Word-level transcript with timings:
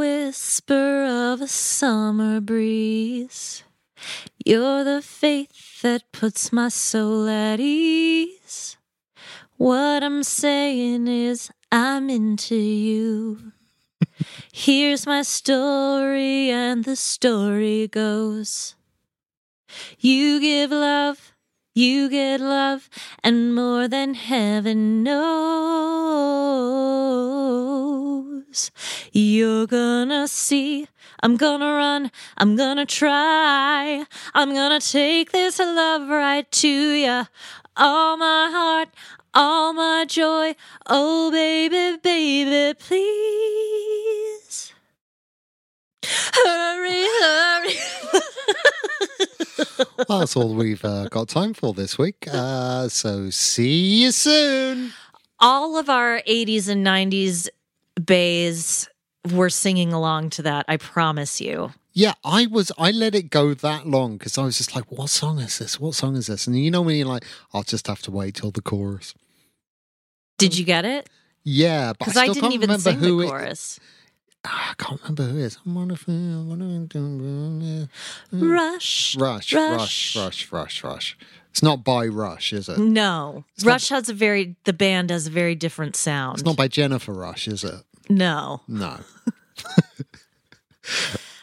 whisper 0.00 1.04
of 1.04 1.42
a 1.42 1.46
summer 1.46 2.40
breeze. 2.40 3.64
You're 4.46 4.82
the 4.82 5.02
faith 5.02 5.82
that 5.82 6.10
puts 6.10 6.50
my 6.54 6.70
soul 6.70 7.28
at 7.28 7.60
ease. 7.60 8.78
What 9.58 10.02
I'm 10.02 10.22
saying 10.22 11.06
is, 11.06 11.50
I'm 11.70 12.08
into 12.08 12.56
you. 12.56 13.52
Here's 14.50 15.06
my 15.06 15.20
story, 15.20 16.48
and 16.48 16.84
the 16.84 16.96
story 16.96 17.86
goes 17.86 18.76
You 19.98 20.40
give 20.40 20.70
love, 20.70 21.34
you 21.74 22.08
get 22.08 22.40
love, 22.40 22.88
and 23.22 23.54
more 23.54 23.86
than 23.86 24.14
heaven 24.14 25.02
knows. 25.02 26.70
You're 29.12 29.66
gonna 29.66 30.26
see, 30.28 30.86
I'm 31.22 31.36
gonna 31.36 31.72
run, 31.74 32.10
I'm 32.36 32.56
gonna 32.56 32.86
try, 32.86 34.04
I'm 34.34 34.54
gonna 34.54 34.80
take 34.80 35.32
this 35.32 35.58
love 35.58 36.08
right 36.08 36.50
to 36.50 36.68
ya. 36.68 37.24
All 37.76 38.16
my 38.16 38.48
heart, 38.50 38.88
all 39.34 39.72
my 39.72 40.04
joy, 40.08 40.54
oh 40.86 41.30
baby, 41.30 41.98
baby, 42.02 42.74
please. 42.78 44.72
Hurry, 46.04 47.06
hurry. 47.20 47.74
Well, 50.08 50.20
that's 50.20 50.36
all 50.36 50.54
we've 50.54 50.84
uh, 50.84 51.08
got 51.08 51.28
time 51.28 51.54
for 51.54 51.72
this 51.74 51.96
week. 51.98 52.26
Uh, 52.30 52.88
so 52.88 53.30
see 53.30 54.02
you 54.02 54.12
soon. 54.12 54.92
all 55.38 55.76
of 55.76 55.88
our 55.90 56.20
80s 56.26 56.68
and 56.68 56.84
90s 56.86 57.48
bays 58.06 58.88
were 59.32 59.50
singing 59.50 59.92
along 59.92 60.30
to 60.30 60.42
that, 60.42 60.64
I 60.68 60.76
promise 60.76 61.40
you. 61.40 61.72
Yeah, 61.92 62.14
I 62.24 62.46
was. 62.46 62.70
I 62.78 62.92
let 62.92 63.14
it 63.14 63.30
go 63.30 63.52
that 63.52 63.86
long 63.86 64.16
because 64.16 64.38
I 64.38 64.44
was 64.44 64.56
just 64.58 64.74
like, 64.76 64.90
"What 64.92 65.10
song 65.10 65.40
is 65.40 65.58
this? 65.58 65.80
What 65.80 65.94
song 65.96 66.14
is 66.16 66.28
this?" 66.28 66.46
And 66.46 66.56
you 66.58 66.70
know 66.70 66.82
when 66.82 66.94
you're 66.96 67.06
like, 67.06 67.24
"I'll 67.52 67.64
just 67.64 67.88
have 67.88 68.00
to 68.02 68.10
wait 68.12 68.36
till 68.36 68.52
the 68.52 68.62
chorus." 68.62 69.12
Did 70.38 70.56
you 70.56 70.64
get 70.64 70.84
it? 70.84 71.08
Yeah, 71.42 71.92
Because 71.98 72.16
I, 72.16 72.24
I, 72.24 72.28
didn't 72.28 72.52
even 72.52 72.68
remember 72.68 72.90
sing 72.90 73.00
the 73.00 73.06
who 73.08 73.20
it- 73.22 73.26
chorus. 73.28 73.80
Ah, 74.44 74.70
I 74.70 74.74
can't 74.82 75.00
remember 75.02 75.24
who 75.24 75.38
it 75.38 75.42
is. 75.42 75.58
I'm 75.66 75.76
on 75.76 75.90
a 75.90 75.96
feel, 75.96 76.44
what 76.44 76.54
am 76.60 76.82
I 76.84 76.86
doing? 76.86 77.88
Rush. 78.32 79.16
Rush, 79.18 79.52
rush, 79.52 80.16
rush, 80.16 80.52
rush, 80.52 80.82
rush. 80.84 81.18
It's 81.50 81.62
not 81.62 81.82
by 81.84 82.06
Rush, 82.06 82.52
is 82.54 82.68
it? 82.68 82.78
No. 82.78 83.44
It's 83.54 83.64
not- 83.64 83.72
Rush 83.72 83.88
has 83.90 84.08
a 84.08 84.14
very, 84.14 84.56
the 84.64 84.72
band 84.72 85.10
has 85.10 85.26
a 85.26 85.30
very 85.30 85.54
different 85.54 85.94
sound. 85.96 86.38
It's 86.38 86.44
not 86.46 86.56
by 86.56 86.68
Jennifer 86.68 87.12
Rush, 87.12 87.48
is 87.48 87.64
it? 87.64 87.82
No. 88.10 88.60
No. 88.68 88.98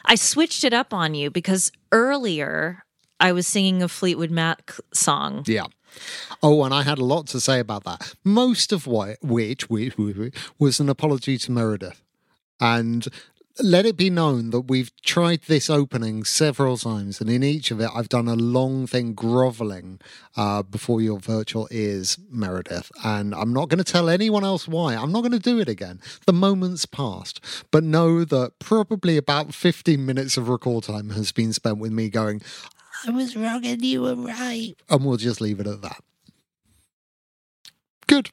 I 0.06 0.16
switched 0.16 0.64
it 0.64 0.74
up 0.74 0.94
on 0.94 1.16
you 1.16 1.30
because 1.30 1.72
earlier 1.92 2.84
I 3.20 3.32
was 3.32 3.48
singing 3.48 3.82
a 3.82 3.88
Fleetwood 3.88 4.32
Mac 4.32 4.74
song. 4.94 5.44
Yeah. 5.48 5.66
Oh, 6.44 6.64
and 6.64 6.74
I 6.74 6.84
had 6.84 7.00
a 7.00 7.04
lot 7.04 7.28
to 7.28 7.40
say 7.40 7.60
about 7.60 7.84
that. 7.86 8.14
Most 8.24 8.72
of 8.72 8.88
what, 8.88 9.18
which, 9.22 9.70
which, 9.70 9.98
which 9.98 10.34
was 10.60 10.80
an 10.80 10.90
apology 10.90 11.38
to 11.40 11.52
Meredith. 11.52 12.02
And 12.60 13.08
let 13.62 13.86
it 13.86 13.98
be 13.98 14.10
known 14.10 14.52
that 14.52 14.62
we've 14.62 14.92
tried 15.02 15.42
this 15.44 15.70
opening 15.70 16.24
several 16.24 16.78
times, 16.78 17.20
and 17.22 17.30
in 17.30 17.44
each 17.44 17.72
of 17.72 17.80
it, 17.80 17.90
I've 17.94 18.10
done 18.10 18.28
a 18.28 18.36
long 18.36 18.88
thing 18.88 19.14
groveling 19.14 20.00
uh, 20.36 20.64
before 20.64 21.02
your 21.02 21.20
virtual 21.20 21.68
ears, 21.72 22.18
Meredith. 22.30 22.92
And 23.04 23.34
I'm 23.34 23.54
not 23.54 23.70
going 23.70 23.84
to 23.84 23.92
tell 23.92 24.10
anyone 24.10 24.44
else 24.44 24.68
why. 24.68 24.96
I'm 24.96 25.12
not 25.12 25.22
going 25.22 25.32
to 25.32 25.40
do 25.40 25.60
it 25.60 25.70
again. 25.70 26.00
The 26.26 26.34
moment's 26.34 26.86
passed. 26.86 27.40
But 27.72 27.84
know 27.84 28.24
that 28.24 28.60
probably 28.60 29.18
about 29.18 29.54
15 29.54 30.06
minutes 30.06 30.38
of 30.38 30.50
record 30.50 30.84
time 30.84 31.12
has 31.12 31.32
been 31.32 31.54
spent 31.54 31.80
with 31.80 31.92
me 31.92 32.10
going, 32.10 32.42
I 33.06 33.12
was 33.12 33.36
wrong 33.36 33.66
and 33.66 33.84
you 33.84 34.02
were 34.02 34.16
right. 34.16 34.74
And 34.90 35.06
we'll 35.06 35.18
just 35.18 35.42
leave 35.42 35.60
it 35.60 35.68
at 35.68 35.82
that. 35.82 36.04
Good. 38.08 38.32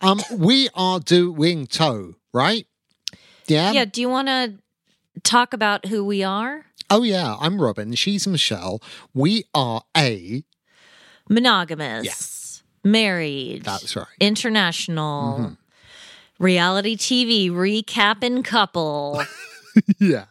Um, 0.00 0.20
we 0.32 0.68
are 0.74 1.00
doing 1.00 1.66
toe, 1.66 2.14
right? 2.32 2.66
Yeah. 3.48 3.72
Yeah. 3.72 3.84
Do 3.84 4.00
you 4.00 4.08
want 4.08 4.28
to 4.28 4.54
talk 5.22 5.52
about 5.52 5.86
who 5.86 6.04
we 6.04 6.22
are? 6.22 6.64
Oh 6.90 7.02
yeah, 7.02 7.36
I'm 7.40 7.60
Robin. 7.60 7.94
She's 7.94 8.26
Michelle. 8.26 8.80
We 9.14 9.44
are 9.54 9.82
a. 9.96 10.44
Monogamous, 11.28 12.04
yes. 12.06 12.62
married, 12.82 13.62
That's 13.64 13.94
right. 13.94 14.06
international, 14.18 15.38
Mhm. 15.38 15.56
reality 16.38 16.96
TV, 16.96 17.50
recapping 17.50 18.42
couple. 18.44 19.22
Yeah. 20.00 20.24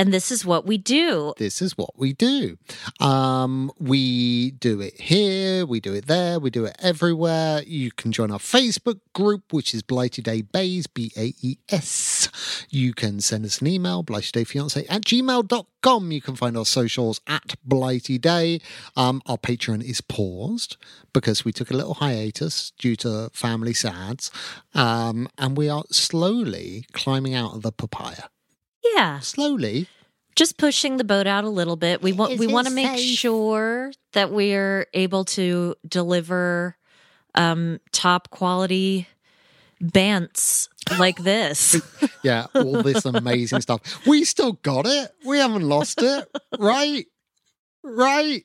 And 0.00 0.14
this 0.14 0.30
is 0.30 0.46
what 0.46 0.64
we 0.64 0.78
do. 0.78 1.34
This 1.36 1.60
is 1.60 1.76
what 1.76 1.98
we 1.98 2.14
do. 2.14 2.56
Um, 3.00 3.70
we 3.78 4.52
do 4.52 4.80
it 4.80 4.98
here, 4.98 5.66
we 5.66 5.78
do 5.78 5.92
it 5.92 6.06
there, 6.06 6.40
we 6.40 6.48
do 6.48 6.64
it 6.64 6.74
everywhere. 6.78 7.62
You 7.66 7.90
can 7.90 8.10
join 8.10 8.30
our 8.30 8.38
Facebook 8.38 9.00
group, 9.12 9.52
which 9.52 9.74
is 9.74 9.82
Blighty 9.82 10.22
Day 10.22 10.40
Baes, 10.40 10.86
B 10.86 11.12
A 11.18 11.34
E 11.42 11.58
S. 11.68 12.30
You 12.70 12.94
can 12.94 13.20
send 13.20 13.44
us 13.44 13.60
an 13.60 13.66
email, 13.66 14.02
blightydayfiance 14.02 14.86
at 14.88 15.02
gmail.com. 15.02 16.12
You 16.12 16.22
can 16.22 16.34
find 16.34 16.56
our 16.56 16.64
socials 16.64 17.20
at 17.26 17.56
Blighty 17.62 18.16
Day. 18.16 18.62
Um, 18.96 19.20
our 19.26 19.36
Patreon 19.36 19.84
is 19.84 20.00
paused 20.00 20.78
because 21.12 21.44
we 21.44 21.52
took 21.52 21.70
a 21.70 21.76
little 21.76 21.94
hiatus 21.94 22.70
due 22.78 22.96
to 22.96 23.28
family 23.34 23.74
sads. 23.74 24.30
Um, 24.72 25.28
and 25.36 25.58
we 25.58 25.68
are 25.68 25.84
slowly 25.90 26.86
climbing 26.92 27.34
out 27.34 27.52
of 27.52 27.60
the 27.60 27.70
papaya. 27.70 28.30
Yeah. 28.82 29.20
Slowly. 29.20 29.88
just 30.36 30.56
pushing 30.56 30.96
the 30.96 31.04
boat 31.04 31.26
out 31.26 31.44
a 31.44 31.48
little 31.48 31.76
bit. 31.76 32.02
We 32.02 32.12
want 32.12 32.38
we 32.38 32.46
want 32.46 32.66
to 32.68 32.72
make 32.72 32.98
safe? 32.98 33.18
sure 33.18 33.92
that 34.12 34.30
we're 34.30 34.86
able 34.94 35.24
to 35.26 35.74
deliver 35.86 36.76
um, 37.34 37.78
top 37.92 38.30
quality 38.30 39.06
bants 39.82 40.68
like 40.98 41.18
this. 41.18 41.80
Yeah, 42.22 42.48
all 42.54 42.82
this 42.82 43.06
amazing 43.06 43.62
stuff. 43.62 43.80
We 44.06 44.24
still 44.24 44.52
got 44.52 44.84
it. 44.86 45.10
We 45.24 45.38
haven't 45.38 45.66
lost 45.66 46.02
it, 46.02 46.28
right? 46.58 47.06
Right. 47.82 48.44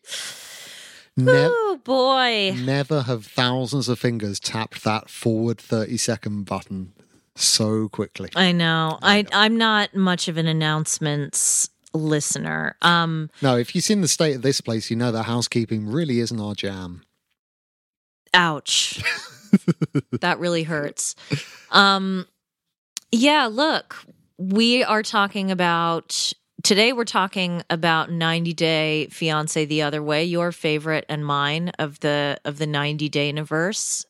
Never, 1.17 1.49
oh 1.51 1.79
boy. 1.83 2.55
never 2.57 3.01
have 3.01 3.25
thousands 3.25 3.89
of 3.89 3.99
fingers 3.99 4.39
tapped 4.39 4.85
that 4.85 5.09
forward 5.09 5.57
30 5.57 5.97
second 5.97 6.43
button 6.45 6.93
so 7.35 7.89
quickly. 7.89 8.29
I 8.35 8.51
know. 8.51 8.97
I 9.01 9.25
I'm 9.31 9.57
not 9.57 9.95
much 9.95 10.27
of 10.27 10.37
an 10.37 10.47
announcements 10.47 11.69
listener. 11.93 12.75
Um 12.81 13.29
No, 13.41 13.57
if 13.57 13.73
you've 13.75 13.83
seen 13.83 14.01
the 14.01 14.07
state 14.07 14.35
of 14.37 14.41
this 14.41 14.61
place, 14.61 14.89
you 14.89 14.95
know 14.95 15.11
that 15.11 15.23
housekeeping 15.23 15.87
really 15.89 16.19
isn't 16.19 16.39
our 16.39 16.55
jam. 16.55 17.03
ouch. 18.33 19.01
that 20.21 20.39
really 20.39 20.63
hurts. 20.63 21.15
Um 21.71 22.25
yeah, 23.11 23.47
look, 23.51 23.95
we 24.37 24.83
are 24.83 25.03
talking 25.03 25.51
about 25.51 26.33
today 26.63 26.91
we're 26.93 27.05
talking 27.05 27.61
about 27.69 28.11
90 28.11 28.53
day 28.53 29.07
fiance 29.11 29.63
the 29.65 29.81
other 29.83 30.01
way, 30.03 30.23
your 30.25 30.51
favorite 30.51 31.05
and 31.07 31.25
mine 31.25 31.69
of 31.79 31.99
the 32.01 32.37
of 32.43 32.57
the 32.57 32.67
90 32.67 33.07
day 33.09 33.27
universe 33.27 34.05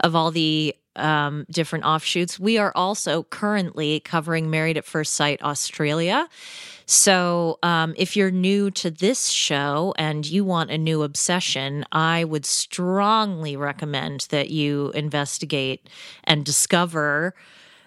of 0.00 0.14
all 0.14 0.30
the 0.30 0.74
um, 0.96 1.46
different 1.50 1.84
offshoots. 1.84 2.38
We 2.38 2.58
are 2.58 2.72
also 2.74 3.24
currently 3.24 4.00
covering 4.00 4.50
Married 4.50 4.76
at 4.76 4.84
First 4.84 5.14
Sight 5.14 5.42
Australia. 5.42 6.28
So, 6.86 7.58
um, 7.62 7.94
if 7.96 8.16
you're 8.16 8.30
new 8.30 8.70
to 8.72 8.90
this 8.90 9.28
show 9.28 9.94
and 9.96 10.26
you 10.26 10.44
want 10.44 10.70
a 10.70 10.78
new 10.78 11.02
obsession, 11.02 11.84
I 11.92 12.24
would 12.24 12.44
strongly 12.44 13.56
recommend 13.56 14.26
that 14.30 14.50
you 14.50 14.90
investigate 14.94 15.88
and 16.24 16.44
discover 16.44 17.34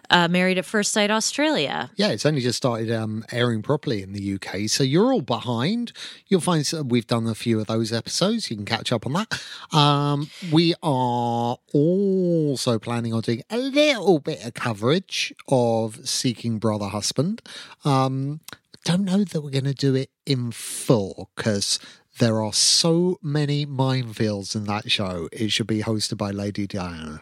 uh, 0.09 0.27
Married 0.27 0.57
at 0.57 0.65
First 0.65 0.91
Sight 0.91 1.11
Australia. 1.11 1.91
Yeah, 1.95 2.09
it's 2.09 2.25
only 2.25 2.41
just 2.41 2.57
started 2.57 2.91
um, 2.91 3.25
airing 3.31 3.61
properly 3.61 4.01
in 4.01 4.13
the 4.13 4.33
UK, 4.35 4.69
so 4.69 4.83
you're 4.83 5.13
all 5.13 5.21
behind. 5.21 5.91
You'll 6.27 6.41
find 6.41 6.69
we've 6.85 7.07
done 7.07 7.27
a 7.27 7.35
few 7.35 7.59
of 7.59 7.67
those 7.67 7.91
episodes. 7.91 8.49
You 8.49 8.57
can 8.57 8.65
catch 8.65 8.91
up 8.91 9.05
on 9.05 9.13
that. 9.13 9.41
Um, 9.71 10.29
we 10.51 10.73
are 10.83 11.57
also 11.73 12.79
planning 12.79 13.13
on 13.13 13.21
doing 13.21 13.43
a 13.49 13.57
little 13.57 14.19
bit 14.19 14.45
of 14.45 14.53
coverage 14.53 15.33
of 15.47 16.07
Seeking 16.07 16.59
Brother 16.59 16.87
Husband. 16.87 17.41
Um, 17.83 18.41
don't 18.83 19.03
know 19.03 19.23
that 19.23 19.41
we're 19.41 19.49
going 19.49 19.63
to 19.65 19.73
do 19.73 19.95
it 19.95 20.11
in 20.25 20.51
full 20.51 21.29
because 21.35 21.79
there 22.19 22.41
are 22.41 22.53
so 22.53 23.17
many 23.21 23.65
minefields 23.65 24.55
in 24.55 24.65
that 24.65 24.89
show. 24.89 25.27
It 25.31 25.51
should 25.51 25.67
be 25.67 25.81
hosted 25.81 26.17
by 26.17 26.31
Lady 26.31 26.67
Diana. 26.67 27.21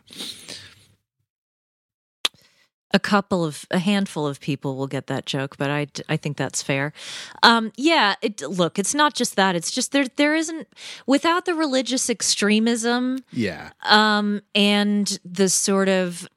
A 2.93 2.99
couple 2.99 3.43
of 3.43 3.65
a 3.71 3.79
handful 3.79 4.27
of 4.27 4.39
people 4.39 4.75
will 4.77 4.87
get 4.87 5.07
that 5.07 5.25
joke 5.25 5.57
but 5.57 5.69
i 5.69 5.87
i 6.09 6.15
think 6.17 6.37
that's 6.37 6.61
fair 6.61 6.93
um 7.41 7.71
yeah 7.75 8.13
it 8.21 8.41
look 8.41 8.77
it's 8.77 8.93
not 8.93 9.13
just 9.15 9.35
that 9.35 9.55
it's 9.55 9.71
just 9.71 9.91
there 9.91 10.05
there 10.17 10.35
isn't 10.35 10.67
without 11.07 11.45
the 11.45 11.53
religious 11.55 12.09
extremism 12.09 13.19
Yeah. 13.31 13.71
um 13.83 14.41
and 14.53 15.19
the 15.25 15.49
sort 15.49 15.89
of 15.89 16.27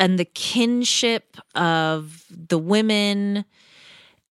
and 0.00 0.18
the 0.18 0.24
kinship 0.24 1.36
of 1.56 2.24
the 2.30 2.58
women 2.58 3.44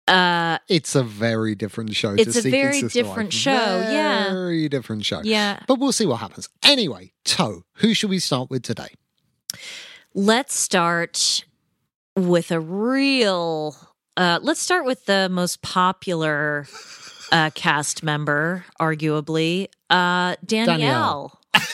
uh 0.07 0.59
It's 0.69 0.93
a 0.93 1.01
very 1.03 1.55
different 1.55 1.95
show. 1.95 2.13
It's 2.13 2.37
a 2.45 2.47
very 2.51 2.81
different 2.83 3.33
Wife. 3.33 3.41
show, 3.45 3.51
yeah. 3.91 4.29
Very 4.31 4.69
different 4.69 5.03
show. 5.03 5.21
yeah 5.23 5.61
But 5.67 5.79
we'll 5.79 5.91
see 5.93 6.05
what 6.05 6.17
happens. 6.19 6.47
Anyway, 6.61 7.11
Toe, 7.23 7.63
who 7.81 7.95
should 7.95 8.11
we 8.11 8.19
start 8.19 8.51
with 8.51 8.61
today? 8.61 8.89
let's 10.13 10.53
start 10.55 11.43
with 12.15 12.51
a 12.51 12.59
real 12.59 13.75
uh 14.17 14.39
let's 14.41 14.61
start 14.61 14.85
with 14.85 15.05
the 15.05 15.29
most 15.29 15.61
popular 15.61 16.67
uh 17.31 17.49
cast 17.53 18.03
member 18.03 18.65
arguably 18.79 19.67
uh 19.89 20.35
danielle, 20.45 21.39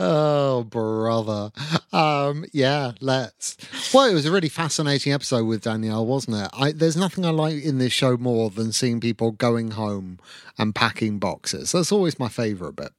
oh, 0.00 0.66
brother. 0.68 1.52
Um, 1.92 2.44
yeah, 2.52 2.92
let's. 3.00 3.56
Well, 3.92 4.08
it 4.08 4.14
was 4.14 4.26
a 4.26 4.32
really 4.32 4.48
fascinating 4.48 5.12
episode 5.12 5.44
with 5.44 5.62
Danielle, 5.62 6.06
wasn't 6.06 6.36
it? 6.36 6.50
I, 6.52 6.72
there's 6.72 6.96
nothing 6.96 7.24
I 7.24 7.30
like 7.30 7.62
in 7.62 7.78
this 7.78 7.92
show 7.92 8.16
more 8.16 8.50
than 8.50 8.72
seeing 8.72 9.00
people 9.00 9.32
going 9.32 9.72
home 9.72 10.18
and 10.58 10.74
packing 10.74 11.18
boxes. 11.18 11.72
That's 11.72 11.92
always 11.92 12.18
my 12.18 12.28
favorite 12.28 12.76
bit. 12.76 12.92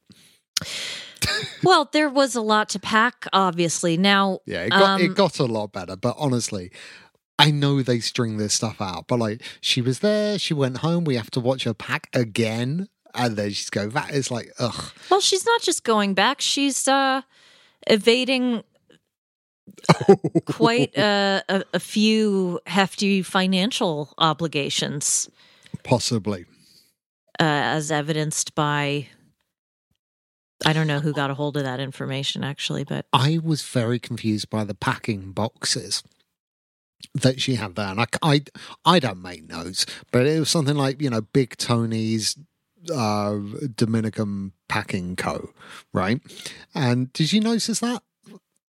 well 1.62 1.88
there 1.92 2.08
was 2.08 2.34
a 2.34 2.40
lot 2.40 2.68
to 2.70 2.78
pack 2.78 3.26
obviously 3.32 3.96
now 3.96 4.40
Yeah, 4.46 4.62
it 4.62 4.70
got 4.70 4.82
um, 4.82 5.00
it 5.00 5.14
got 5.14 5.38
a 5.38 5.44
lot 5.46 5.72
better, 5.72 5.96
but 5.96 6.14
honestly, 6.18 6.70
I 7.38 7.50
know 7.50 7.82
they 7.82 8.00
string 8.00 8.38
this 8.38 8.54
stuff 8.54 8.80
out. 8.80 9.06
But 9.08 9.18
like, 9.18 9.42
she 9.60 9.80
was 9.82 9.98
there, 10.00 10.38
she 10.38 10.54
went 10.54 10.78
home. 10.78 11.04
We 11.04 11.16
have 11.16 11.30
to 11.32 11.40
watch 11.40 11.64
her 11.64 11.74
pack 11.74 12.08
again, 12.14 12.88
and 13.14 13.36
then 13.36 13.50
she's 13.50 13.68
go 13.70 13.90
back. 13.90 14.10
It's 14.12 14.30
like, 14.30 14.50
ugh. 14.58 14.92
well 15.10 15.20
she's 15.20 15.44
not 15.44 15.60
just 15.62 15.84
going 15.84 16.14
back 16.14 16.40
she's 16.40 16.88
uh 16.88 17.22
evading 17.86 18.62
quite 20.46 20.92
a, 20.98 21.42
a, 21.48 21.64
a 21.74 21.80
few 21.80 22.60
hefty 22.66 23.22
financial 23.22 24.14
obligations 24.18 25.28
Possibly. 25.82 26.46
uh, 27.38 27.44
as 27.44 27.90
evidenced 27.92 28.54
by 28.54 29.08
I 30.64 30.72
don't 30.72 30.86
know 30.86 31.00
who 31.00 31.12
got 31.12 31.30
a 31.30 31.34
hold 31.34 31.56
of 31.56 31.64
that 31.64 31.80
information 31.80 32.42
actually, 32.44 32.84
but 32.84 33.06
I 33.12 33.38
was 33.42 33.62
very 33.62 33.98
confused 33.98 34.48
by 34.48 34.64
the 34.64 34.74
packing 34.74 35.32
boxes 35.32 36.02
that 37.14 37.40
she 37.40 37.56
had 37.56 37.74
there, 37.76 37.88
and 37.88 38.00
I, 38.00 38.06
I, 38.22 38.42
I 38.84 38.98
don't 38.98 39.20
make 39.22 39.48
notes, 39.48 39.84
but 40.12 40.26
it 40.26 40.38
was 40.38 40.50
something 40.50 40.76
like 40.76 41.00
you 41.02 41.10
know 41.10 41.20
Big 41.20 41.56
Tony's 41.56 42.36
uh, 42.92 43.36
Dominican 43.74 44.52
Packing 44.68 45.16
Co. 45.16 45.50
Right? 45.92 46.20
And 46.74 47.12
did 47.12 47.32
you 47.32 47.40
notice 47.40 47.80
that? 47.80 48.02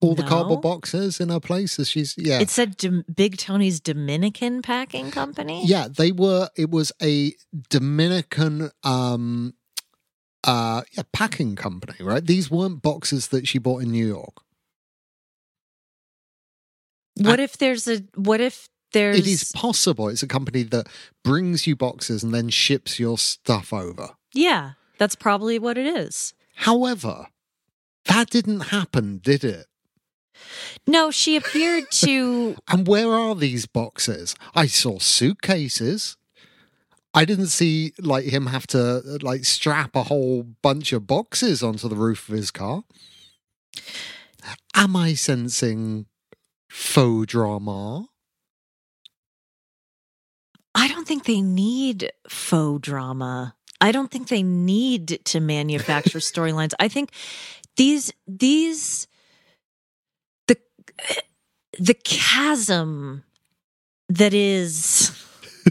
All 0.00 0.14
the 0.14 0.22
No. 0.22 0.28
cardboard 0.28 0.60
boxes 0.60 1.20
in 1.20 1.30
her 1.30 1.40
place 1.40 1.78
as 1.78 1.88
she's 1.88 2.14
yeah 2.18 2.38
it 2.40 2.50
said 2.50 2.76
Dom- 2.76 3.04
Big 3.14 3.38
Tony's 3.38 3.80
Dominican 3.80 4.60
Packing 4.60 5.10
Company. 5.10 5.64
Yeah, 5.66 5.88
they 5.88 6.12
were. 6.12 6.50
It 6.56 6.70
was 6.70 6.92
a 7.02 7.32
Dominican 7.70 8.70
um, 8.84 9.54
uh, 10.44 10.82
yeah, 10.92 11.02
packing 11.12 11.56
company, 11.56 11.96
right? 12.00 12.24
These 12.24 12.50
weren't 12.50 12.82
boxes 12.82 13.28
that 13.28 13.48
she 13.48 13.58
bought 13.58 13.82
in 13.82 13.90
New 13.90 14.06
York. 14.06 14.34
What 17.18 17.40
if 17.40 17.56
there's 17.56 17.88
a 17.88 18.02
what 18.14 18.40
if 18.40 18.68
there's 18.92 19.18
It 19.18 19.26
is 19.26 19.52
possible. 19.52 20.08
It's 20.08 20.22
a 20.22 20.26
company 20.26 20.62
that 20.64 20.86
brings 21.24 21.66
you 21.66 21.76
boxes 21.76 22.22
and 22.22 22.34
then 22.34 22.48
ships 22.50 23.00
your 23.00 23.18
stuff 23.18 23.72
over. 23.72 24.10
Yeah, 24.32 24.72
that's 24.98 25.14
probably 25.16 25.58
what 25.58 25.78
it 25.78 25.86
is. 25.86 26.34
However, 26.56 27.26
that 28.06 28.30
didn't 28.30 28.60
happen, 28.60 29.18
did 29.22 29.44
it? 29.44 29.66
No, 30.86 31.10
she 31.10 31.36
appeared 31.36 31.90
to 31.90 32.56
And 32.68 32.86
where 32.86 33.12
are 33.12 33.34
these 33.34 33.66
boxes? 33.66 34.34
I 34.54 34.66
saw 34.66 34.98
suitcases. 34.98 36.16
I 37.16 37.24
didn't 37.24 37.46
see 37.46 37.94
like 37.98 38.26
him 38.26 38.46
have 38.46 38.66
to 38.68 39.18
like 39.22 39.46
strap 39.46 39.96
a 39.96 40.02
whole 40.02 40.42
bunch 40.42 40.92
of 40.92 41.06
boxes 41.06 41.62
onto 41.62 41.88
the 41.88 41.96
roof 41.96 42.28
of 42.28 42.34
his 42.34 42.50
car. 42.50 42.84
Am 44.74 44.94
I 44.94 45.14
sensing 45.14 46.06
faux 46.68 47.26
drama? 47.26 48.08
I 50.74 50.88
don't 50.88 51.08
think 51.08 51.24
they 51.24 51.40
need 51.40 52.12
faux 52.28 52.86
drama. 52.86 53.56
I 53.80 53.92
don't 53.92 54.10
think 54.10 54.28
they 54.28 54.42
need 54.42 55.24
to 55.24 55.40
manufacture 55.40 56.18
storylines. 56.30 56.74
I 56.78 56.88
think 56.88 57.12
these 57.78 58.12
these 58.26 59.06
the 60.48 60.58
the 61.78 61.94
chasm 61.94 63.24
that 64.10 64.34
is 64.34 65.12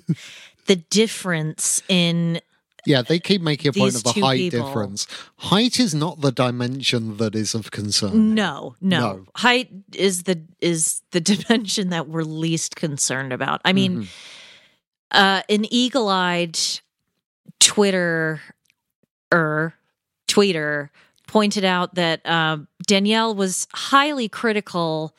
the 0.66 0.76
difference 0.76 1.82
in 1.88 2.40
Yeah, 2.86 3.02
they 3.02 3.20
keep 3.20 3.42
making 3.42 3.70
a 3.70 3.74
point 3.74 3.96
of 3.96 4.04
the 4.04 4.12
height 4.22 4.52
people. 4.52 4.66
difference. 4.68 5.08
Height 5.38 5.80
is 5.80 5.94
not 5.96 6.22
the 6.22 6.32
dimension 6.32 7.18
that 7.18 7.34
is 7.36 7.56
of 7.56 7.72
concern. 7.72 8.36
no, 8.36 8.76
no, 8.82 9.00
No. 9.00 9.26
height 9.36 9.70
is 9.94 10.24
the 10.24 10.42
is 10.62 11.02
the 11.12 11.20
dimension 11.32 11.90
that 11.90 12.08
we're 12.08 12.24
least 12.24 12.76
concerned 12.76 13.34
about. 13.34 13.62
I 13.66 13.74
mean, 13.74 14.04
Mhm. 14.04 14.08
uh, 15.12 15.42
an 15.50 15.66
eagle-eyed 15.74 16.58
Twitter 17.60 18.42
er 19.34 19.74
tweeter 20.28 20.90
pointed 21.28 21.64
out 21.66 21.96
that 21.96 22.26
um, 22.26 22.68
Danielle 22.86 23.34
was 23.36 23.68
highly 23.74 24.30
critical 24.30 25.16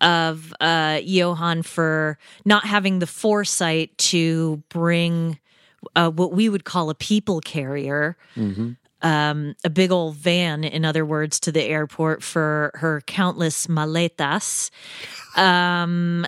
of 0.00 0.52
uh, 0.60 0.98
Yohan 1.00 1.64
for 1.64 2.18
not 2.44 2.64
having 2.64 2.98
the 2.98 3.06
foresight 3.06 3.96
to 3.98 4.62
bring 4.68 5.38
uh, 5.96 6.10
what 6.10 6.32
we 6.32 6.48
would 6.48 6.64
call 6.64 6.90
a 6.90 6.94
people 6.94 7.40
carrier, 7.40 8.16
um, 9.02 9.54
a 9.64 9.70
big 9.70 9.92
old 9.92 10.16
van, 10.16 10.64
in 10.64 10.84
other 10.84 11.04
words, 11.04 11.38
to 11.40 11.52
the 11.52 11.62
airport 11.62 12.22
for 12.22 12.72
her 12.74 13.00
countless 13.06 13.66
maletas. 13.68 14.70
Um, 15.36 16.26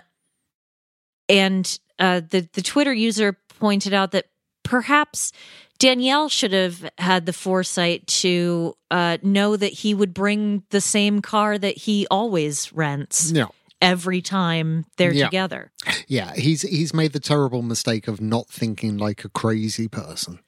and 1.29 1.79
uh, 1.99 2.21
the 2.29 2.49
the 2.53 2.63
Twitter 2.63 2.93
user 2.93 3.37
pointed 3.59 3.93
out 3.93 4.13
that 4.13 4.27
perhaps 4.63 5.33
Danielle 5.79 6.29
should 6.29 6.53
have 6.53 6.91
had 6.99 7.27
the 7.27 7.33
foresight 7.33 8.07
to 8.07 8.75
uh, 8.91 9.19
know 9.23 9.57
that 9.57 9.73
he 9.73 9.95
would 9.95 10.13
bring 10.13 10.63
the 10.71 10.81
same 10.81 11.23
car 11.23 11.59
that 11.59 11.77
he 11.77 12.07
always 12.11 12.73
rents 12.73 13.33
Yeah. 13.33 13.47
Every 13.81 14.21
time 14.21 14.85
they're 14.97 15.13
Yeah. 15.13 15.27
together. 15.27 15.73
Yeah, 16.07 16.35
he's 16.35 16.63
he's 16.63 16.93
made 16.93 17.13
the 17.13 17.21
terrible 17.21 17.63
mistake 17.63 18.09
of 18.09 18.21
not 18.21 18.49
thinking 18.49 18.99
like 18.99 19.25
a 19.25 19.29
crazy 19.31 19.89
person. 19.89 20.41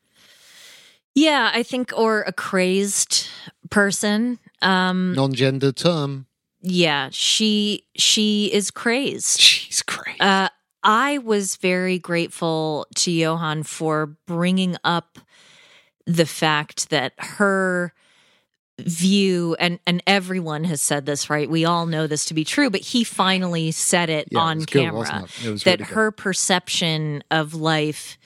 Yeah, 1.15 1.51
I 1.55 1.63
think, 1.63 1.93
or 1.97 2.23
a 2.23 2.33
crazed 2.33 3.27
person. 3.71 4.39
Um, 4.63 5.15
Non-gender 5.15 5.73
term. 5.73 6.27
yeah, 6.63 7.09
she 7.13 7.87
she 7.97 8.51
is 8.53 8.71
crazed. 8.71 9.41
She's 9.41 9.83
crazy. 9.83 10.21
Uh, 10.21 10.49
I 10.83 11.19
was 11.19 11.57
very 11.57 11.99
grateful 11.99 12.87
to 12.97 13.11
Yohan 13.11 13.65
for 13.67 14.17
bringing 14.27 14.77
up 14.85 15.19
the 16.07 16.27
fact 16.27 16.91
that 16.91 17.13
her 17.19 17.93
view 18.87 19.57
and 19.59 19.79
and 19.87 20.03
everyone 20.07 20.65
has 20.65 20.81
said 20.81 21.07
this 21.07 21.29
right 21.31 21.49
we 21.51 21.65
all 21.65 21.87
know 21.87 22.07
this 22.07 22.25
to 22.25 22.35
be 22.35 22.45
true 22.45 22.71
but 22.71 22.81
he 22.81 23.05
finally 23.05 23.71
said 23.71 24.09
it 24.11 24.29
Yeah, 24.31 24.41
on 24.41 24.59
good, 24.61 24.69
camera 24.69 25.29
it? 25.43 25.47
It 25.47 25.65
that 25.65 25.81
her 25.81 26.11
perception 26.11 27.23
of 27.31 27.55
life 27.55 28.19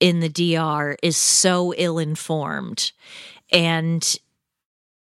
in 0.00 0.20
the 0.20 0.28
DR 0.28 0.96
is 1.02 1.16
so 1.16 1.72
ill 1.76 1.98
informed 1.98 2.92
and 3.50 4.16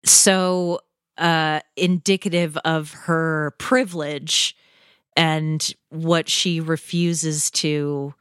so 0.05 0.79
uh 1.17 1.59
indicative 1.75 2.57
of 2.63 2.91
her 2.93 3.53
privilege 3.57 4.55
and 5.15 5.73
what 5.89 6.29
she 6.29 6.59
refuses 6.59 7.49
to 7.51 8.13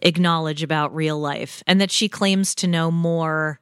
acknowledge 0.00 0.62
about 0.62 0.94
real 0.94 1.18
life 1.18 1.62
and 1.66 1.80
that 1.80 1.90
she 1.90 2.08
claims 2.08 2.54
to 2.54 2.66
know 2.66 2.90
more 2.90 3.60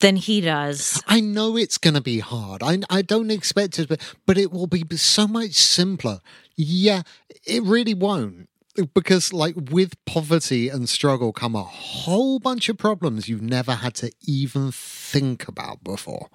than 0.00 0.16
he 0.16 0.40
does. 0.40 1.02
I 1.06 1.20
know 1.20 1.56
it's 1.56 1.78
going 1.78 1.94
to 1.94 2.00
be 2.00 2.18
hard. 2.20 2.62
I 2.62 2.78
I 2.90 3.02
don't 3.02 3.30
expect 3.30 3.78
it, 3.78 3.88
but, 3.88 4.00
but 4.26 4.36
it 4.38 4.52
will 4.52 4.66
be 4.66 4.84
so 4.96 5.26
much 5.26 5.54
simpler. 5.54 6.20
Yeah, 6.56 7.02
it 7.46 7.62
really 7.62 7.94
won't. 7.94 8.48
Because, 8.94 9.32
like, 9.32 9.54
with 9.70 9.94
poverty 10.04 10.68
and 10.68 10.86
struggle 10.86 11.32
come 11.32 11.54
a 11.54 11.62
whole 11.62 12.38
bunch 12.38 12.68
of 12.68 12.76
problems 12.76 13.26
you've 13.26 13.40
never 13.40 13.72
had 13.72 13.94
to 13.96 14.12
even 14.26 14.70
think 14.70 15.48
about 15.48 15.82
before. 15.82 16.28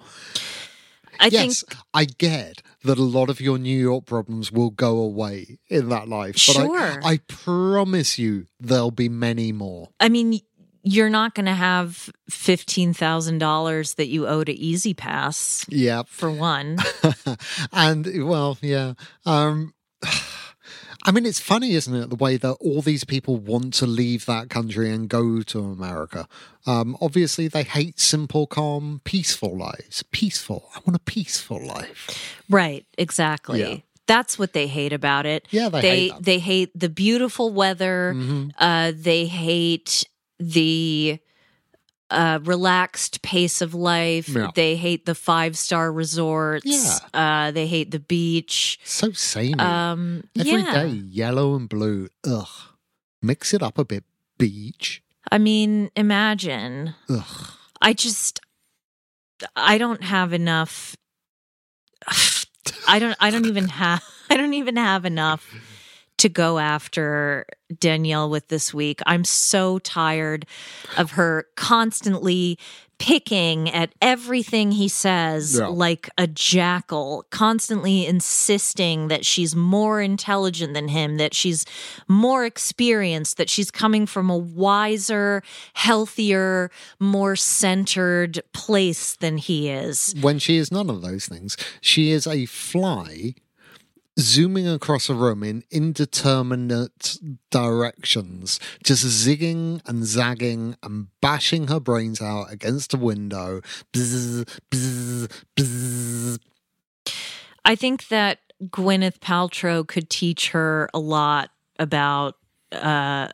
I 1.20 1.26
yes, 1.26 1.62
think 1.62 1.78
I 1.94 2.04
get 2.04 2.62
that 2.82 2.98
a 2.98 3.02
lot 3.02 3.30
of 3.30 3.40
your 3.40 3.58
New 3.58 3.78
York 3.78 4.06
problems 4.06 4.50
will 4.50 4.70
go 4.70 4.98
away 4.98 5.60
in 5.68 5.88
that 5.90 6.08
life. 6.08 6.34
But 6.48 6.56
I- 6.56 6.66
Sure. 6.66 7.00
I, 7.04 7.18
promise 7.28 8.18
you 8.18 8.46
there'll 8.58 8.90
be 8.90 9.08
many 9.08 9.52
more. 9.52 9.90
I 10.00 10.08
mean 10.08 10.40
you're 10.82 11.10
not 11.10 11.34
going 11.34 11.46
to 11.46 11.54
have 11.54 12.10
$15,000 12.30 13.94
that 13.96 14.08
you 14.08 14.26
owe 14.26 14.44
to 14.44 14.52
E-ZPass 14.52 15.66
Yeah. 15.68 16.02
for 16.06 16.30
one. 16.30 16.78
and 17.72 18.26
well, 18.28 18.58
yeah. 18.60 18.94
Um 19.24 19.74
I 21.04 21.10
mean, 21.10 21.26
it's 21.26 21.40
funny, 21.40 21.72
isn't 21.74 21.92
it, 21.96 22.10
the 22.10 22.16
way 22.16 22.36
that 22.36 22.52
all 22.60 22.80
these 22.80 23.02
people 23.02 23.36
want 23.36 23.74
to 23.74 23.86
leave 23.88 24.24
that 24.26 24.48
country 24.50 24.88
and 24.88 25.08
go 25.08 25.42
to 25.42 25.58
America. 25.58 26.28
Um, 26.64 26.96
obviously, 27.00 27.48
they 27.48 27.64
hate 27.64 27.98
simple, 27.98 28.46
calm, 28.46 29.00
peaceful 29.02 29.56
lives. 29.58 30.04
Peaceful. 30.12 30.70
I 30.76 30.78
want 30.86 30.94
a 30.94 31.00
peaceful 31.00 31.60
life. 31.66 32.38
Right, 32.48 32.86
exactly. 32.96 33.60
Yeah. 33.62 33.76
That's 34.06 34.38
what 34.38 34.52
they 34.52 34.68
hate 34.68 34.92
about 34.92 35.26
it. 35.26 35.48
Yeah, 35.50 35.70
they 35.70 35.80
they 35.80 35.88
hate. 35.96 36.12
Mm-hmm. 36.12 36.22
they 36.22 36.38
hate 36.38 36.70
the 36.78 36.88
beautiful 36.88 37.52
weather. 37.52 38.14
Uh, 38.58 38.92
they 38.94 39.26
hate 39.26 40.04
the 40.50 41.18
uh, 42.12 42.38
relaxed 42.44 43.22
pace 43.22 43.60
of 43.60 43.74
life. 43.74 44.28
Yeah. 44.28 44.50
They 44.54 44.76
hate 44.76 45.06
the 45.06 45.14
five 45.14 45.56
star 45.56 45.90
resorts. 45.90 46.64
Yeah. 46.66 46.98
Uh, 47.14 47.50
they 47.50 47.66
hate 47.66 47.90
the 47.90 48.00
beach. 48.00 48.78
So 48.84 49.12
samey. 49.12 49.58
Um, 49.58 50.24
Every 50.38 50.62
yeah. 50.62 50.84
day, 50.84 50.88
yellow 50.88 51.54
and 51.56 51.68
blue. 51.68 52.08
Ugh. 52.24 52.48
Mix 53.22 53.54
it 53.54 53.62
up 53.62 53.78
a 53.78 53.84
bit. 53.84 54.04
Beach. 54.38 55.02
I 55.30 55.38
mean, 55.38 55.90
imagine. 55.96 56.94
Ugh. 57.08 57.50
I 57.80 57.92
just, 57.92 58.40
I 59.56 59.78
don't 59.78 60.02
have 60.02 60.32
enough. 60.32 60.96
I 62.88 62.98
don't. 62.98 63.16
I 63.20 63.30
don't 63.30 63.46
even 63.46 63.68
have. 63.68 64.02
I 64.30 64.36
don't 64.36 64.54
even 64.54 64.76
have 64.76 65.04
enough 65.04 65.54
to 66.22 66.28
go 66.28 66.58
after 66.58 67.46
Danielle 67.78 68.30
with 68.30 68.48
this 68.48 68.72
week. 68.72 69.00
I'm 69.06 69.24
so 69.24 69.78
tired 69.80 70.46
of 70.96 71.12
her 71.12 71.46
constantly 71.56 72.58
picking 72.98 73.68
at 73.70 73.92
everything 74.00 74.70
he 74.70 74.86
says 74.86 75.58
Yeah. 75.58 75.66
like 75.66 76.08
a 76.16 76.28
jackal, 76.28 77.26
constantly 77.30 78.06
insisting 78.06 79.08
that 79.08 79.26
she's 79.26 79.56
more 79.56 80.00
intelligent 80.00 80.74
than 80.74 80.86
him, 80.86 81.16
that 81.16 81.34
she's 81.34 81.66
more 82.06 82.44
experienced, 82.44 83.38
that 83.38 83.50
she's 83.50 83.72
coming 83.72 84.06
from 84.06 84.30
a 84.30 84.38
wiser, 84.38 85.42
healthier, 85.72 86.70
more 87.00 87.34
centered 87.34 88.40
place 88.52 89.16
than 89.16 89.36
he 89.38 89.68
is. 89.68 90.14
when 90.20 90.38
she 90.38 90.56
is 90.56 90.70
none 90.70 90.88
of 90.88 91.02
those 91.02 91.26
things. 91.26 91.56
She 91.80 92.12
is 92.12 92.28
a 92.28 92.46
fly 92.46 93.34
zooming 94.18 94.68
across 94.68 95.08
a 95.08 95.14
room 95.14 95.42
in 95.42 95.64
indeterminate 95.70 97.18
directions, 97.50 98.60
just 98.84 99.04
zigging 99.04 99.80
and 99.86 100.04
zagging 100.04 100.76
and 100.82 101.08
bashing 101.20 101.68
her 101.68 101.80
brains 101.80 102.20
out 102.20 102.52
against 102.52 102.94
a 102.94 102.98
window. 102.98 103.60
Bzz, 103.92 104.44
bzz, 104.70 105.28
bzz. 105.56 106.38
I 107.64 107.74
think 107.74 108.08
that 108.08 108.38
Gwyneth 108.64 109.18
Paltrow 109.18 109.86
could 109.86 110.10
teach 110.10 110.50
her 110.50 110.88
a 110.92 110.98
lot 110.98 111.50
about 111.78 112.36
uh, 112.72 113.28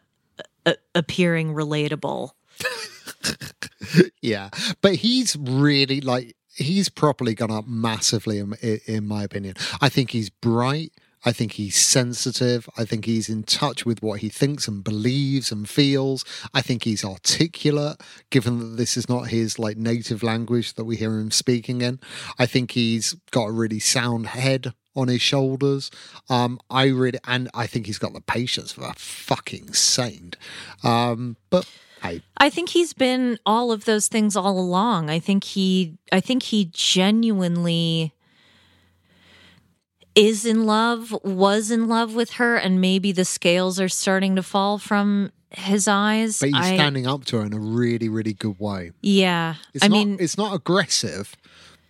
a- 0.67 0.77
appearing 0.95 1.55
relatable. 1.55 2.31
Yeah, 4.21 4.51
but 4.83 4.97
he's 4.97 5.37
really 5.37 6.01
like 6.01 6.37
he's 6.59 6.89
properly 6.89 7.35
gone 7.35 7.51
up 7.51 7.67
massively 7.67 8.39
in, 8.39 8.55
in 8.87 9.07
my 9.07 9.23
opinion. 9.23 9.55
I 9.81 9.89
think 9.89 10.11
he's 10.11 10.31
bright. 10.31 10.93
I 11.25 11.33
think 11.33 11.53
he's 11.53 11.77
sensitive. 11.77 12.69
I 12.79 12.85
think 12.85 13.05
he's 13.05 13.29
in 13.29 13.43
touch 13.43 13.85
with 13.85 14.03
what 14.03 14.21
he 14.21 14.29
thinks 14.29 14.69
and 14.69 14.85
believes 14.85 15.51
and 15.51 15.69
feels. 15.69 16.25
I 16.55 16.63
think 16.63 16.85
he's 16.85 17.05
articulate, 17.05 18.01
given 18.31 18.59
that 18.61 18.77
this 18.77 18.97
is 18.97 19.09
not 19.09 19.29
his 19.29 19.59
like 19.59 19.77
native 19.77 20.23
language 20.23 20.75
that 20.75 20.85
we 20.85 20.97
hear 20.97 21.19
him 21.19 21.33
speaking 21.33 21.81
in. 21.81 21.99
I 22.39 22.47
think 22.47 22.73
he's 22.73 23.15
got 23.33 23.47
a 23.47 23.53
really 23.53 23.81
sound 23.81 24.29
head 24.29 24.75
on 24.95 25.09
his 25.09 25.21
shoulders. 25.21 25.91
Um, 26.29 26.61
I 26.71 26.87
really, 26.87 27.19
and 27.27 27.51
I 27.53 27.67
think 27.67 27.87
he's 27.87 27.99
got 27.99 28.13
the 28.13 28.21
patience 28.21 28.73
for 28.73 28.85
a 28.85 28.95
fucking 28.95 29.73
saint. 29.73 30.37
Um, 30.85 31.37
but 31.51 31.69
hey, 32.03 32.23
I 32.37 32.51
think 32.51 32.71
he's 32.71 32.93
been 32.93 33.39
all 33.47 33.73
of 33.73 33.85
those 33.85 34.09
things 34.09 34.37
all 34.37 34.59
along. 34.59 35.11
I 35.11 35.19
think 35.19 35.45
he 35.45 35.99
I 36.13 36.21
think 36.21 36.43
he 36.45 36.71
genuinely 36.73 38.13
is 40.15 40.45
in 40.45 40.67
love, 40.67 41.15
was 41.23 41.71
in 41.71 41.87
love 41.89 42.15
with 42.15 42.33
her, 42.33 42.57
and 42.57 42.81
maybe 42.81 43.13
the 43.13 43.25
scales 43.25 43.79
are 43.79 43.89
starting 43.89 44.35
to 44.37 44.43
fall 44.43 44.79
from 44.79 45.31
his 45.51 45.87
eyes. 45.87 46.41
but 46.41 46.49
he's 46.49 46.57
I- 46.57 46.75
standing 46.75 47.07
up 47.07 47.25
to 47.27 47.39
her 47.39 47.45
in 47.47 47.53
a 47.53 47.59
really, 47.59 48.09
really 48.09 48.33
good 48.35 48.59
way. 48.59 48.91
yeah. 49.01 49.55
It's 49.75 49.85
I 49.85 49.89
not, 49.89 49.95
mean, 49.97 50.17
it's 50.21 50.37
not 50.37 50.55
aggressive, 50.55 51.37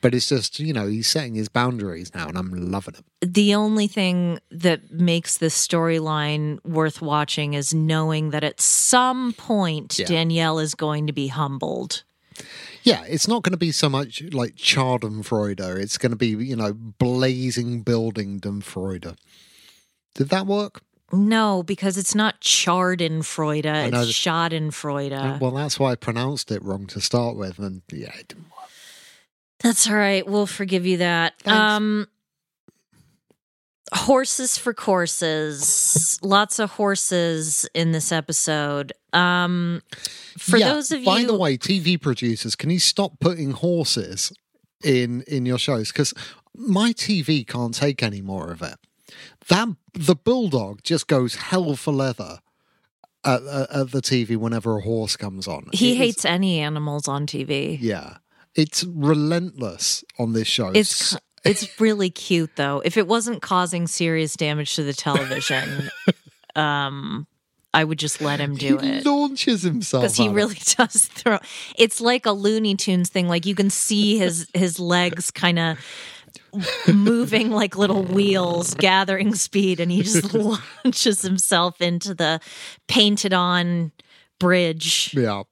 but 0.00 0.14
it's 0.14 0.28
just 0.28 0.58
you 0.60 0.72
know 0.72 0.86
he's 0.86 1.08
setting 1.08 1.34
his 1.34 1.48
boundaries 1.48 2.14
now, 2.14 2.28
and 2.28 2.36
I'm 2.38 2.70
loving 2.70 2.94
it. 2.96 3.32
the 3.34 3.54
only 3.54 3.86
thing 3.86 4.38
that 4.50 4.90
makes 4.92 5.38
this 5.38 5.54
storyline 5.66 6.58
worth 6.64 7.00
watching 7.02 7.54
is 7.54 7.74
knowing 7.74 8.30
that 8.30 8.44
at 8.44 8.60
some 8.60 9.32
point 9.32 9.98
Yeah. 9.98 10.06
Danielle 10.06 10.58
is 10.58 10.74
going 10.74 11.06
to 11.06 11.12
be 11.12 11.28
humbled. 11.28 12.04
Yeah, 12.84 13.02
it's 13.08 13.26
not 13.26 13.42
going 13.42 13.52
to 13.52 13.58
be 13.58 13.72
so 13.72 13.88
much 13.88 14.22
like 14.32 14.54
Schadenfreude. 14.54 15.76
It's 15.80 15.98
going 15.98 16.12
to 16.12 16.16
be 16.16 16.28
you 16.28 16.56
know 16.56 16.72
blazing 16.72 17.82
building 17.82 18.40
Freude. 18.40 19.16
Did 20.14 20.28
that 20.30 20.46
work? 20.46 20.80
No, 21.10 21.62
because 21.62 21.96
it's 21.96 22.14
not 22.14 22.40
Schadenfreude, 22.42 23.64
it's 23.64 24.12
Schadenfreude. 24.12 25.40
well, 25.40 25.50
that's 25.52 25.78
why 25.80 25.92
I 25.92 25.94
pronounced 25.94 26.50
it 26.50 26.62
wrong 26.62 26.86
to 26.88 27.00
start 27.00 27.36
with, 27.36 27.58
and 27.58 27.82
yeah, 27.92 28.12
it 28.18 28.28
didn't 28.28 28.44
work. 28.50 28.57
That's 29.60 29.88
all 29.88 29.96
right. 29.96 30.26
We'll 30.26 30.46
forgive 30.46 30.86
you 30.86 30.98
that. 30.98 31.34
Thanks. 31.40 31.58
Um 31.58 32.06
horses 33.94 34.58
for 34.58 34.74
courses. 34.74 36.18
Lots 36.22 36.58
of 36.58 36.70
horses 36.72 37.68
in 37.74 37.92
this 37.92 38.12
episode. 38.12 38.92
Um, 39.12 39.82
for 40.38 40.58
Yeah, 40.58 40.74
those 40.74 40.92
of 40.92 41.04
by 41.04 41.20
you, 41.20 41.26
By 41.26 41.32
the 41.32 41.38
way, 41.38 41.56
TV 41.56 42.00
producers, 42.00 42.54
can 42.54 42.70
you 42.70 42.78
stop 42.78 43.18
putting 43.20 43.52
horses 43.52 44.32
in 44.84 45.22
in 45.22 45.46
your 45.46 45.58
shows? 45.58 45.90
Because 45.90 46.12
my 46.54 46.92
TV 46.92 47.46
can't 47.46 47.74
take 47.74 48.02
any 48.02 48.20
more 48.20 48.50
of 48.52 48.60
it. 48.62 48.74
That 49.48 49.68
the 49.94 50.14
bulldog 50.14 50.82
just 50.82 51.06
goes 51.06 51.36
hell 51.36 51.74
for 51.76 51.92
leather 51.92 52.40
at, 53.24 53.42
at, 53.42 53.70
at 53.70 53.90
the 53.92 54.02
TV 54.02 54.36
whenever 54.36 54.76
a 54.76 54.82
horse 54.82 55.16
comes 55.16 55.48
on. 55.48 55.68
he 55.72 55.90
It 55.90 55.92
is- 55.92 55.98
hates 55.98 56.24
any 56.26 56.58
animals 56.60 57.08
on 57.08 57.26
TV. 57.26 57.78
Yeah, 57.80 58.18
it's 58.58 58.82
relentless 58.84 60.04
on 60.18 60.32
this 60.32 60.48
show. 60.48 60.72
It's 60.74 61.16
it's 61.44 61.80
really 61.80 62.10
cute 62.10 62.50
though. 62.56 62.82
If 62.84 62.96
it 62.96 63.06
wasn't 63.06 63.40
causing 63.40 63.86
serious 63.86 64.34
damage 64.34 64.74
to 64.74 64.82
the 64.82 64.92
television, 64.92 65.88
um, 66.56 67.28
I 67.72 67.84
would 67.84 68.00
just 68.00 68.20
let 68.20 68.40
him 68.40 68.56
do 68.56 68.76
he 68.78 68.96
it. 68.96 69.06
launches 69.06 69.62
himself 69.62 70.02
because 70.02 70.16
he 70.16 70.24
at 70.24 70.30
it. 70.30 70.34
really 70.34 70.58
does 70.76 71.06
throw 71.06 71.38
it's 71.76 72.00
like 72.00 72.26
a 72.26 72.32
looney 72.32 72.74
tunes 72.74 73.10
thing 73.10 73.28
like 73.28 73.46
you 73.46 73.54
can 73.54 73.70
see 73.70 74.18
his 74.18 74.48
his 74.54 74.80
legs 74.80 75.30
kind 75.30 75.58
of 75.58 75.78
moving 76.92 77.50
like 77.50 77.76
little 77.76 78.02
wheels 78.02 78.74
gathering 78.74 79.34
speed 79.34 79.78
and 79.78 79.92
he 79.92 80.02
just 80.02 80.34
launches 80.84 81.22
himself 81.22 81.80
into 81.80 82.14
the 82.14 82.40
painted 82.88 83.32
on 83.32 83.92
bridge 84.40 85.14
yeah. 85.14 85.42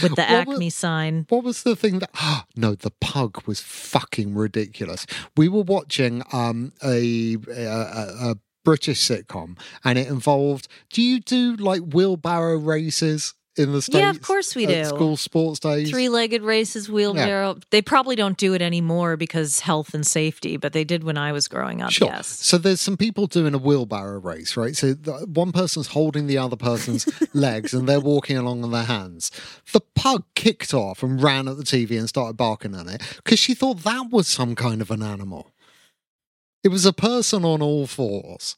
With 0.00 0.14
the 0.14 0.22
What 0.22 0.48
acme 0.48 0.70
sign 0.70 1.26
What 1.28 1.44
was 1.44 1.62
the 1.62 1.76
thing 1.76 1.98
that? 2.00 2.10
no, 2.56 2.74
the 2.74 2.92
pug 3.00 3.46
was 3.46 3.60
fucking 3.60 4.34
ridiculous. 4.34 5.06
We 5.36 5.48
were 5.48 5.62
watching 5.62 6.22
um 6.32 6.72
a 6.82 7.36
a, 7.48 7.66
a, 7.66 8.30
a 8.30 8.36
British 8.64 9.00
sitcom, 9.08 9.58
and 9.84 9.98
it 9.98 10.06
involved. 10.06 10.68
Do 10.90 11.02
you 11.02 11.20
do 11.20 11.56
like 11.56 11.82
wheelbarrow 11.82 12.58
races 12.58 13.34
in 13.56 13.72
the 13.72 13.82
states? 13.82 13.98
Yeah, 13.98 14.10
of 14.10 14.22
course 14.22 14.54
we 14.54 14.64
do. 14.66 14.84
School 14.84 15.16
sports 15.16 15.60
days. 15.60 15.90
three-legged 15.90 16.42
races 16.42 16.88
wheelbarrow 16.88 17.58
they 17.70 17.82
probably 17.82 18.16
don't 18.16 18.36
do 18.38 18.54
it 18.54 18.62
anymore 18.62 19.16
because 19.16 19.60
health 19.60 19.92
and 19.94 20.06
safety 20.06 20.56
but 20.56 20.72
they 20.72 20.84
did 20.84 21.04
when 21.04 21.18
i 21.18 21.32
was 21.32 21.48
growing 21.48 21.82
up 21.82 21.90
Sure. 21.90 22.08
yes 22.08 22.26
So 22.26 22.56
there's 22.58 22.80
some 22.80 22.96
people 22.96 23.26
doing 23.26 23.52
a 23.54 23.58
wheelbarrow 23.58 24.18
race, 24.20 24.56
right? 24.56 24.74
So 24.76 24.94
the, 24.94 25.12
one 25.26 25.52
person's 25.52 25.88
holding 25.88 26.26
the 26.26 26.38
other 26.38 26.56
person's 26.56 27.06
legs 27.34 27.74
and 27.74 27.88
they're 27.88 28.00
walking 28.00 28.36
along 28.38 28.64
on 28.64 28.70
their 28.70 28.84
hands. 28.84 29.30
The 29.72 29.80
pug 29.94 30.24
kicked 30.34 30.72
off 30.72 31.02
and 31.02 31.22
ran 31.22 31.46
at 31.48 31.56
the 31.58 31.64
TV 31.64 31.98
and 31.98 32.08
started 32.08 32.36
barking 32.36 32.74
at 32.74 32.86
it 32.86 33.02
because 33.16 33.38
she 33.38 33.54
thought 33.54 33.78
that 33.84 34.08
was 34.10 34.28
some 34.28 34.54
kind 34.54 34.80
of 34.80 34.90
an 34.90 35.02
animal. 35.02 35.52
It 36.64 36.68
was 36.68 36.86
a 36.86 36.92
person 36.92 37.44
on 37.44 37.60
all 37.60 37.86
fours. 37.86 38.56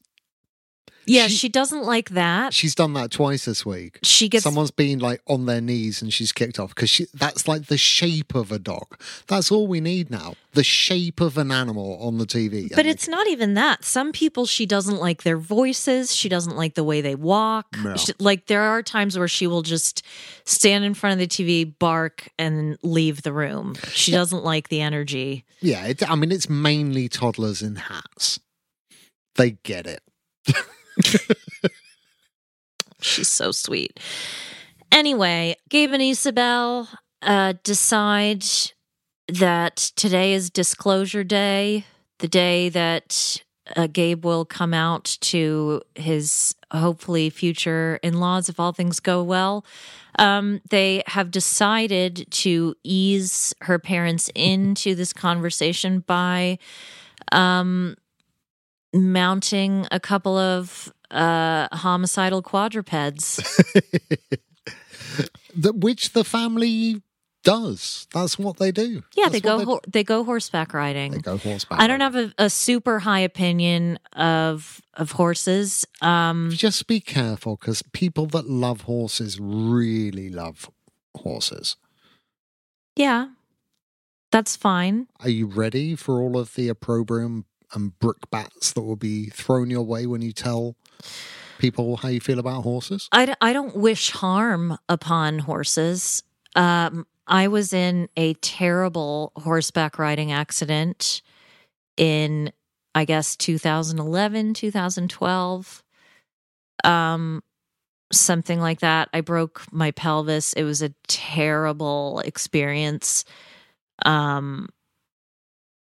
Yeah 1.07 1.27
She- 1.29 1.35
she 1.37 1.49
doesn't 1.49 1.83
like 1.85 2.11
that 2.11 2.53
She's 2.55 2.75
done 2.75 2.93
that 2.95 3.11
twice 3.11 3.45
this 3.45 3.65
week. 3.67 3.99
she 4.03 4.29
gets 4.29 4.45
Someone's 4.45 4.71
been 4.71 4.99
like 4.99 5.21
on 5.27 5.47
their 5.47 5.61
knees 5.61 6.01
and 6.03 6.13
she's 6.13 6.33
kicked 6.33 6.59
off 6.59 6.75
because 6.75 7.01
that's 7.15 7.47
like 7.49 7.67
the 7.67 7.77
shape 7.79 8.35
of 8.35 8.51
a 8.53 8.59
dog. 8.59 8.99
That's 9.27 9.51
all 9.53 9.67
we 9.67 9.81
need 9.81 10.11
now. 10.11 10.35
The 10.53 10.63
shape 10.65 11.21
of 11.21 11.37
an 11.37 11.51
animal 11.51 11.99
on 12.01 12.19
the 12.19 12.27
TV. 12.27 12.73
But 12.75 12.87
it's 12.87 13.09
not 13.09 13.27
even 13.27 13.55
that. 13.55 13.85
Some 13.85 14.13
people 14.13 14.47
she 14.47 14.67
doesn't 14.67 14.99
like 14.99 15.23
their 15.25 15.37
voices. 15.39 16.15
She 16.15 16.29
doesn't 16.29 16.57
like 16.57 16.75
the 16.75 16.85
way 16.85 17.01
they 17.01 17.15
walk. 17.17 17.67
No. 17.83 17.97
She- 17.97 18.13
like 18.19 18.47
there 18.47 18.63
are 18.63 18.83
times 18.83 19.19
where 19.19 19.29
she 19.29 19.47
will 19.47 19.63
just 19.63 20.03
stand 20.45 20.85
in 20.85 20.95
front 20.95 21.15
of 21.15 21.19
the 21.19 21.27
TV, 21.27 21.65
bark, 21.79 22.29
and 22.39 22.79
leave 22.83 23.23
the 23.23 23.33
room. 23.33 23.75
She 23.93 24.13
doesn't 24.13 24.45
like 24.45 24.69
the 24.69 24.81
energy. 24.81 25.45
Yeah, 25.61 25.87
it, 25.87 26.09
I 26.09 26.15
mean, 26.15 26.31
it's 26.31 26.49
mainly 26.49 27.09
toddlers 27.09 27.63
in 27.63 27.77
hats. 27.77 28.39
They 29.37 29.53
get 29.63 29.87
it. 29.87 30.03
She's 33.01 33.29
so 33.29 33.53
sweet. 33.53 34.01
Anyway, 34.91 35.57
Gabe 35.69 35.93
and 35.93 36.03
Isabel 36.03 36.89
uh, 37.23 37.55
decide 37.63 38.45
that 39.29 39.77
today 39.97 40.35
is 40.35 40.51
disclosure 40.51 41.25
day, 41.25 41.85
the 42.19 42.29
day 42.29 42.69
that 42.69 43.43
uh, 43.77 43.87
Gabe 43.87 44.25
will 44.25 44.45
come 44.45 44.75
out 44.75 45.17
to 45.23 45.83
his 45.95 46.55
hopefully 46.73 47.31
future 47.31 47.99
in 48.03 48.21
laws 48.21 48.49
if 48.49 48.61
all 48.61 48.73
things 48.73 49.01
go 49.01 49.23
well. 49.23 49.65
Um, 50.19 50.61
they 50.71 51.03
have 51.07 51.31
decided 51.31 52.27
to 52.31 52.75
ease 52.85 53.55
her 53.63 53.79
parents 53.79 54.31
into 54.35 54.95
this 54.95 55.13
conversation 55.13 56.01
by 56.01 56.59
um, 57.33 57.97
mounting 58.95 59.87
a 59.91 59.99
couple 60.01 60.39
of 60.39 60.93
uh, 61.11 61.69
homicidal 61.77 62.41
quadrupeds. 62.43 63.41
The, 65.57 65.73
which 65.73 66.15
the 66.15 66.25
family 66.25 67.01
does. 67.45 68.09
That's 68.13 68.37
what 68.41 68.57
they 68.57 68.73
do. 68.73 69.05
Yeah, 69.15 69.25
That's 69.29 69.35
they 69.35 69.41
go 69.41 69.59
what 69.59 69.67
ho- 69.69 69.81
they 69.87 70.03
go 70.03 70.25
horseback 70.25 70.75
riding. 70.75 71.13
They 71.13 71.19
go 71.21 71.37
horseback. 71.37 71.79
I 71.81 71.87
don't 71.87 72.01
riding. 72.01 72.15
have 72.31 72.33
a, 72.39 72.45
a 72.47 72.51
super 72.51 72.99
high 72.99 73.21
opinion 73.21 74.01
of 74.15 74.81
of 74.95 75.13
horses. 75.13 75.87
Um, 76.01 76.51
Just 76.53 76.89
be 76.89 76.99
careful 76.99 77.55
because 77.55 77.83
people 77.93 78.27
that 78.27 78.49
love 78.51 78.81
horses 78.83 79.39
really 79.41 80.29
love 80.29 80.69
horses. 81.17 81.77
yeah, 82.97 83.29
that's 84.33 84.57
fine. 84.57 85.07
Are 85.21 85.29
you 85.29 85.47
ready 85.47 85.95
for 85.95 86.21
all 86.21 86.37
of 86.37 86.55
the 86.57 86.69
opprobrium 86.69 87.45
and 87.73 87.99
brickbats 87.99 88.73
that 88.73 88.83
will 88.83 88.97
be 88.97 89.27
thrown 89.27 89.71
your 89.71 89.83
way 89.83 90.07
when 90.07 90.23
you 90.23 90.33
tell 90.33 90.77
people 91.59 91.97
how 91.97 92.09
you 92.09 92.21
feel 92.21 92.39
about 92.39 92.63
horses? 92.63 93.09
I, 93.13 93.27
d- 93.27 93.35
I 93.41 93.53
don't 93.53 93.77
wish 93.77 94.11
harm 94.11 94.79
upon 94.89 95.41
horses. 95.41 96.23
Um, 96.55 97.07
I 97.27 97.49
was 97.49 97.73
in 97.73 98.09
a 98.17 98.35
terrible 98.35 99.33
horseback 99.37 99.99
riding 99.99 100.33
accident 100.33 101.23
in, 101.97 102.53
I 102.95 103.05
guess, 103.05 103.37
2011, 103.37 104.55
2012. 104.55 105.83
Um, 106.85 107.43
something 108.13 108.61
like 108.61 108.81
that. 108.81 109.09
I 109.13 109.23
broke 109.23 109.63
my 109.73 109.91
pelvis. 109.91 110.53
It 110.53 110.65
was 110.65 110.83
a 110.83 110.95
terrible 111.09 112.21
experience. 112.25 113.25
Um, 114.05 114.69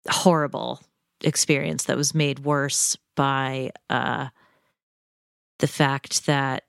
horrible 0.09 0.81
experience 1.23 1.86
that 1.86 1.97
was 1.97 2.13
made 2.13 2.39
worse 2.39 2.97
by 3.15 3.71
uh 3.89 4.27
the 5.60 5.67
fact 5.67 6.25
that 6.27 6.63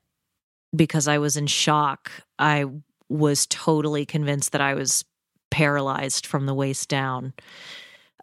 because 0.75 1.07
I 1.07 1.17
was 1.17 1.37
in 1.37 1.47
shock, 1.47 2.11
I 2.37 2.65
was 3.09 3.47
totally 3.47 4.05
convinced 4.05 4.51
that 4.51 4.61
I 4.61 4.73
was 4.73 5.03
paralyzed 5.51 6.25
from 6.25 6.45
the 6.45 6.53
waist 6.53 6.89
down. 6.89 7.33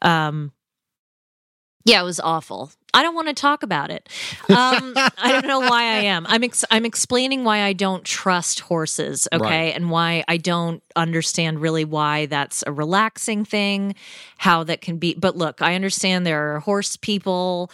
Um, 0.03 0.53
yeah, 1.87 2.03
it 2.03 2.05
was 2.05 2.20
awful. 2.20 2.70
I 2.92 3.03
don't 3.03 3.14
want 3.14 3.29
to 3.29 3.35
talk 3.35 3.62
about 3.62 3.90
it. 3.90 4.09
Um, 4.49 4.92
I 4.96 5.31
don't 5.33 5.46
know 5.46 5.61
why 5.61 5.83
I 5.83 5.99
am. 6.05 6.27
I'm 6.29 6.44
ex- 6.44 6.64
I'm 6.70 6.85
explaining 6.85 7.44
why 7.44 7.61
I 7.62 7.72
don't 7.72 8.05
trust 8.05 8.61
horses, 8.61 9.29
okay, 9.33 9.42
Right. 9.44 9.75
and 9.77 9.90
why 9.90 10.25
I 10.29 10.37
don't 10.37 10.83
understand 10.96 11.61
really 11.61 11.85
why 11.85 12.27
that's 12.27 12.62
a 12.66 12.72
relaxing 12.72 13.44
thing, 13.44 13.94
how 14.38 14.64
that 14.64 14.81
can 14.81 14.99
be. 14.99 15.14
But 15.14 15.37
look, 15.37 15.62
I 15.62 15.75
understand 15.75 16.27
there 16.27 16.55
are 16.57 16.61
horse 16.61 16.96
people. 16.96 17.70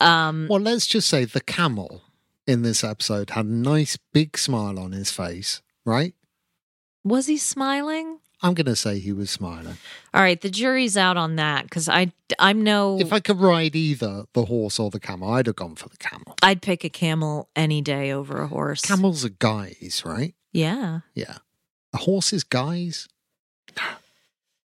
Um, 0.00 0.46
Well, 0.50 0.60
let's 0.60 0.86
just 0.86 1.08
say 1.08 1.24
the 1.24 1.40
camel 1.40 2.02
in 2.46 2.62
this 2.62 2.84
episode 2.84 3.30
had 3.30 3.46
a 3.46 3.48
nice 3.48 3.96
big 4.12 4.36
smile 4.38 4.78
on 4.78 4.92
his 4.92 5.10
face, 5.10 5.62
right? 5.84 6.14
was 7.04 7.26
he 7.26 7.36
smiling? 7.36 8.18
I'm 8.42 8.54
going 8.54 8.66
to 8.66 8.76
say 8.76 8.98
he 8.98 9.12
was 9.12 9.30
smiling. 9.30 9.78
All 10.12 10.20
right, 10.20 10.40
the 10.40 10.50
jury's 10.50 10.96
out 10.96 11.16
on 11.16 11.36
that 11.36 11.64
because 11.64 11.88
I 11.88 12.12
I'm 12.38 12.62
no. 12.62 12.98
If 13.00 13.12
I 13.12 13.20
could 13.20 13.40
ride 13.40 13.74
either 13.74 14.24
the 14.34 14.44
horse 14.44 14.78
or 14.78 14.90
the 14.90 15.00
camel, 15.00 15.30
I'd 15.32 15.46
have 15.46 15.56
gone 15.56 15.74
for 15.74 15.88
the 15.88 15.96
camel. 15.96 16.34
I'd 16.42 16.60
pick 16.60 16.84
a 16.84 16.90
camel 16.90 17.48
any 17.56 17.80
day 17.80 18.12
over 18.12 18.42
a 18.42 18.46
horse. 18.48 18.82
Camels 18.82 19.24
are 19.24 19.30
guys, 19.30 20.02
right? 20.04 20.34
Yeah. 20.52 21.00
Yeah. 21.14 21.38
A 21.94 21.98
horse 21.98 22.32
is 22.32 22.44
guys. 22.44 23.08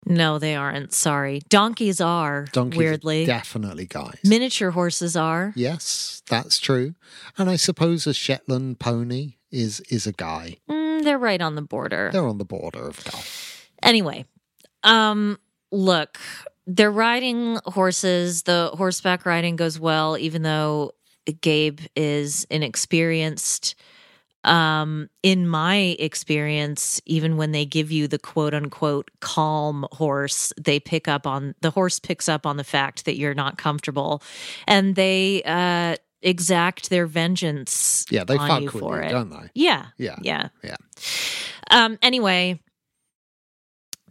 No, 0.09 0.39
they 0.39 0.55
aren't. 0.55 0.93
Sorry. 0.93 1.41
Donkeys 1.49 2.01
are. 2.01 2.47
Donkeys 2.53 2.79
weirdly. 2.79 3.25
are 3.25 3.27
definitely 3.27 3.87
guys. 3.87 4.19
Miniature 4.25 4.71
horses 4.71 5.17
are. 5.17 5.53
yes, 5.57 6.23
that's 6.29 6.59
true. 6.59 6.95
And 7.37 7.51
I 7.51 7.57
suppose 7.57 8.07
a 8.07 8.15
Shetland 8.15 8.79
pony 8.79 9.35
is 9.51 9.81
is 9.91 10.07
a 10.07 10.13
guy. 10.13 10.59
Mm, 10.71 11.03
they're 11.03 11.19
right 11.19 11.41
on 11.43 11.57
the 11.57 11.63
border. 11.63 12.11
They're 12.13 12.27
on 12.27 12.39
the 12.39 12.45
border 12.45 12.87
of 12.87 13.03
guy. 13.05 13.21
Anyway, 13.83 14.25
um, 14.83 15.39
look, 15.71 16.19
they're 16.67 16.91
riding 16.91 17.59
horses. 17.67 18.43
The 18.45 18.71
horseback 18.75 19.25
riding 19.27 19.57
goes 19.57 19.79
well, 19.79 20.17
even 20.19 20.43
though 20.43 20.93
Gabe 21.41 21.81
is 21.95 22.47
inexperienced. 22.51 23.75
um, 24.45 25.09
in 25.25 25.49
my 25.49 25.97
experience, 25.99 27.01
even 27.05 27.37
when 27.37 27.51
they 27.51 27.65
give 27.65 27.91
you 27.91 28.07
the 28.07 28.19
quote 28.19 28.55
unquote 28.55 29.11
calm 29.21 29.87
horse, 29.93 30.53
they 30.61 30.79
pick 30.79 31.09
up 31.09 31.27
on 31.27 31.55
the 31.63 31.71
horse 31.71 31.99
picks 31.99 32.29
up 32.29 32.47
on 32.47 32.57
the 32.57 32.63
fact 32.65 33.07
that 33.07 33.17
you're 33.17 33.35
not 33.35 33.59
comfortable, 33.59 34.23
and 34.69 34.95
they 34.95 35.43
uh, 35.45 35.97
exact 36.23 36.91
their 36.91 37.07
vengeance. 37.09 38.05
Yeah, 38.09 38.23
they 38.23 38.37
fuck 38.37 38.61
with 38.63 38.71
for 38.71 38.97
you, 38.99 39.09
it. 39.09 39.11
don't 39.11 39.31
they? 39.31 39.51
Yeah, 39.55 39.87
Yeah. 39.99 40.17
yeah, 40.23 40.49
Yeah. 40.63 40.77
Um. 41.73 41.99
Anyway, 42.01 42.61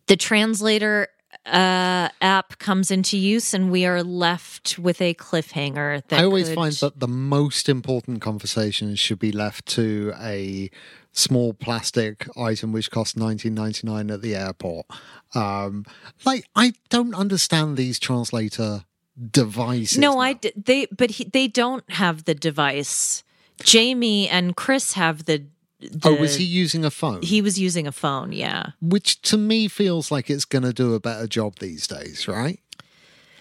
the 0.07 0.15
translator 0.15 1.07
uh 1.45 2.07
app 2.21 2.57
comes 2.59 2.89
into 2.89 3.17
use 3.17 3.53
and 3.53 3.69
we 3.69 3.85
are 3.85 4.01
left 4.03 4.79
with 4.79 5.01
a 5.01 5.13
cliffhanger 5.15 6.01
that 6.07 6.19
I 6.19 6.23
always 6.23 6.47
could- 6.47 6.55
find 6.55 6.73
that 6.75 6.99
the 6.99 7.07
most 7.09 7.67
important 7.67 8.21
conversations 8.21 8.99
should 8.99 9.19
be 9.19 9.31
left 9.33 9.65
to 9.75 10.13
a 10.19 10.69
small 11.11 11.53
plastic 11.53 12.27
item 12.37 12.71
which 12.71 12.89
costs 12.89 13.15
19.99 13.15 14.13
at 14.13 14.21
the 14.21 14.35
airport. 14.35 14.85
Um, 15.33 15.85
like 16.25 16.45
I 16.55 16.73
don't 16.89 17.13
understand 17.13 17.77
these 17.77 17.99
translator 17.99 18.85
devices. 19.31 19.97
No, 19.97 20.13
now. 20.15 20.19
I 20.19 20.33
d- 20.33 20.51
they 20.55 20.87
but 20.87 21.11
he, 21.11 21.25
they 21.25 21.47
don't 21.47 21.89
have 21.91 22.25
the 22.25 22.33
device. 22.35 23.23
Jeymi 23.61 24.27
and 24.29 24.55
Kris 24.55 24.93
have 24.93 25.25
the. 25.25 25.45
The 25.79 25.99
Oh, 26.09 26.15
was 26.15 26.35
he 26.35 26.43
using 26.43 26.85
a 26.85 26.91
phone? 26.91 27.21
He 27.21 27.41
was 27.41 27.59
using 27.59 27.85
a 27.87 27.91
phone. 27.91 28.31
Yeah. 28.31 28.67
which 28.81 29.21
to 29.23 29.37
me 29.37 29.67
feels 29.67 30.11
like 30.11 30.29
it's 30.29 30.45
going 30.45 30.63
to 30.63 30.73
do 30.73 30.93
a 30.93 30.99
better 30.99 31.27
job 31.27 31.59
these 31.59 31.85
days, 31.87 32.27
right? 32.27 32.59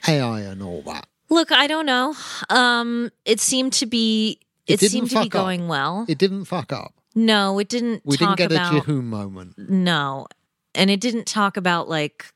AI 0.08 0.40
and 0.40 0.62
all 0.62 0.82
that. 0.82 1.06
Look, 1.30 1.50
I 1.52 1.66
don't 1.66 1.86
know. 1.86 2.14
Um, 2.50 3.10
it 3.24 3.40
seemed 3.40 3.72
to 3.74 3.86
be. 3.86 4.40
It 4.66 4.82
It, 4.82 4.90
seemed 4.90 5.08
to 5.10 5.14
be 5.16 5.20
fuck 5.20 5.26
up. 5.26 5.30
going 5.32 5.68
well. 5.68 6.04
It 6.08 6.18
didn't 6.18 6.44
fuck 6.46 6.72
up. 6.72 6.94
no, 7.14 7.58
it 7.58 7.68
didn't. 7.68 8.02
We 8.04 8.16
didn't 8.16 8.36
get 8.36 8.52
about, 8.52 8.74
a 8.74 8.80
Jehu 8.80 9.00
moment. 9.02 9.58
No, 9.58 10.26
and 10.74 10.90
it 10.90 11.00
didn't 11.00 11.26
talk 11.26 11.56
about 11.56 11.88
like 11.88 12.26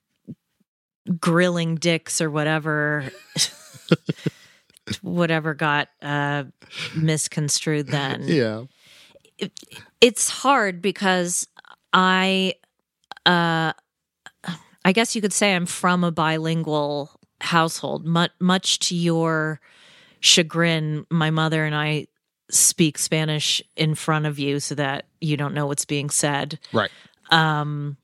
grilling 1.20 1.74
dicks 1.76 2.20
or 2.20 2.30
whatever. 2.30 3.10
whatever 5.02 5.54
got 5.54 5.88
uh 6.02 6.44
misconstrued 6.96 7.88
then. 7.88 8.24
Yeah. 8.26 8.64
It's 10.00 10.28
hard 10.28 10.80
because 10.82 11.46
I 11.92 12.54
uh 13.26 13.72
I 14.84 14.92
guess 14.92 15.14
you 15.14 15.20
could 15.20 15.32
say 15.32 15.54
I'm 15.54 15.66
from 15.66 16.04
a 16.04 16.10
bilingual 16.10 17.10
household. 17.40 18.04
Much 18.04 18.30
much 18.40 18.78
to 18.80 18.96
your 18.96 19.60
chagrin, 20.20 21.06
my 21.10 21.30
mother 21.30 21.64
and 21.64 21.74
I 21.74 22.06
speak 22.50 22.98
Spanish 22.98 23.62
in 23.76 23.94
front 23.94 24.26
of 24.26 24.38
you 24.38 24.60
so 24.60 24.74
that 24.74 25.04
you 25.20 25.36
don't 25.36 25.54
know 25.54 25.66
what's 25.66 25.84
being 25.84 26.10
said. 26.10 26.58
Right. 26.72 26.90
Um 27.30 27.96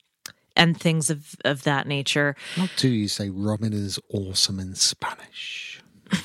and 0.56 0.78
things 0.78 1.10
of 1.10 1.34
of 1.44 1.62
that 1.64 1.86
nature. 1.86 2.36
What 2.56 2.70
do 2.76 2.88
you 2.88 3.08
say 3.08 3.30
Robin 3.30 3.72
is 3.72 3.98
awesome 4.10 4.58
in 4.60 4.74
Spanish? 4.74 5.80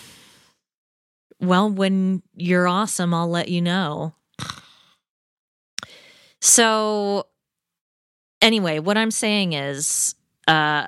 Well, 1.41 1.69
when 1.69 2.21
you're 2.35 2.67
awesome, 2.67 3.13
I'll 3.13 3.29
let 3.29 3.47
you 3.47 3.61
know. 3.61 4.13
So, 6.41 7.27
anyway, 8.41 8.79
what 8.79 8.97
I'm 8.97 9.11
saying 9.11 9.53
is, 9.53 10.15
uh, 10.47 10.87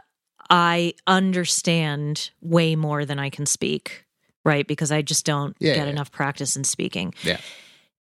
I 0.50 0.94
understand 1.08 2.32
way 2.42 2.76
more 2.76 3.06
than 3.06 3.20
I 3.20 3.30
can 3.30 3.46
speak, 3.46 4.06
right? 4.44 4.68
Because 4.68 4.92
I 4.92 5.02
just 5.02 5.26
don't 5.26 5.56
Yeah, 5.60 5.76
get 5.76 5.86
yeah. 5.88 5.92
enough 5.92 6.12
practice 6.12 6.56
in 6.56 6.64
speaking. 6.64 7.14
Yeah. 7.24 7.38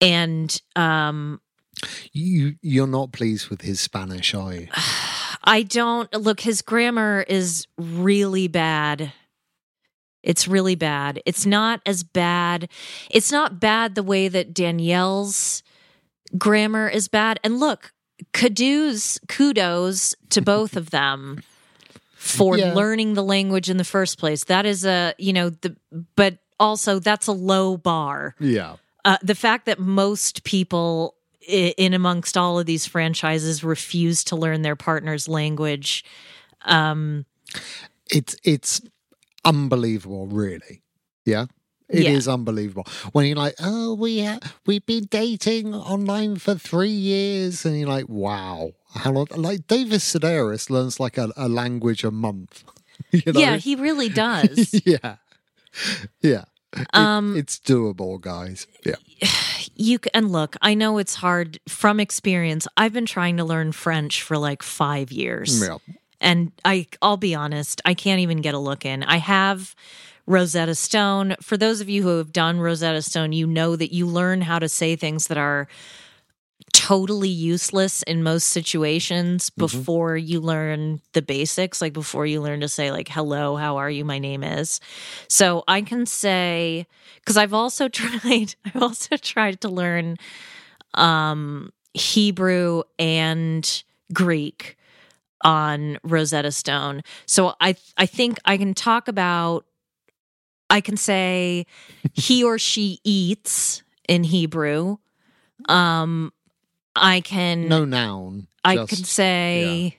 And 0.02 0.60
um, 0.76 1.42
You 2.12 2.56
you're 2.62 2.88
not 2.88 3.12
pleased 3.14 3.50
with 3.50 3.62
his 3.62 3.80
Spanish, 3.80 4.34
are 4.34 4.54
you? 4.54 4.68
I 5.48 5.64
don't 5.64 6.12
look, 6.14 6.40
his 6.42 6.62
grammar 6.62 7.24
is 7.28 7.68
really 7.78 8.48
bad. 8.48 9.12
It's 10.24 10.48
really 10.48 10.74
bad. 10.76 11.22
It's 11.26 11.46
not 11.46 11.82
as 11.86 12.04
bad. 12.04 12.68
It's 13.12 13.32
not 13.32 13.60
bad 13.60 13.94
the 13.94 14.02
way 14.04 14.28
that 14.28 14.54
Danielle's 14.56 15.62
grammar 16.38 16.88
is 16.90 17.08
bad. 17.08 17.40
And 17.44 17.60
look, 17.60 17.94
kudos, 18.34 19.20
kudos 19.28 20.16
to 20.30 20.42
both 20.54 20.76
of 20.76 20.90
them 20.92 21.42
for 22.16 22.58
Yeah. 22.58 22.74
learning 22.74 23.14
the 23.14 23.24
language 23.24 23.70
in 23.70 23.78
the 23.78 23.84
first 23.84 24.18
place. 24.18 24.46
That 24.46 24.66
is 24.66 24.86
a, 24.86 25.14
you 25.18 25.34
know, 25.34 25.50
the, 25.52 25.76
but 26.16 26.38
also 26.60 27.00
that's 27.00 27.28
a 27.28 27.32
low 27.34 27.78
bar 27.78 28.36
Yeah. 28.40 28.78
uh, 29.04 29.18
the 29.22 29.36
fact 29.36 29.66
that 29.66 29.80
most 29.80 30.44
people 30.44 31.16
in 31.48 31.94
amongst 31.94 32.38
all 32.38 32.58
of 32.58 32.66
these 32.66 32.88
franchises 32.88 33.64
refuse 33.64 34.24
to 34.24 34.36
learn 34.36 34.64
their 34.64 34.76
partner's 34.76 35.28
language 35.28 36.04
um 36.64 37.26
It's 38.10 38.36
it's 38.44 38.82
unbelievable, 39.44 40.26
really. 40.28 40.82
Yeah. 41.26 41.46
It 41.90 42.06
is 42.06 42.28
Yeah. 42.28 42.34
unbelievable. 42.34 42.86
When 43.12 43.26
you're 43.26 43.36
like, 43.38 43.56
oh, 43.60 43.94
we 43.96 44.24
ha- 44.24 44.40
we've 44.66 44.86
been 44.86 45.06
dating 45.10 45.74
online 45.76 46.38
for 46.38 46.56
three 46.56 46.90
years, 46.90 47.66
and 47.66 47.78
you're 47.80 47.88
like, 47.90 48.10
wow, 48.10 48.72
how 48.96 49.12
long? 49.12 49.28
Like 49.36 49.68
David 49.68 50.00
Sedaris 50.02 50.70
learns 50.70 51.00
like 51.00 51.18
a, 51.18 51.32
a 51.38 51.48
language 51.50 52.04
a 52.04 52.12
month. 52.12 52.64
you 53.12 53.34
know? 53.34 53.40
yeah 53.40 53.58
he 53.58 53.76
really 53.76 54.08
does 54.10 54.74
yeah, 54.86 55.18
yeah. 56.22 56.46
It- 56.78 56.88
Um, 56.94 57.36
it's 57.38 57.60
doable, 57.60 58.20
guys. 58.22 58.68
Yeah, 58.86 58.96
you 59.76 60.00
and 60.14 60.32
look 60.32 60.56
i 60.62 60.74
know 60.74 60.98
it's 60.98 61.16
hard 61.16 61.60
from 61.68 62.00
experience 62.00 62.68
i've 62.78 62.94
been 62.94 63.06
trying 63.06 63.36
to 63.38 63.44
learn 63.44 63.72
french 63.74 64.22
for 64.22 64.38
like 64.38 64.64
five 64.64 65.12
years 65.12 65.62
yeah. 65.62 65.78
and 66.22 66.52
I 66.64 66.88
I'll 67.02 67.18
be 67.18 67.36
honest, 67.36 67.82
I 67.84 67.94
can't 67.94 68.22
even 68.22 68.40
get 68.42 68.54
a 68.54 68.60
look 68.60 68.86
in. 68.86 69.04
I 69.04 69.18
have 69.18 69.76
Rosetta 70.28 70.76
Stone. 70.76 71.36
For 71.42 71.58
those 71.58 71.82
of 71.82 71.90
you 71.90 72.04
who 72.04 72.18
have 72.18 72.34
done 72.34 72.60
Rosetta 72.60 73.02
Stone, 73.02 73.34
you 73.34 73.48
know 73.48 73.76
that 73.76 73.94
you 73.94 74.08
learn 74.08 74.42
how 74.42 74.60
to 74.60 74.70
say 74.70 74.96
things 74.96 75.28
that 75.28 75.38
are 75.38 75.68
totally 76.74 77.30
useless 77.30 78.04
in 78.04 78.22
most 78.22 78.46
situations 78.48 79.50
before 79.50 80.18
you 80.18 80.40
learn 80.40 81.02
the 81.14 81.22
basics, 81.22 81.82
like 81.82 81.94
before 81.94 82.26
you 82.26 82.42
learn 82.42 82.60
to 82.60 82.68
say 82.68 82.92
like 82.92 83.08
hello, 83.08 83.56
how 83.56 83.78
are 83.78 83.90
you, 83.90 84.04
my 84.04 84.20
name 84.20 84.44
is. 84.44 84.80
So 85.28 85.64
I 85.68 85.82
can 85.82 86.06
say 86.06 86.86
cuz 87.26 87.38
I've 87.38 87.54
also 87.54 87.88
tried 88.02 88.56
I've 88.66 88.82
also 88.82 89.18
tried 89.18 89.62
to 89.62 89.70
learn 89.70 90.18
um 90.96 91.72
Hebrew 91.94 92.84
and 93.00 93.84
Greek 94.12 94.78
on 95.44 95.98
Rosetta 96.04 96.52
Stone. 96.52 97.04
So 97.26 97.56
I 97.62 97.76
I 97.98 98.06
think 98.06 98.40
I 98.46 98.58
can 98.58 98.74
talk 98.74 99.08
about 99.08 99.66
I 100.70 100.82
can 100.82 100.98
say 100.98 101.66
he 102.14 102.44
or 102.44 102.58
she 102.60 103.00
eats 103.04 103.84
in 104.08 104.24
Hebrew. 104.24 104.98
Um 105.70 106.32
I 106.96 107.22
can 107.22 107.68
No 107.68 107.86
noun. 107.86 108.48
I 108.64 108.76
just- 108.76 108.90
can 108.90 109.04
say 109.04 109.98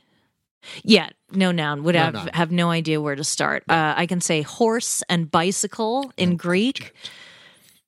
yeah. 0.83 1.11
no 1.33 1.53
noun 1.53 1.83
would 1.85 1.95
No 1.95 2.03
have 2.03 2.15
noun. 2.15 2.29
have 2.35 2.51
no 2.51 2.71
idea 2.71 3.01
where 3.01 3.15
to 3.17 3.25
start. 3.25 3.63
Uh, 3.69 3.95
I 3.97 4.07
can 4.07 4.21
say 4.21 4.43
horse 4.43 5.03
and 5.09 5.31
bicycle 5.31 6.13
in 6.17 6.37
Greek. 6.37 6.93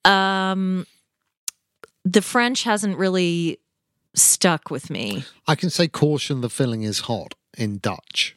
Um 0.05 0.85
the 2.05 2.21
French 2.21 2.63
hasn't 2.63 2.97
really 2.97 3.59
stuck 4.15 4.71
with 4.71 4.89
me. 4.89 5.25
I 5.47 5.55
can 5.55 5.69
say 5.69 5.87
caution. 5.87 6.41
The 6.41 6.49
filling 6.49 6.83
is 6.83 7.01
hot 7.01 7.35
in 7.57 7.77
Dutch. 7.79 8.35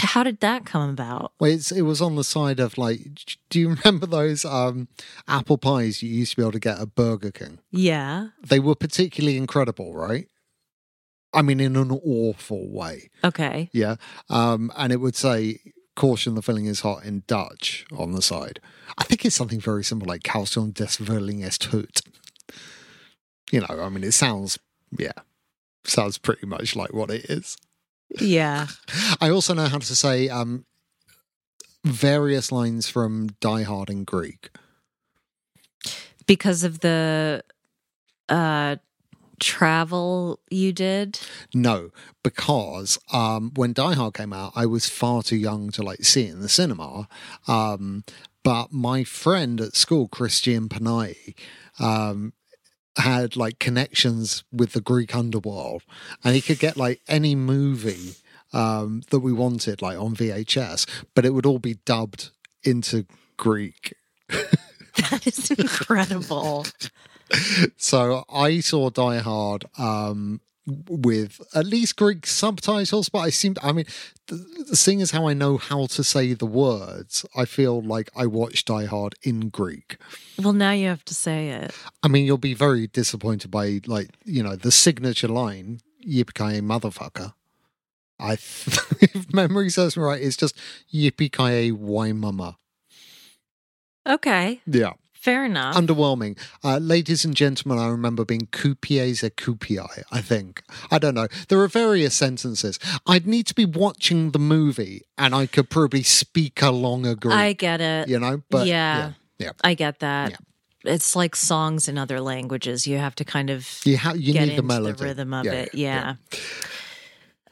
How 0.00 0.22
did 0.22 0.40
that 0.40 0.64
come 0.64 0.90
about? 0.90 1.32
Well, 1.38 1.50
it's, 1.50 1.70
it 1.70 1.82
was 1.82 2.00
on 2.00 2.16
the 2.16 2.24
side 2.24 2.60
of 2.60 2.78
like. 2.78 3.00
Do 3.48 3.60
you 3.60 3.68
remember 3.84 4.06
those 4.06 4.44
um, 4.44 4.88
apple 5.28 5.58
pies 5.58 6.02
you 6.02 6.10
used 6.10 6.32
to 6.32 6.36
be 6.36 6.42
able 6.42 6.52
to 6.52 6.58
get 6.58 6.78
at 6.78 6.94
Burger 6.94 7.30
King? 7.30 7.58
Yeah. 7.70 8.28
They 8.42 8.60
were 8.60 8.74
particularly 8.74 9.36
incredible, 9.36 9.94
right? 9.94 10.26
I 11.32 11.42
mean, 11.42 11.60
in 11.60 11.76
an 11.76 11.92
awful 11.92 12.68
way. 12.68 13.10
Okay. 13.22 13.70
Yeah. 13.72 13.96
Um, 14.28 14.72
and 14.76 14.92
it 14.92 15.00
would 15.00 15.14
say, 15.14 15.60
caution, 15.94 16.34
the 16.34 16.42
filling 16.42 16.66
is 16.66 16.80
hot 16.80 17.04
in 17.04 17.22
Dutch 17.26 17.86
on 17.96 18.12
the 18.12 18.22
side. 18.22 18.60
I 18.98 19.04
think 19.04 19.24
it's 19.24 19.36
something 19.36 19.60
very 19.60 19.84
simple 19.84 20.08
like 20.08 20.24
caution 20.24 20.72
des 20.72 20.98
Verling 20.98 21.44
ist 21.44 21.66
hot. 21.66 22.00
You 23.52 23.60
know, 23.60 23.80
I 23.80 23.88
mean, 23.88 24.04
it 24.04 24.12
sounds, 24.12 24.58
yeah, 24.96 25.12
sounds 25.84 26.18
pretty 26.18 26.46
much 26.46 26.74
like 26.74 26.92
what 26.92 27.10
it 27.10 27.26
is. 27.26 27.56
Yeah. 28.18 28.66
I 29.20 29.30
also 29.30 29.54
know 29.54 29.66
how 29.66 29.78
to 29.78 29.94
say 29.94 30.28
um, 30.28 30.64
various 31.84 32.50
lines 32.50 32.88
from 32.88 33.28
Die 33.40 33.62
Hard 33.62 33.90
in 33.90 34.04
Greek. 34.04 34.50
Because 36.26 36.64
of 36.64 36.80
the 36.80 37.42
uh 38.28 38.76
travel 39.40 40.38
you 40.50 40.72
did? 40.72 41.18
No, 41.52 41.90
because 42.22 42.98
um, 43.12 43.50
when 43.56 43.72
Die 43.72 43.94
Hard 43.94 44.14
came 44.14 44.32
out, 44.32 44.52
I 44.54 44.66
was 44.66 44.88
far 44.88 45.22
too 45.22 45.36
young 45.36 45.70
to 45.70 45.82
like 45.82 46.04
see 46.04 46.26
it 46.26 46.32
in 46.32 46.40
the 46.40 46.48
cinema. 46.48 47.08
Um, 47.48 48.04
but 48.44 48.72
my 48.72 49.02
friend 49.02 49.60
at 49.60 49.74
school, 49.74 50.08
Christian 50.08 50.68
Panay, 50.68 51.34
um, 51.78 52.32
had 53.00 53.36
like 53.36 53.58
connections 53.58 54.44
with 54.52 54.72
the 54.72 54.80
Greek 54.80 55.14
underworld, 55.14 55.82
and 56.24 56.34
he 56.34 56.40
could 56.40 56.58
get 56.58 56.76
like 56.76 57.00
any 57.08 57.34
movie 57.34 58.14
um, 58.52 59.02
that 59.10 59.20
we 59.20 59.32
wanted, 59.32 59.82
like 59.82 59.98
on 59.98 60.14
VHS, 60.14 60.86
but 61.14 61.24
it 61.24 61.30
would 61.30 61.46
all 61.46 61.58
be 61.58 61.74
dubbed 61.84 62.30
into 62.62 63.06
Greek. 63.36 63.94
That 65.10 65.26
is 65.26 65.50
incredible. 65.50 66.66
So 67.76 68.24
I 68.28 68.58
saw 68.58 68.90
Die 68.90 69.18
Hard 69.18 69.64
um, 69.78 70.40
with 70.88 71.40
at 71.54 71.66
least 71.66 71.96
Greek 71.96 72.26
subtitles, 72.26 73.08
but 73.08 73.20
I 73.20 73.30
seem, 73.30 73.56
I 73.62 73.72
mean, 73.72 73.86
the, 74.26 74.76
seeing 74.76 75.00
as 75.02 75.10
how 75.10 75.28
I 75.28 75.34
know 75.34 75.56
how 75.56 75.86
to 75.86 76.04
say 76.04 76.32
the 76.34 76.46
words, 76.46 77.24
I 77.36 77.44
feel 77.44 77.80
like 77.80 78.10
I 78.16 78.26
watched 78.26 78.68
Die 78.68 78.84
Hard 78.86 79.14
in 79.22 79.48
Greek. 79.48 79.96
well, 80.42 80.52
now 80.52 80.72
you 80.72 80.88
have 80.88 81.04
to 81.06 81.14
say 81.14 81.50
it. 81.50 81.74
I 82.02 82.08
mean, 82.08 82.26
you'll 82.26 82.38
be 82.38 82.54
very 82.54 82.86
disappointed 82.86 83.50
by, 83.50 83.80
like, 83.86 84.10
you 84.24 84.42
know, 84.42 84.56
the 84.56 84.72
signature 84.72 85.28
line, 85.28 85.80
yippee 86.06 86.60
motherfucker. 86.60 87.34
I, 88.18 88.32
if 88.34 89.32
memory 89.32 89.70
serves 89.70 89.96
me 89.96 90.02
right, 90.02 90.22
it's 90.22 90.36
just 90.36 90.56
yippee 90.92 91.32
ki 91.32 91.72
why 91.72 92.12
mama. 92.12 92.56
Okay, 94.06 94.60
Yeah. 94.66 94.92
Fair 95.20 95.44
enough. 95.44 95.76
underwhelming. 95.76 96.38
Uh, 96.64 96.78
ladies 96.78 97.24
and 97.24 97.34
gentlemen, 97.36 97.78
I 97.78 97.88
remember 97.88 98.24
being 98.24 98.46
coupiers 98.52 99.22
et 99.22 99.36
coupii, 99.36 99.78
I 100.10 100.20
think. 100.22 100.62
I 100.90 100.98
don't 100.98 101.14
know. 101.14 101.28
There 101.48 101.60
are 101.60 101.68
various 101.68 102.14
sentences. 102.14 102.78
I'd 103.06 103.26
need 103.26 103.46
to 103.48 103.54
be 103.54 103.64
watching 103.66 104.30
the 104.32 104.38
movie 104.38 105.02
and 105.18 105.34
I 105.34 105.46
could 105.46 105.68
probably 105.70 106.02
speak 106.02 106.62
along 106.62 107.06
a 107.06 107.14
Greek, 107.14 107.34
I 107.34 107.52
get 107.52 107.80
it. 107.80 108.08
you 108.08 108.18
know? 108.18 108.42
But 108.50 108.66
yeah, 108.66 109.12
yeah. 109.38 109.50
I 109.62 109.74
get 109.74 109.98
that. 110.00 110.30
Yeah. 110.30 110.36
It's 110.94 111.14
like 111.14 111.36
songs 111.36 111.88
in 111.88 111.98
other 111.98 112.20
languages. 112.22 112.86
You 112.86 112.96
have 112.96 113.14
to 113.16 113.24
kind 113.24 113.50
of 113.50 113.68
You, 113.84 113.98
ha- 113.98 114.14
you 114.16 114.32
get 114.32 114.40
need 114.46 114.50
into 114.52 114.62
the 114.62 114.68
melody. 114.68 115.04
rhythm 115.04 115.34
of 115.34 115.44
Yeah, 115.44 115.52
it. 115.52 115.74
yeah, 115.74 116.14
Yeah. 116.36 116.40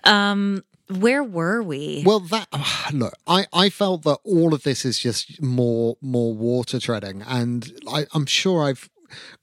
Um, 0.04 0.64
where 0.90 1.22
were 1.22 1.62
we? 1.62 2.02
Well, 2.04 2.20
that 2.20 2.48
look, 2.92 3.14
I, 3.26 3.46
I 3.52 3.68
felt 3.70 4.02
that 4.02 4.18
all 4.24 4.54
of 4.54 4.62
this 4.62 4.84
is 4.84 4.98
just 4.98 5.42
more 5.42 5.96
more 6.00 6.34
water 6.34 6.80
treading, 6.80 7.22
and 7.22 7.72
I, 7.90 8.06
I'm 8.14 8.26
sure 8.26 8.64
I've 8.64 8.88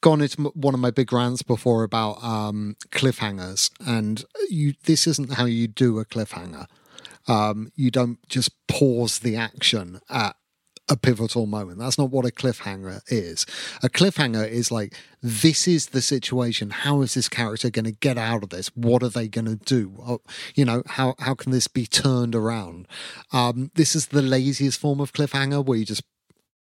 gone 0.01 0.21
into 0.21 0.43
one 0.53 0.73
of 0.73 0.79
my 0.79 0.91
big 0.91 1.11
rants 1.11 1.41
before 1.41 1.83
about 1.83 2.23
um, 2.23 2.75
cliffhangers, 2.91 3.71
and 3.85 4.23
you 4.49 4.73
this 4.85 5.07
isn't 5.07 5.33
how 5.33 5.45
you 5.45 5.67
do 5.67 5.99
a 5.99 6.05
cliffhanger. 6.05 6.65
Um, 7.27 7.71
you 7.75 7.89
don't 7.89 8.19
just 8.29 8.51
pause 8.67 9.19
the 9.19 9.35
action 9.35 9.99
at 10.09 10.35
a 10.87 10.95
pivotal 10.95 11.45
moment. 11.47 11.79
That's 11.79 11.97
not 11.97 12.11
what 12.11 12.25
a 12.25 12.29
cliffhanger 12.29 13.01
is. 13.07 13.45
A 13.81 13.89
cliffhanger 13.89 14.47
is 14.47 14.71
like, 14.71 14.93
this 15.21 15.67
is 15.67 15.87
the 15.87 16.01
situation. 16.01 16.69
How 16.69 17.01
is 17.01 17.15
this 17.15 17.27
character 17.27 17.69
going 17.71 17.85
to 17.85 17.91
get 17.91 18.17
out 18.17 18.43
of 18.43 18.49
this? 18.49 18.67
What 18.75 19.01
are 19.01 19.09
they 19.09 19.27
going 19.27 19.45
to 19.45 19.55
do? 19.55 19.93
Oh, 20.05 20.21
you 20.53 20.63
know, 20.63 20.83
how, 20.85 21.15
how 21.19 21.33
can 21.33 21.51
this 21.51 21.67
be 21.67 21.87
turned 21.87 22.35
around? 22.35 22.87
Um, 23.33 23.71
this 23.75 23.95
is 23.95 24.07
the 24.07 24.21
laziest 24.21 24.79
form 24.79 24.99
of 24.99 25.11
cliffhanger 25.13 25.65
where 25.65 25.77
you 25.77 25.85
just 25.85 26.03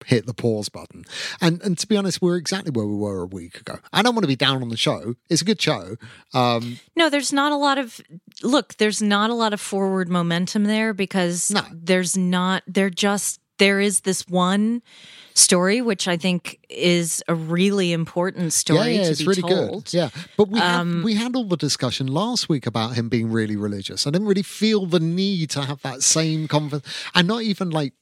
hit 0.06 0.26
the 0.26 0.34
pause 0.34 0.68
button. 0.68 1.06
And 1.40 1.62
and 1.62 1.78
to 1.78 1.88
be 1.88 1.96
honest, 1.96 2.22
we're 2.22 2.36
exactly 2.36 2.72
where 2.72 2.86
we 2.86 2.94
were 2.96 3.22
a 3.22 3.26
week 3.26 3.56
ago. 3.62 3.80
I 3.94 4.02
don't 4.02 4.14
want 4.14 4.26
to 4.26 4.28
be 4.28 4.36
down 4.36 4.62
on 4.62 4.68
the 4.68 4.76
show. 4.76 5.16
It's 5.30 5.42
a 5.42 5.46
good 5.46 5.62
show. 5.62 5.96
Um, 6.34 6.80
no, 6.96 7.10
there's 7.10 7.32
not 7.32 7.54
a 7.54 7.56
lot 7.56 7.78
of 7.78 8.02
look. 8.44 8.76
There's 8.76 9.02
not 9.02 9.30
a 9.30 9.34
lot 9.34 9.54
of 9.54 9.62
forward 9.62 10.10
momentum 10.10 10.66
there 10.66 10.94
because 10.94 11.50
No. 11.52 11.62
there's 11.72 12.18
not. 12.18 12.64
They're 12.68 12.90
just 12.90 13.40
there 13.64 13.80
is 13.88 14.02
this 14.02 14.22
one 14.28 14.82
story 15.36 15.82
which 15.82 16.08
I 16.08 16.18
think 16.18 16.60
is 16.70 17.24
a 17.28 17.34
really 17.34 17.90
important 17.92 18.54
story 18.54 18.96
yeah, 18.96 19.02
yeah, 19.04 19.12
it's 19.12 19.26
really 19.26 19.42
told. 19.42 19.86
good. 19.86 19.94
Yeah, 20.00 20.10
but 20.38 20.48
we 20.50 20.60
Um, 20.60 20.96
had, 20.98 21.04
we 21.10 21.14
had 21.24 21.36
all 21.36 21.48
the 21.56 21.58
discussion 21.58 22.06
last 22.08 22.50
week 22.50 22.66
about 22.68 22.90
him 22.98 23.10
being 23.10 23.32
really 23.40 23.56
religious. 23.68 24.06
I 24.06 24.12
didn't 24.12 24.28
really 24.28 24.44
feel 24.62 24.86
the 24.86 25.00
need 25.00 25.50
to 25.56 25.62
have 25.70 25.82
that 25.82 26.00
same 26.04 26.48
conversation, 26.48 26.92
and 27.16 27.28
not 27.28 27.42
even 27.52 27.70
like 27.72 27.94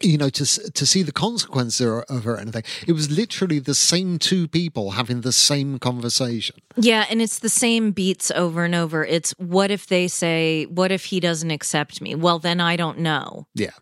you 0.00 0.16
know 0.18 0.30
to 0.30 0.44
to 0.78 0.84
see 0.92 1.02
the 1.04 1.12
consequences 1.12 1.80
of 2.14 2.26
or 2.26 2.36
anything. 2.38 2.64
It 2.86 2.92
was 2.92 3.06
literally 3.22 3.60
the 3.60 3.74
same 3.74 4.18
two 4.18 4.48
people 4.48 4.84
having 4.92 5.20
the 5.20 5.32
same 5.32 5.78
conversation. 5.78 6.56
Yeah, 6.76 7.04
and 7.10 7.20
it's 7.20 7.38
the 7.40 7.54
same 7.64 7.92
beats 7.92 8.30
over 8.44 8.64
and 8.64 8.74
over. 8.74 9.04
It's 9.16 9.32
what 9.38 9.70
if 9.70 9.86
they 9.86 10.08
say, 10.08 10.64
"What 10.78 10.90
if 10.90 11.02
he 11.12 11.20
doesn't 11.20 11.50
accept 11.58 12.00
me?" 12.00 12.14
Well, 12.24 12.38
then 12.38 12.58
I 12.72 12.76
don't 12.76 12.98
know. 12.98 13.46
Yeah. 13.54 13.76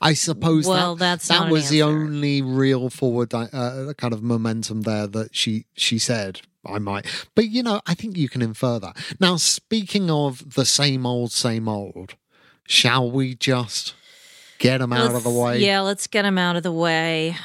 I 0.00 0.14
suppose 0.14 0.66
Well, 0.66 0.96
that, 0.96 1.04
that's 1.04 1.28
that 1.28 1.34
not 1.34 1.46
an 1.46 1.52
was 1.52 1.68
the 1.68 1.82
only 1.82 2.40
real 2.40 2.88
forward 2.88 3.34
uh, 3.34 3.92
kind 3.96 4.14
of 4.14 4.22
momentum 4.22 4.82
there 4.82 5.06
that 5.08 5.34
she 5.34 5.66
she 5.74 5.98
said 5.98 6.40
I 6.64 6.78
might. 6.78 7.06
But 7.34 7.46
you 7.48 7.62
know, 7.62 7.80
I 7.86 7.94
think 7.94 8.16
you 8.16 8.28
can 8.28 8.42
infer 8.42 8.78
that. 8.78 8.96
Now, 9.18 9.36
speaking 9.36 10.10
of 10.10 10.54
the 10.54 10.64
same 10.64 11.04
old, 11.06 11.32
same 11.32 11.68
old, 11.68 12.14
shall 12.66 13.10
we 13.10 13.34
just 13.34 13.94
get 14.58 14.78
them 14.78 14.92
out 14.92 15.14
of 15.14 15.24
the 15.24 15.30
way? 15.30 15.58
Yeah, 15.58 15.80
let's 15.80 16.06
get 16.06 16.22
them 16.22 16.38
out 16.38 16.56
of 16.56 16.62
the 16.62 16.72
way. 16.72 17.36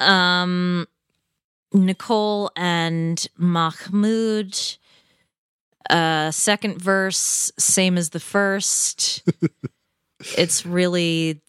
Um, 0.00 0.86
Nicole 1.72 2.50
and 2.56 3.26
Mahmoud. 3.36 4.56
Uh, 5.88 6.30
second 6.32 6.80
verse, 6.82 7.52
same 7.58 7.96
as 7.96 8.10
the 8.10 8.18
first. 8.20 9.22
it's 10.36 10.66
really, 10.66 11.42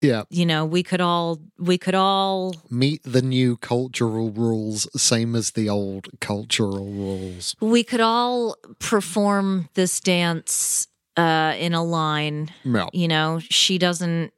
yeah. 0.00 0.22
you 0.30 0.46
know, 0.46 0.64
we 0.64 0.82
could 0.82 1.00
all, 1.00 1.40
we 1.58 1.76
could 1.78 1.94
all 1.94 2.54
Meet 2.70 3.02
the 3.04 3.22
new 3.22 3.56
cultural 3.56 4.30
rules, 4.30 4.88
same 5.00 5.34
as 5.36 5.52
the 5.52 5.68
old 5.68 6.08
cultural 6.20 6.86
rules. 6.86 7.54
we 7.60 7.82
could 7.84 8.00
all 8.00 8.56
perform 8.78 9.68
this 9.74 10.00
dance 10.00 10.86
uh 11.16 11.54
in 11.58 11.74
a 11.74 11.82
line 11.82 12.50
Yeah. 12.64 12.86
you 12.92 13.08
know 13.08 13.40
she 13.40 13.78
doesn't 13.78 14.32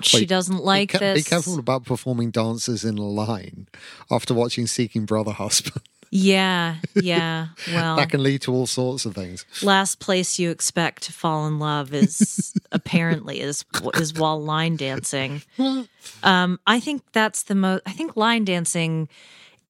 she 0.00 0.18
Wait, 0.18 0.28
doesn't 0.28 0.62
like 0.62 0.92
be, 0.92 0.92
ca- 0.92 0.98
this 1.00 1.24
be 1.24 1.28
careful 1.28 1.58
about 1.58 1.84
performing 1.84 2.30
dances 2.30 2.84
in 2.84 2.98
a 2.98 3.02
line 3.08 3.66
after 4.10 4.32
watching 4.32 4.66
Seeking 4.68 5.06
Brother 5.06 5.32
Husband. 5.32 5.82
Yeah 6.14 6.76
yeah 6.94 7.48
well 7.72 7.96
that 7.96 8.10
can 8.10 8.22
lead 8.22 8.42
to 8.42 8.52
all 8.52 8.66
sorts 8.66 9.06
of 9.06 9.14
things. 9.14 9.46
last 9.62 9.98
place 9.98 10.38
you 10.38 10.50
expect 10.50 11.04
to 11.04 11.12
fall 11.12 11.46
in 11.46 11.58
love 11.58 11.94
is 11.94 12.52
apparently 12.72 13.40
is 13.40 13.64
is 13.94 14.12
while 14.12 14.40
line 14.40 14.76
dancing 14.76 15.40
um 16.22 16.60
i 16.66 16.78
think 16.78 17.02
that's 17.12 17.44
the 17.44 17.54
most 17.54 17.82
i 17.86 17.92
think 17.92 18.14
line 18.14 18.44
dancing 18.44 19.08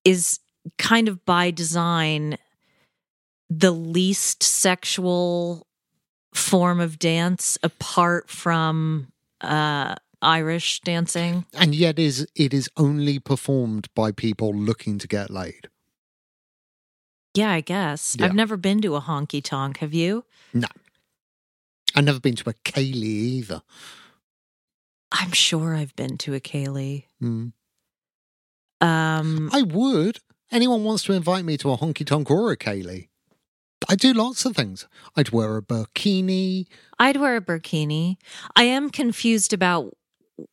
is 0.04 0.40
kind 0.78 1.06
of 1.06 1.24
by 1.24 1.52
design 1.52 2.36
the 3.48 3.70
least 3.70 4.42
sexual 4.42 5.64
form 6.34 6.80
of 6.80 6.98
dance 6.98 7.56
apart 7.62 8.28
from 8.28 9.06
uh 9.42 9.94
irish 10.22 10.80
dancing 10.80 11.44
and 11.54 11.72
yet 11.72 12.00
is 12.00 12.26
it 12.34 12.52
is 12.52 12.68
only 12.76 13.20
performed 13.20 13.88
by 13.94 14.10
people 14.10 14.52
looking 14.52 14.98
to 14.98 15.06
get 15.06 15.30
laid. 15.30 15.68
Yeah 17.34 17.50
i 17.50 17.60
guess 17.60 18.16
Yeah. 18.18 18.26
i've 18.26 18.34
never 18.34 18.56
been 18.56 18.80
to 18.82 18.96
a 18.96 19.00
honky 19.00 19.42
tonk 19.42 19.78
have 19.78 19.94
you 19.94 20.24
No, 20.52 20.68
I've 21.94 22.04
never 22.04 22.20
been 22.20 22.36
to 22.36 22.50
a 22.50 22.54
ceilidh 22.54 23.04
either. 23.04 23.62
i'm 25.12 25.32
sure 25.32 25.74
i've 25.74 25.94
been 25.96 26.16
to 26.18 26.34
a 26.34 26.40
ceilidh 26.40 27.04
Mm. 27.22 27.52
um 28.80 29.50
I 29.52 29.62
would. 29.62 30.18
Anyone 30.50 30.84
wants 30.84 31.04
to 31.04 31.12
invite 31.14 31.44
me 31.46 31.56
to 31.58 31.70
a 31.72 31.78
honky 31.78 32.04
tonk 32.04 32.30
or 32.30 32.52
a 32.52 32.56
ceilidh? 32.56 33.08
I 33.88 33.94
do 33.96 34.12
lots 34.12 34.44
of 34.44 34.54
things. 34.54 34.86
I'd 35.16 35.30
wear 35.30 35.56
a 35.56 35.62
burkini. 35.62 36.66
I'd 36.98 37.16
wear 37.16 37.36
a 37.36 37.40
burkini. 37.40 38.16
I 38.54 38.64
am 38.64 38.90
confused 38.90 39.52
about 39.52 39.96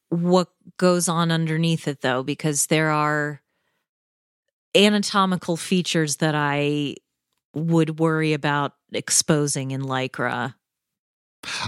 what 0.09 0.47
goes 0.77 1.07
on 1.09 1.31
underneath 1.31 1.87
it 1.87 2.01
though, 2.01 2.23
because 2.23 2.67
there 2.67 2.89
are 2.89 3.41
anatomical 4.75 5.57
features 5.57 6.17
that 6.17 6.35
I 6.35 6.95
would 7.53 7.99
worry 7.99 8.33
about 8.33 8.73
exposing 8.91 9.71
in 9.71 9.81
lycra. 9.81 10.55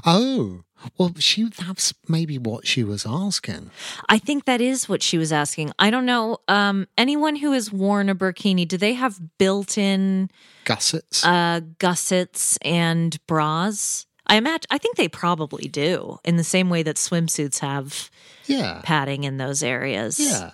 Oh, 0.06 0.64
well, 0.98 1.14
she 1.18 1.44
that's 1.44 1.94
maybe 2.08 2.38
what 2.38 2.68
she 2.68 2.84
was 2.84 3.06
asking. 3.06 3.72
I 4.10 4.18
think 4.18 4.46
that 4.46 4.60
is 4.60 4.90
what 4.90 5.02
she 5.02 5.18
was 5.18 5.32
asking. 5.32 5.72
I 5.80 5.90
don't 5.90 6.06
know. 6.06 6.40
Um, 6.48 6.88
anyone 6.98 7.38
who 7.38 7.54
has 7.54 7.72
worn 7.72 8.10
a 8.10 8.16
burkini, 8.16 8.68
do 8.68 8.78
they 8.78 8.94
have 8.94 9.20
built-in 9.38 10.30
Gussets. 10.66 11.24
uh, 11.24 11.62
gussets 11.80 12.58
and 12.64 13.18
bras? 13.28 14.06
I 14.28 14.36
imagine. 14.36 14.68
I 14.70 14.78
think 14.78 14.98
they 14.98 15.08
probably 15.08 15.68
do, 15.68 16.20
in 16.24 16.36
the 16.36 16.44
same 16.44 16.70
way 16.70 16.84
that 16.84 16.98
swimsuits 16.98 17.60
have 17.60 18.10
yeah. 18.46 18.82
padding 18.84 19.24
in 19.24 19.38
those 19.38 19.64
areas. 19.64 20.20
Yeah. 20.20 20.52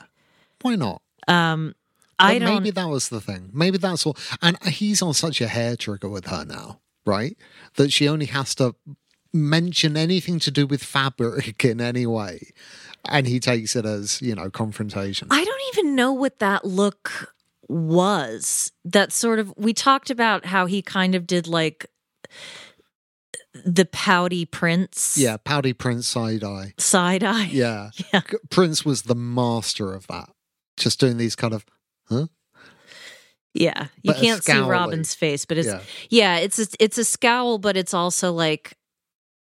Why 0.61 0.75
not? 0.75 1.01
Um, 1.27 1.75
I 2.19 2.39
don't. 2.39 2.53
Maybe 2.55 2.71
that 2.71 2.87
was 2.87 3.09
the 3.09 3.21
thing. 3.21 3.49
Maybe 3.53 3.77
that's 3.77 4.05
all. 4.05 4.17
And 4.41 4.57
he's 4.63 5.01
on 5.01 5.13
such 5.13 5.41
a 5.41 5.47
hair 5.47 5.75
trigger 5.75 6.09
with 6.09 6.27
her 6.27 6.45
now, 6.45 6.79
right? 7.05 7.37
That 7.75 7.91
she 7.91 8.07
only 8.07 8.25
has 8.27 8.55
to 8.55 8.75
mention 9.33 9.95
anything 9.97 10.39
to 10.39 10.51
do 10.51 10.65
with 10.65 10.83
fabric 10.83 11.63
in 11.65 11.79
any 11.81 12.05
way. 12.07 12.51
And 13.09 13.27
he 13.27 13.39
takes 13.39 13.75
it 13.75 13.85
as, 13.85 14.21
you 14.21 14.33
know, 14.35 14.49
confrontation. 14.49 15.27
I 15.31 15.43
don't 15.43 15.61
even 15.77 15.95
know 15.95 16.11
what 16.11 16.39
that 16.39 16.65
look 16.65 17.33
was 17.69 18.71
that 18.85 19.11
sort 19.11 19.39
of 19.39 19.53
we 19.57 19.73
talked 19.73 20.09
about 20.09 20.45
how 20.45 20.65
he 20.65 20.81
kind 20.81 21.13
of 21.15 21.27
did 21.27 21.47
like 21.47 21.85
the 23.65 23.85
pouty 23.85 24.45
prince 24.45 25.17
Yeah, 25.17 25.37
Pouty 25.37 25.73
Prince 25.73 26.07
side 26.07 26.43
eye. 26.43 26.73
side 26.77 27.23
eye 27.23 27.49
Yeah. 27.51 27.89
Yeah. 28.13 28.21
Prince 28.49 28.85
was 28.85 29.03
the 29.03 29.15
master 29.15 29.93
of 29.93 30.07
that. 30.07 30.29
Just 30.77 30.99
doing 30.99 31.17
these 31.17 31.35
kind 31.35 31.53
of, 31.53 31.65
huh? 32.09 32.27
Yeah, 33.53 33.87
you 34.03 34.13
But 34.13 34.17
can't 34.21 34.43
see. 34.43 34.57
Robin's 34.59 35.15
face, 35.15 35.45
but 35.45 35.57
it's 35.57 35.67
Yeah. 35.67 35.81
yeah, 36.09 36.37
it's 36.37 36.59
a, 36.59 36.67
it's 36.79 36.97
a 36.97 37.03
scowl, 37.03 37.57
but 37.57 37.75
it's 37.75 37.93
also 37.93 38.31
like, 38.31 38.75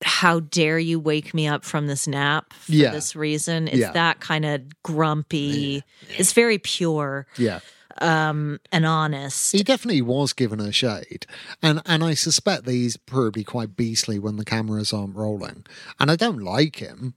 how 0.02 0.40
dare 0.40 0.78
you 0.78 0.98
wake 0.98 1.32
me 1.34 1.46
up 1.46 1.64
from 1.64 1.86
this 1.86 2.06
nap 2.08 2.52
for 2.54 2.72
Yeah. 2.72 2.90
this 2.90 3.14
reason? 3.14 3.68
It's 3.68 3.76
Yeah. 3.76 3.92
that 3.92 4.18
kind 4.20 4.44
of 4.44 4.62
grumpy. 4.82 5.84
It's 6.18 6.32
very 6.32 6.58
pure 6.58 7.26
Yeah. 7.36 7.60
um, 8.00 8.58
and 8.72 8.84
honest. 8.86 9.52
He 9.52 9.62
definitely 9.62 10.02
was 10.02 10.32
given 10.32 10.58
a 10.58 10.72
shade. 10.72 11.26
And 11.62 11.80
and 11.86 12.02
I 12.02 12.14
suspect 12.14 12.64
that 12.64 12.72
he's 12.72 12.96
probably 12.96 13.44
quite 13.44 13.76
beastly 13.76 14.18
when 14.18 14.36
the 14.36 14.44
cameras 14.44 14.92
aren't 14.92 15.14
rolling. 15.14 15.66
And 16.00 16.10
I 16.10 16.16
don't 16.16 16.42
like 16.42 16.76
him, 16.76 17.14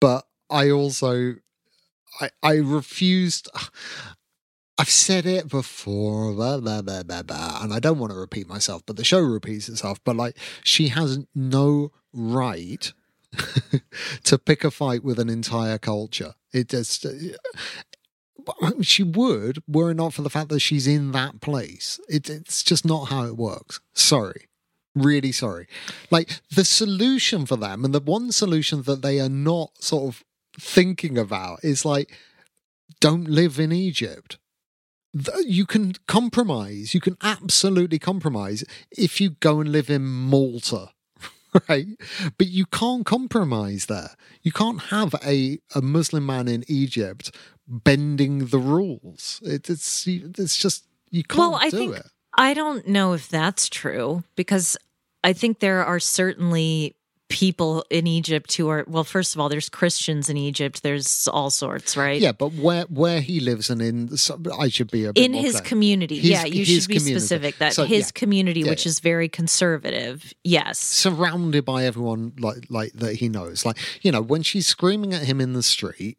but 0.00 0.26
I 0.50 0.70
also 0.70 1.34
I 2.20 2.30
I 2.42 2.54
refused 2.54 3.48
I've 4.76 4.90
said 4.90 5.24
it 5.24 5.48
before, 5.48 6.32
blah, 6.32 6.58
blah, 6.58 6.82
blah, 6.82 7.04
blah, 7.04 7.22
blah, 7.22 7.60
and 7.62 7.72
I 7.72 7.78
don't 7.78 7.98
want 7.98 8.12
to 8.12 8.18
repeat 8.18 8.48
myself, 8.48 8.82
but 8.86 8.96
the 8.96 9.04
show 9.04 9.20
repeats 9.20 9.68
itself. 9.68 10.02
But 10.02 10.16
like, 10.16 10.36
she 10.64 10.88
has 10.88 11.20
no 11.34 11.92
right 12.12 12.92
to 14.24 14.38
pick 14.38 14.64
a 14.64 14.70
fight 14.70 15.04
with 15.04 15.18
an 15.20 15.28
entire 15.28 15.78
culture. 15.78 16.34
It 16.52 16.68
just, 16.68 17.06
she 18.82 19.02
would 19.02 19.62
were 19.68 19.90
it 19.90 19.94
not 19.94 20.12
for 20.12 20.22
the 20.22 20.30
fact 20.30 20.48
that 20.50 20.60
she's 20.60 20.86
in 20.86 21.12
that 21.12 21.40
place. 21.40 22.00
It, 22.08 22.28
it's 22.28 22.62
just 22.62 22.84
not 22.84 23.06
how 23.06 23.24
it 23.26 23.36
works. 23.36 23.80
Sorry. 23.92 24.46
Really 24.94 25.32
sorry. 25.32 25.66
Like 26.10 26.40
the 26.54 26.64
solution 26.64 27.46
for 27.46 27.56
them, 27.56 27.84
and 27.84 27.94
the 27.94 28.00
one 28.00 28.30
solution 28.30 28.82
that 28.82 29.02
they 29.02 29.20
are 29.20 29.28
not 29.28 29.82
sort 29.82 30.14
of 30.14 30.24
thinking 30.58 31.18
about 31.18 31.64
is 31.64 31.84
like, 31.84 32.16
don't 33.00 33.28
live 33.28 33.58
in 33.58 33.72
Egypt. 33.72 34.38
You 35.44 35.66
can 35.66 35.94
compromise. 36.08 36.94
You 36.94 37.00
can 37.00 37.16
absolutely 37.22 37.98
compromise 37.98 38.64
if 38.90 39.20
you 39.20 39.30
go 39.30 39.60
and 39.60 39.70
live 39.70 39.88
in 39.88 40.04
Malta 40.04 40.90
right? 41.68 41.86
But 42.38 42.48
you 42.48 42.66
can't 42.66 43.06
compromise 43.06 43.86
there. 43.86 44.10
You 44.42 44.52
can't 44.52 44.80
have 44.84 45.14
a, 45.24 45.58
a 45.74 45.82
Muslim 45.82 46.26
man 46.26 46.48
in 46.48 46.64
Egypt 46.68 47.34
bending 47.66 48.46
the 48.46 48.58
rules. 48.58 49.40
It, 49.44 49.70
it's 49.70 50.06
it's 50.06 50.56
just 50.56 50.86
you 51.10 51.22
can't 51.22 51.38
well, 51.38 51.54
I 51.54 51.70
do 51.70 51.76
think 51.76 51.96
it. 51.96 52.06
I 52.36 52.54
don't 52.54 52.88
know 52.88 53.12
if 53.12 53.28
that's 53.28 53.68
true 53.68 54.24
because 54.36 54.76
I 55.22 55.32
think 55.32 55.60
there 55.60 55.84
are 55.84 56.00
certainly 56.00 56.96
people 57.34 57.84
in 57.90 58.06
Egypt 58.06 58.54
who 58.54 58.68
are 58.68 58.84
well. 58.86 59.02
First 59.04 59.34
of 59.34 59.40
all, 59.40 59.48
there's 59.48 59.68
Christians 59.68 60.30
in 60.30 60.36
Egypt. 60.36 60.82
There's 60.82 61.26
all 61.28 61.50
sorts, 61.50 61.96
right? 61.96 62.20
Yeah, 62.20 62.32
but 62.32 62.52
where 62.54 62.84
where 62.84 63.20
he 63.20 63.40
lives 63.40 63.70
and 63.70 63.82
in 63.82 64.16
so- 64.16 64.40
I 64.58 64.68
should 64.68 64.90
be 64.90 65.04
a 65.04 65.12
bit 65.12 65.24
in 65.24 65.32
his 65.34 65.52
clear. 65.56 65.62
community. 65.62 66.16
His- 66.20 66.30
yeah, 66.30 66.44
you 66.44 66.64
should 66.64 66.86
be 66.88 66.94
community. 66.98 67.20
specific 67.20 67.58
that 67.58 67.74
So, 67.74 67.84
his 67.84 68.06
yeah. 68.06 68.20
community, 68.20 68.60
Yeah, 68.60 68.70
which 68.70 68.86
yeah. 68.86 68.90
is 68.90 69.00
very 69.00 69.28
conservative, 69.28 70.32
yes. 70.44 70.78
surrounded 70.78 71.64
by 71.64 71.84
everyone 71.84 72.32
like 72.38 72.66
like 72.68 72.92
that 72.94 73.16
he 73.16 73.28
knows. 73.28 73.64
Like 73.66 73.78
you 74.02 74.12
know 74.12 74.22
when 74.22 74.42
she's 74.42 74.66
screaming 74.66 75.12
at 75.14 75.22
him 75.24 75.40
in 75.40 75.52
the 75.54 75.62
street. 75.62 76.16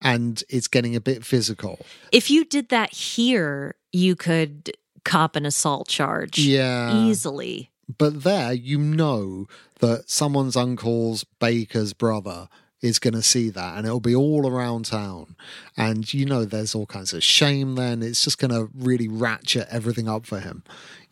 And 0.00 0.44
it's 0.48 0.68
getting 0.68 0.94
a 0.94 1.00
bit 1.00 1.24
physical. 1.24 1.80
If 2.12 2.30
you 2.30 2.44
did 2.44 2.68
that 2.68 2.92
here, 2.92 3.74
you 3.90 4.14
could 4.14 4.70
cop 5.04 5.34
an 5.34 5.44
assault 5.44 5.88
charge 5.88 6.38
Yeah. 6.38 6.94
easily. 7.08 7.70
But 7.96 8.22
there, 8.22 8.52
you 8.52 8.78
know 8.78 9.46
that 9.80 10.10
someone's 10.10 10.56
uncle's 10.56 11.24
baker's 11.38 11.92
brother 11.92 12.48
is 12.80 12.98
going 12.98 13.14
to 13.14 13.22
see 13.22 13.50
that 13.50 13.76
and 13.76 13.86
it'll 13.86 14.00
be 14.00 14.14
all 14.14 14.48
around 14.48 14.84
town. 14.84 15.34
And 15.76 16.12
you 16.12 16.24
know, 16.24 16.44
there's 16.44 16.74
all 16.74 16.86
kinds 16.86 17.12
of 17.12 17.24
shame 17.24 17.74
then. 17.74 18.02
It's 18.02 18.22
just 18.22 18.38
going 18.38 18.50
to 18.50 18.70
really 18.74 19.08
ratchet 19.08 19.66
everything 19.70 20.08
up 20.08 20.26
for 20.26 20.40
him, 20.40 20.62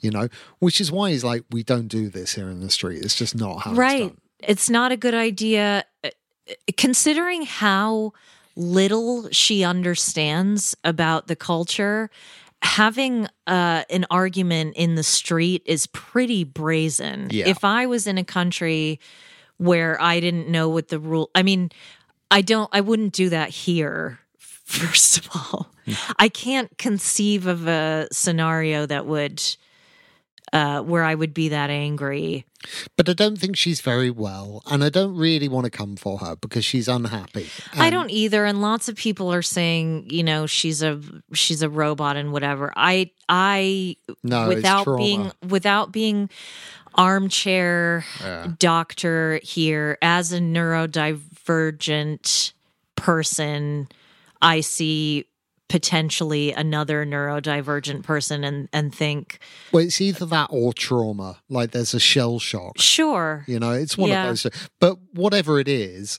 you 0.01 0.11
know, 0.11 0.29
which 0.59 0.81
is 0.81 0.93
why 0.93 1.11
he's 1.11 1.25
like, 1.25 1.45
we 1.51 1.63
don't 1.63 1.89
do 1.89 2.09
this 2.09 2.35
here 2.35 2.49
in 2.49 2.61
the 2.61 2.71
street. 2.71 3.03
It's 3.05 3.17
just 3.17 3.35
not 3.35 3.63
how 3.63 3.75
right. 3.75 4.03
it's 4.03 4.11
done. 4.11 4.21
It's 4.41 4.71
not 4.71 4.93
a 4.93 4.97
good 4.97 5.15
idea. 5.15 5.85
uh, 6.05 6.11
Considering 6.77 7.43
how 7.43 8.13
little 8.55 9.29
she 9.31 9.65
understands 9.65 10.77
about 10.85 11.27
the 11.27 11.37
culture, 11.37 12.11
having 12.63 13.27
uh, 13.47 13.85
an 13.91 14.07
argument 14.11 14.77
in 14.77 14.95
the 14.95 15.03
street 15.03 15.63
is 15.67 15.87
pretty 15.89 16.45
brazen. 16.45 17.29
Yeah. 17.31 17.49
If 17.49 17.65
I 17.65 17.87
was 17.87 18.07
in 18.07 18.19
a 18.19 18.25
country 18.25 19.01
where 19.59 20.01
I 20.01 20.21
didn't 20.21 20.49
know 20.49 20.69
what 20.69 20.89
the 20.89 20.99
rule, 20.99 21.31
I 21.35 21.43
mean, 21.43 21.71
I 22.31 22.43
don't, 22.43 22.69
I 22.73 22.81
wouldn't 22.81 23.13
do 23.13 23.29
that 23.31 23.51
here. 23.51 24.19
First 24.39 25.19
of 25.19 25.29
all, 25.35 25.71
I 26.19 26.29
can't 26.29 26.77
conceive 26.77 27.47
of 27.47 27.69
a 27.69 28.09
scenario 28.11 28.85
that 28.87 29.07
would, 29.07 29.43
uh, 30.57 30.81
where 30.81 31.05
I 31.05 31.15
would 31.15 31.35
be 31.35 31.51
that 31.51 31.69
angry. 31.69 32.47
But 32.97 33.11
I 33.11 33.13
don't 33.13 33.39
think 33.39 33.59
she's 33.59 33.83
very 33.83 34.11
well. 34.11 34.63
And 34.71 34.83
I 34.83 34.89
don't 34.89 35.15
really 35.15 35.49
want 35.49 35.67
to 35.67 35.71
come 35.71 35.97
for 35.97 36.17
her 36.19 36.37
because 36.37 36.65
she's 36.65 36.89
unhappy. 36.89 37.49
I 37.75 37.91
don't 37.91 38.11
either, 38.11 38.47
and 38.47 38.63
lots 38.63 38.89
of 38.89 38.97
people 38.97 39.31
are 39.33 39.43
saying, 39.43 40.07
you 40.09 40.23
know, 40.23 40.47
she's 40.47 40.83
a 40.83 40.99
she's 41.35 41.61
a 41.61 41.69
robot 41.69 42.17
and 42.17 42.33
whatever. 42.33 42.73
I 42.75 43.11
I 43.29 43.97
No, 44.23 44.49
without 44.49 44.87
being 44.97 45.31
without 45.47 45.93
being 45.93 46.31
armchair 46.95 48.07
doctor 48.59 49.41
here 49.43 49.99
as 50.01 50.33
a 50.33 50.39
neurodivergent 50.39 52.53
person, 52.97 53.89
I 54.41 54.63
see 54.63 55.27
potentially 55.69 56.53
another 56.53 57.05
neurodivergent 57.05 58.03
person 58.05 58.45
and 58.45 58.69
and 58.73 58.95
think, 58.95 59.39
Well, 59.73 59.85
it's 59.85 60.01
either 60.01 60.27
that 60.27 60.49
or 60.51 60.73
trauma. 60.73 61.39
Like 61.49 61.73
there's 61.73 61.95
a 61.95 62.01
shell 62.01 62.39
shock. 62.39 62.79
sure, 62.79 63.45
You 63.49 63.59
know, 63.59 63.73
it's 63.73 63.99
one 63.99 64.11
Yeah. 64.11 64.31
of 64.31 64.43
those. 64.43 64.69
But 64.81 64.99
whatever 65.13 65.59
it 65.59 65.69
is, 65.69 66.19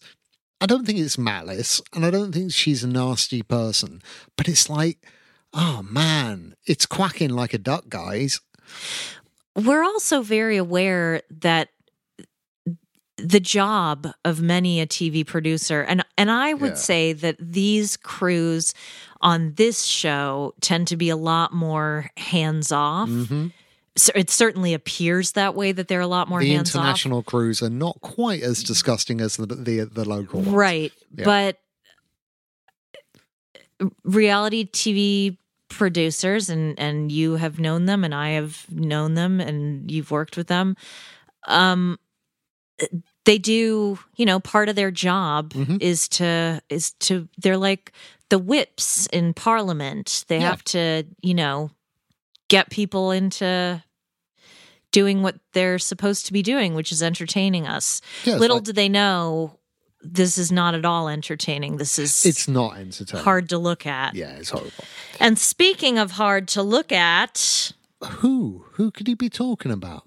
I 0.60 0.65
don't 0.65 0.86
think 0.86 0.99
it's 0.99 1.17
malice, 1.17 1.81
and 1.93 2.03
I 2.05 2.10
don't 2.10 2.31
think 2.33 2.51
she's 2.51 2.83
a 2.83 2.88
nasty 2.88 3.41
person. 3.43 4.01
But 4.36 4.47
it's 4.49 4.69
like, 4.69 4.97
oh 5.53 5.81
man, 5.83 6.55
it's 6.65 6.86
quacking 6.86 7.29
like 7.29 7.53
a 7.53 7.57
duck, 7.60 7.86
guys. 7.89 8.41
we're 9.55 9.83
also 9.83 10.21
very 10.21 10.57
aware 10.57 11.21
that 11.31 11.69
the 13.17 13.39
job 13.39 14.07
of 14.23 14.41
many 14.41 14.79
a 14.79 14.86
TV 14.86 15.25
producer 15.25 15.81
and 15.81 16.05
and 16.17 16.29
I 16.29 16.53
would 16.53 16.71
Yeah. 16.71 16.75
say 16.91 17.13
that 17.13 17.36
these 17.39 17.97
crews 17.97 18.73
on 19.21 19.53
this 19.56 19.84
show 19.84 20.53
tend 20.62 20.88
to 20.89 20.97
be 20.97 21.10
a 21.10 21.17
lot 21.17 21.53
more 21.53 22.10
hands 22.17 22.71
off. 22.71 23.10
hmm 23.10 23.47
So 23.95 24.12
it 24.15 24.30
certainly 24.30 24.73
appears 24.75 25.32
that 25.34 25.56
way 25.56 25.71
that 25.71 25.88
they're 25.88 26.01
a 26.01 26.08
lot 26.08 26.27
more 26.30 26.39
The 26.41 26.53
hands 26.53 26.75
off. 26.75 26.82
international 26.84 27.23
crews 27.23 27.62
are 27.63 27.69
not 27.69 27.99
quite 28.01 28.41
as 28.43 28.63
disgusting 28.63 29.21
as 29.21 29.38
the 29.38 29.47
the, 29.47 29.86
the 29.86 30.06
local 30.08 30.41
ones. 30.41 30.51
Right. 30.53 30.91
Yeah. 31.17 31.25
But 31.25 31.58
reality 34.03 34.65
TV 34.69 35.38
producers 35.69 36.49
and 36.49 36.80
and 36.80 37.12
you 37.12 37.36
have 37.36 37.60
known 37.60 37.86
them 37.86 38.03
and 38.03 38.15
I 38.15 38.30
have 38.30 38.65
known 38.71 39.15
them 39.15 39.39
and 39.41 39.91
you've 39.91 40.12
worked 40.12 40.38
with 40.38 40.47
them 40.47 40.75
um 41.47 41.97
they 43.27 43.37
do 43.37 43.99
you 44.15 44.25
know 44.25 44.39
part 44.39 44.69
of 44.69 44.75
their 44.75 44.89
job 44.91 45.53
Mhm. 45.53 45.81
is 45.81 46.07
to 46.17 46.61
is 46.69 46.91
to 47.01 47.27
they're 47.37 47.57
like 47.57 47.91
the 48.29 48.39
whips 48.39 49.05
in 49.13 49.33
parliament 49.33 50.25
they 50.29 50.39
Yeah. 50.39 50.49
have 50.49 50.63
to 50.65 51.03
you 51.21 51.33
know 51.35 51.69
get 52.47 52.69
people 52.71 53.11
into 53.11 53.83
doing 54.91 55.21
what 55.21 55.35
they're 55.53 55.77
supposed 55.79 56.25
to 56.27 56.33
be 56.33 56.41
doing 56.41 56.73
which 56.73 56.91
is 56.91 57.03
entertaining 57.03 57.67
us 57.67 58.01
Yeah, 58.23 58.37
little 58.37 58.57
like- 58.57 58.65
do 58.65 58.73
they 58.73 58.89
know 58.89 59.59
this 60.01 60.37
is 60.37 60.51
not 60.51 60.73
at 60.75 60.85
all 60.85 61.09
entertaining 61.09 61.77
this 61.77 61.99
is 61.99 62.25
it's 62.25 62.47
not 62.47 62.77
entertaining. 62.77 63.23
hard 63.25 63.49
to 63.49 63.57
look 63.57 63.85
at 63.85 64.15
Yeah, 64.15 64.32
it's 64.39 64.49
horrible. 64.51 64.86
and 65.19 65.38
speaking 65.38 65.97
of 65.99 66.11
hard 66.11 66.47
to 66.49 66.63
look 66.63 66.91
at 66.91 67.73
Who? 68.21 68.63
Who 68.73 68.91
could 68.91 69.07
he 69.07 69.15
be 69.15 69.28
talking 69.30 69.71
about? 69.71 70.07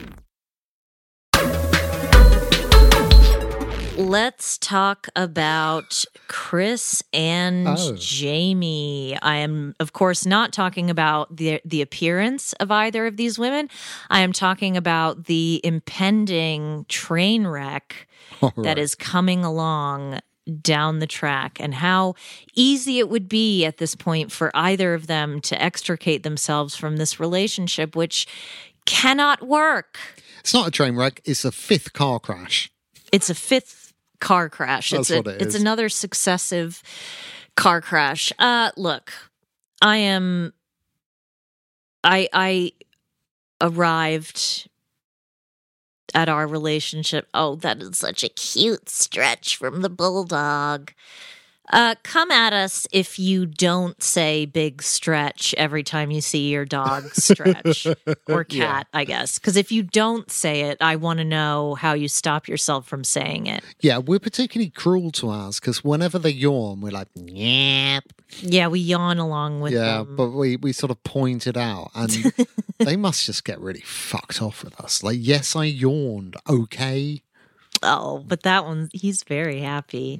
Let's 4.01 4.57
talk 4.57 5.07
about 5.15 6.05
Kris 6.27 7.03
and 7.13 7.67
Oh. 7.67 7.75
Jeymi. 7.93 9.17
I 9.21 9.35
am, 9.37 9.75
of 9.79 9.93
course, 9.93 10.25
not 10.25 10.51
talking 10.51 10.89
about 10.89 11.37
the 11.37 11.61
the 11.63 11.81
appearance 11.83 12.53
of 12.53 12.71
either 12.71 13.05
of 13.05 13.15
these 13.17 13.37
women. 13.37 13.69
I 14.09 14.21
am 14.21 14.33
talking 14.33 14.75
about 14.75 15.25
the 15.25 15.61
impending 15.63 16.85
train 16.89 17.45
wreck 17.45 18.07
All 18.41 18.51
that 18.57 18.65
right. 18.65 18.77
is 18.79 18.95
coming 18.95 19.45
along 19.45 20.19
down 20.61 20.97
the 20.97 21.07
track 21.07 21.59
and 21.59 21.75
how 21.75 22.15
easy 22.55 22.97
it 22.97 23.07
would 23.07 23.29
be 23.29 23.63
at 23.65 23.77
this 23.77 23.93
point 23.95 24.31
for 24.31 24.49
either 24.55 24.95
of 24.95 25.05
them 25.05 25.39
to 25.41 25.61
extricate 25.61 26.23
themselves 26.23 26.75
from 26.75 26.97
this 26.97 27.19
relationship 27.19 27.95
which 27.95 28.27
cannot 28.85 29.47
work. 29.47 29.99
It's 30.39 30.55
not 30.55 30.67
a 30.67 30.71
train 30.71 30.95
wreck, 30.95 31.21
it's 31.23 31.45
a 31.45 31.51
fifth 31.51 31.93
car 31.93 32.19
crash. 32.19 32.71
It's 33.13 33.29
a 33.29 33.35
fifth 33.35 33.80
car 34.21 34.47
crash. 34.47 34.91
That's 34.91 35.09
it's 35.09 35.27
a, 35.27 35.29
it 35.31 35.41
it's 35.41 35.55
another 35.55 35.89
successive 35.89 36.81
car 37.57 37.81
crash. 37.81 38.31
Uh 38.39 38.71
look, 38.77 39.11
I 39.81 39.97
am 39.97 40.53
I 42.03 42.29
I 42.31 42.71
arrived 43.59 44.69
at 46.13 46.29
our 46.29 46.47
relationship. 46.47 47.27
Oh, 47.33 47.55
that 47.55 47.81
is 47.81 47.97
such 47.97 48.23
a 48.23 48.29
cute 48.29 48.89
stretch 48.89 49.57
from 49.57 49.81
the 49.81 49.89
bulldog. 49.89 50.93
Uh, 51.71 51.95
come 52.03 52.31
at 52.31 52.51
us 52.53 52.85
if 52.91 53.17
you 53.17 53.45
don't 53.45 54.01
say 54.03 54.45
big 54.45 54.81
stretch 54.81 55.55
every 55.57 55.83
time 55.83 56.11
you 56.11 56.19
see 56.21 56.49
your 56.49 56.65
dog 56.65 57.05
stretch 57.13 57.87
or 58.27 58.45
Yeah. 58.49 58.65
cat, 58.65 58.87
I 58.93 59.05
guess. 59.05 59.39
Because 59.39 59.55
if 59.55 59.71
you 59.71 59.81
don't 59.83 60.29
say 60.29 60.61
it, 60.61 60.77
I 60.81 60.97
want 60.97 61.19
to 61.19 61.25
know 61.25 61.75
how 61.75 61.93
you 61.93 62.07
stop 62.07 62.47
yourself 62.47 62.87
from 62.87 63.03
saying 63.03 63.47
it. 63.47 63.63
Yeah, 63.79 63.99
we're 63.99 64.19
particularly 64.19 64.69
cruel 64.69 65.11
to 65.11 65.29
ours 65.29 65.59
because 65.59 65.83
whenever 65.83 66.19
they 66.19 66.31
yawn, 66.31 66.81
we're 66.81 66.91
like, 66.91 67.07
yep. 67.15 68.03
Yeah, 68.39 68.67
we 68.67 68.79
yawn 68.79 69.17
along 69.17 69.61
with 69.61 69.73
yeah, 69.73 69.97
them. 70.03 70.15
but 70.15 70.29
we, 70.31 70.57
we 70.57 70.73
sort 70.73 70.91
of 70.91 71.01
point 71.03 71.47
it 71.47 71.57
out 71.57 71.91
and 71.95 72.09
they 72.79 72.95
must 72.97 73.25
just 73.25 73.43
get 73.45 73.59
really 73.59 73.81
fucked 73.81 74.41
off 74.41 74.63
with 74.63 74.79
us. 74.79 75.03
Like, 75.03 75.17
yes, 75.19 75.55
I 75.55 75.65
yawned. 75.65 76.35
Okay. 76.49 77.21
oh, 77.83 78.23
but 78.27 78.43
that 78.43 78.65
one, 78.65 78.89
he's 78.93 79.23
very 79.23 79.61
happy. 79.61 80.19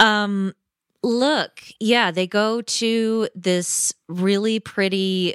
Um, 0.00 0.54
look, 1.02 1.60
yeah, 1.80 2.10
they 2.10 2.26
go 2.26 2.60
to 2.62 3.28
this 3.34 3.92
really 4.08 4.60
pretty 4.60 5.34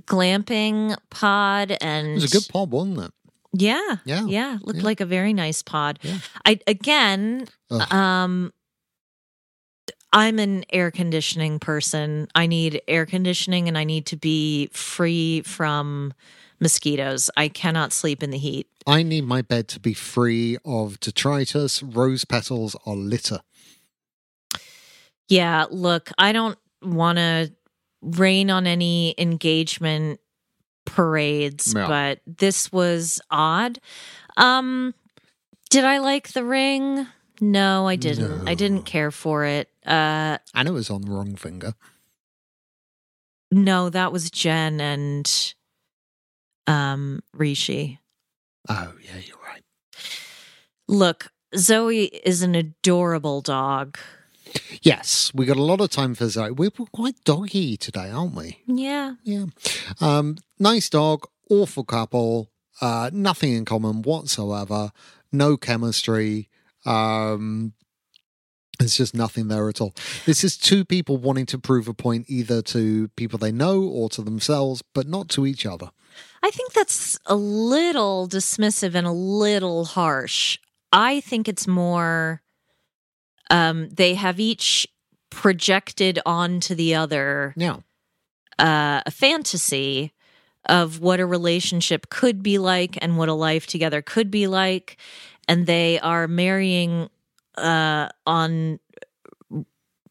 glamping 0.00 0.96
pod, 1.10 1.76
and 1.80 2.08
It 2.08 2.14
was 2.14 2.24
a 2.24 2.38
good 2.38 2.48
pod, 2.48 2.70
wasn't 2.70 2.98
it? 3.00 3.10
Yeah, 3.52 3.96
Yeah, 4.04 4.26
yeah, 4.26 4.58
looked 4.62 4.80
yeah. 4.80 4.84
like 4.84 5.00
a 5.00 5.06
very 5.06 5.32
nice 5.32 5.62
pod. 5.62 5.98
Yeah. 6.02 6.18
I 6.44 6.60
again, 6.66 7.46
Ugh. 7.70 7.92
um, 7.92 8.52
I'm 10.12 10.38
an 10.38 10.64
air 10.70 10.90
conditioning 10.90 11.58
person. 11.58 12.28
I 12.34 12.46
need 12.46 12.80
air 12.86 13.06
conditioning, 13.06 13.68
and 13.68 13.78
I 13.78 13.84
need 13.84 14.06
to 14.06 14.16
be 14.16 14.68
free 14.72 15.40
from 15.42 16.12
mosquitoes. 16.60 17.30
I 17.36 17.48
cannot 17.48 17.92
sleep 17.92 18.22
in 18.22 18.30
the 18.30 18.38
heat. 18.38 18.66
I 18.86 19.02
need 19.02 19.24
my 19.24 19.42
bed 19.42 19.68
to 19.68 19.80
be 19.80 19.94
free 19.94 20.58
of 20.64 21.00
detritus, 21.00 21.82
rose 21.82 22.24
petals, 22.24 22.76
or 22.84 22.94
litter. 22.96 23.40
Yeah, 25.28 25.66
look, 25.70 26.10
I 26.18 26.32
don't 26.32 26.58
want 26.82 27.18
to 27.18 27.52
rain 28.02 28.50
on 28.50 28.66
any 28.66 29.14
engagement 29.18 30.20
parades, 30.84 31.72
Yeah. 31.74 31.88
but 31.88 32.20
this 32.26 32.70
was 32.70 33.20
odd. 33.30 33.80
Um 34.36 34.94
did 35.70 35.84
I 35.84 35.98
like 35.98 36.28
the 36.32 36.44
ring? 36.44 37.06
No, 37.40 37.88
I 37.88 37.96
didn't. 37.96 38.48
I 38.48 38.54
didn't 38.54 38.84
care 38.84 39.10
for 39.10 39.44
it. 39.44 39.68
Uh 39.84 40.38
And 40.54 40.68
it 40.68 40.72
was 40.72 40.90
on 40.90 41.02
the 41.02 41.10
wrong 41.10 41.34
finger. 41.36 41.74
no, 43.50 43.90
that 43.90 44.12
was 44.12 44.30
Jen 44.30 44.80
and 44.80 45.54
um 46.66 47.20
Rishi. 47.32 47.98
Oh, 48.68 48.92
yeah, 49.02 49.16
you're 49.24 49.38
right. 49.46 49.62
Look, 50.88 51.32
Zoe 51.56 52.04
is 52.06 52.42
an 52.42 52.54
adorable 52.56 53.40
dog. 53.40 53.98
Yes, 54.82 55.32
we 55.34 55.46
got 55.46 55.56
a 55.56 55.62
lot 55.62 55.80
of 55.80 55.90
time 55.90 56.14
for 56.14 56.28
Zoe. 56.28 56.50
We 56.50 56.70
were 56.78 56.86
quite 56.86 57.22
doggy 57.24 57.76
today, 57.76 58.10
aren't 58.10 58.34
we? 58.34 58.58
Yeah. 58.66 59.14
Yeah. 59.24 59.46
Um, 60.00 60.36
nice 60.58 60.88
dog, 60.88 61.26
awful 61.50 61.84
couple, 61.84 62.50
uh, 62.80 63.10
nothing 63.12 63.52
in 63.52 63.64
common 63.64 64.02
whatsoever, 64.02 64.92
no 65.32 65.56
chemistry. 65.56 66.48
Um, 66.84 67.72
there's 68.78 68.96
just 68.96 69.14
nothing 69.14 69.48
there 69.48 69.68
at 69.68 69.80
all. 69.80 69.94
This 70.26 70.44
is 70.44 70.56
two 70.56 70.84
people 70.84 71.16
wanting 71.16 71.46
to 71.46 71.58
prove 71.58 71.88
a 71.88 71.94
point 71.94 72.26
either 72.28 72.60
to 72.62 73.08
people 73.16 73.38
they 73.38 73.52
know 73.52 73.82
or 73.82 74.08
to 74.10 74.22
themselves, 74.22 74.82
but 74.94 75.06
not 75.06 75.28
to 75.30 75.46
each 75.46 75.64
other. 75.64 75.90
I 76.42 76.50
think 76.50 76.72
that's 76.72 77.18
a 77.26 77.34
little 77.34 78.28
dismissive 78.28 78.94
and 78.94 79.06
a 79.06 79.12
little 79.12 79.84
harsh. 79.84 80.58
I 80.92 81.20
think 81.20 81.48
it's 81.48 81.66
more 81.66 82.42
um 83.50 83.88
they 83.90 84.14
have 84.14 84.40
each 84.40 84.86
projected 85.30 86.18
onto 86.24 86.74
the 86.74 86.94
other 86.94 87.52
Yeah. 87.56 87.76
uh, 88.58 89.02
a 89.04 89.10
fantasy 89.10 90.12
of 90.68 91.00
what 91.00 91.20
a 91.20 91.26
relationship 91.26 92.08
could 92.10 92.42
be 92.42 92.58
like 92.58 92.98
and 93.02 93.16
what 93.18 93.28
a 93.28 93.34
life 93.34 93.66
together 93.66 94.02
could 94.02 94.30
be 94.30 94.46
like 94.46 94.96
and 95.48 95.66
they 95.66 95.98
are 96.00 96.26
marrying 96.26 97.08
uh 97.58 98.08
on 98.26 98.78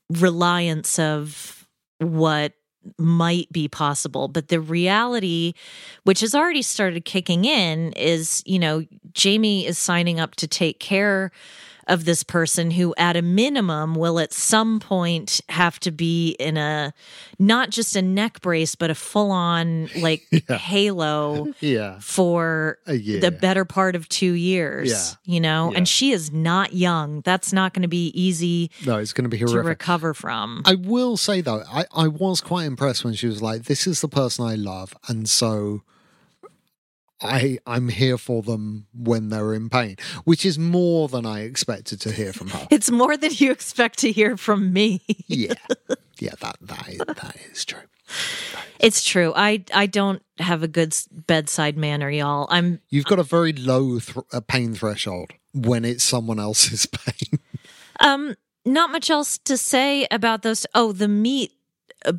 reliance 0.09 0.99
of 0.99 1.67
what 1.99 2.53
might 2.99 3.51
be 3.51 3.67
possible 3.67 4.27
but 4.27 4.49
the 4.49 4.59
reality 4.59 5.53
which 6.03 6.19
has 6.19 6.35
already 6.35 6.61
started 6.61 7.03
kicking 7.03 7.43
in 7.45 7.91
is 7.93 8.43
you 8.45 8.59
know 8.59 8.83
Jeymi 9.13 9.65
is 9.65 9.79
signing 9.79 10.19
up 10.19 10.35
to 10.35 10.47
take 10.47 10.79
care 10.79 11.31
of 11.87 12.05
this 12.05 12.23
person 12.23 12.71
who, 12.71 12.93
at 12.97 13.15
a 13.15 13.21
minimum, 13.21 13.95
will 13.95 14.19
at 14.19 14.33
some 14.33 14.79
point 14.79 15.39
have 15.49 15.79
to 15.81 15.91
be 15.91 16.31
in 16.39 16.57
a 16.57 16.93
not 17.37 17.69
just 17.69 17.95
a 17.95 18.01
neck 18.01 18.41
brace, 18.41 18.75
but 18.75 18.89
a 18.89 18.95
full 18.95 19.31
on 19.31 19.89
like 19.97 20.23
halo 20.49 21.53
Yeah. 21.59 21.99
for 21.99 22.79
uh, 22.87 22.91
A 22.91 22.95
year. 22.95 23.19
the 23.21 23.31
better 23.31 23.65
part 23.65 23.95
of 23.95 24.09
two 24.09 24.33
years. 24.33 24.89
Yeah. 25.25 25.33
You 25.33 25.39
know, 25.41 25.71
Yeah. 25.71 25.77
and 25.77 25.87
she 25.87 26.11
is 26.11 26.31
not 26.31 26.73
young. 26.73 27.21
That's 27.21 27.53
not 27.53 27.73
going 27.73 27.81
to 27.83 27.87
be 27.87 28.07
easy 28.19 28.71
No, 28.85 28.97
it's 28.97 29.13
going 29.13 29.25
to 29.25 29.29
be 29.29 29.37
horrific. 29.37 29.61
to 29.63 29.67
recover 29.67 30.13
from. 30.13 30.61
I 30.65 30.75
will 30.75 31.17
say 31.17 31.41
though, 31.41 31.63
I, 31.71 31.85
I 31.93 32.07
was 32.07 32.41
quite 32.41 32.65
impressed 32.65 33.03
when 33.03 33.13
she 33.13 33.27
was 33.27 33.41
like, 33.41 33.63
"This 33.65 33.85
is 33.87 34.01
the 34.01 34.07
person 34.07 34.45
I 34.45 34.55
love," 34.55 34.95
and 35.07 35.29
so 35.29 35.81
I 37.21 37.59
I'm 37.65 37.89
here 37.89 38.17
for 38.17 38.41
them 38.41 38.87
when 38.93 39.29
they're 39.29 39.53
in 39.53 39.69
pain, 39.69 39.95
which 40.25 40.45
is 40.45 40.59
more 40.59 41.07
than 41.07 41.25
I 41.25 41.41
expected 41.41 42.01
to 42.01 42.11
hear 42.11 42.33
from 42.33 42.49
her. 42.49 42.67
it's 42.71 42.91
more 42.91 43.15
than 43.17 43.31
you 43.33 43.51
expect 43.51 43.99
to 43.99 44.11
hear 44.11 44.37
from 44.37 44.73
me. 44.73 45.01
yeah, 45.27 45.53
yeah, 46.19 46.33
that 46.41 46.57
that 46.61 46.87
is, 46.89 46.97
that 46.99 47.35
is 47.51 47.65
true. 47.65 47.79
It's 48.79 49.03
true. 49.03 49.33
I 49.35 49.63
I 49.73 49.85
don't 49.85 50.21
have 50.39 50.61
a 50.63 50.67
good 50.67 50.95
bedside 51.11 51.77
manner, 51.77 52.09
y'all. 52.09 52.47
I'm 52.49 52.81
You've 52.89 53.05
got 53.05 53.19
a 53.19 53.23
very 53.23 53.53
low 53.53 53.99
th- 53.99 54.17
uh, 54.31 54.41
pain 54.41 54.73
threshold 54.75 55.31
when 55.53 55.85
it's 55.85 56.03
someone 56.03 56.39
else's 56.39 56.85
pain. 56.85 57.39
um 58.01 58.35
not 58.65 58.91
much 58.91 59.09
else 59.09 59.37
to 59.39 59.57
say 59.57 60.07
about 60.11 60.41
those. 60.41 60.65
Oh, 60.75 60.91
the 60.91 61.07
meat 61.07 61.53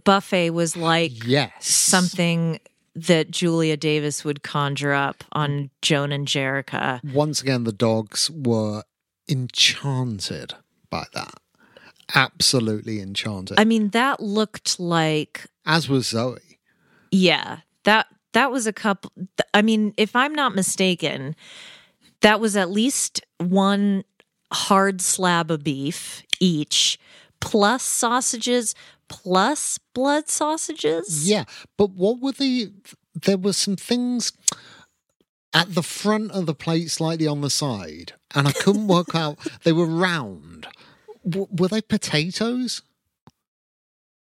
buffet 0.04 0.50
was 0.50 0.76
like 0.76 1.26
yes, 1.26 1.66
something 1.66 2.60
that 2.96 3.30
Julia 3.30 3.76
Davis 3.76 4.24
would 4.24 4.42
conjure 4.42 4.92
up 4.92 5.22
on 5.32 5.50
mm. 5.50 5.70
Joan 5.82 6.12
and 6.12 6.26
Jericha. 6.26 7.04
Once 7.12 7.42
again, 7.42 7.64
the 7.64 7.72
dogs 7.72 8.30
were 8.30 8.82
enchanted 9.28 10.54
by 10.90 11.04
that. 11.12 11.34
Absolutely 12.14 13.00
enchanted. 13.00 13.60
I 13.60 13.64
mean, 13.64 13.90
that 13.90 14.20
looked 14.20 14.80
like 14.80 15.46
As 15.66 15.88
was 15.88 16.08
Zoe. 16.08 16.38
yeah, 17.10 17.58
that 17.84 18.06
that 18.32 18.50
was 18.50 18.66
a 18.66 18.72
couple. 18.72 19.12
I 19.52 19.62
mean, 19.62 19.92
if 19.96 20.16
I'm 20.16 20.34
not 20.34 20.54
mistaken, 20.54 21.36
that 22.20 22.40
was 22.40 22.56
at 22.56 22.70
least 22.70 23.20
one 23.38 24.04
hard 24.52 25.00
slab 25.00 25.50
of 25.50 25.64
beef 25.64 26.22
each, 26.40 26.98
plus 27.40 27.82
sausages, 27.82 28.74
plus 29.08 29.78
blood 29.94 30.28
sausages. 30.28 31.28
Yeah, 31.28 31.44
but 31.76 31.90
what 31.90 32.20
were 32.20 32.32
the? 32.32 32.72
There 33.14 33.38
were 33.38 33.52
some 33.52 33.76
things 33.76 34.32
at 35.54 35.74
the 35.74 35.82
front 35.82 36.32
of 36.32 36.46
the 36.46 36.54
plate, 36.54 36.90
slightly 36.90 37.26
on 37.26 37.40
the 37.40 37.50
side, 37.50 38.12
and 38.34 38.46
I 38.46 38.52
couldn't 38.52 38.86
work 38.96 39.14
out. 39.14 39.38
They 39.64 39.72
were 39.72 39.86
round. 39.86 40.66
W- 41.28 41.48
were 41.50 41.68
they 41.68 41.80
potatoes? 41.80 42.82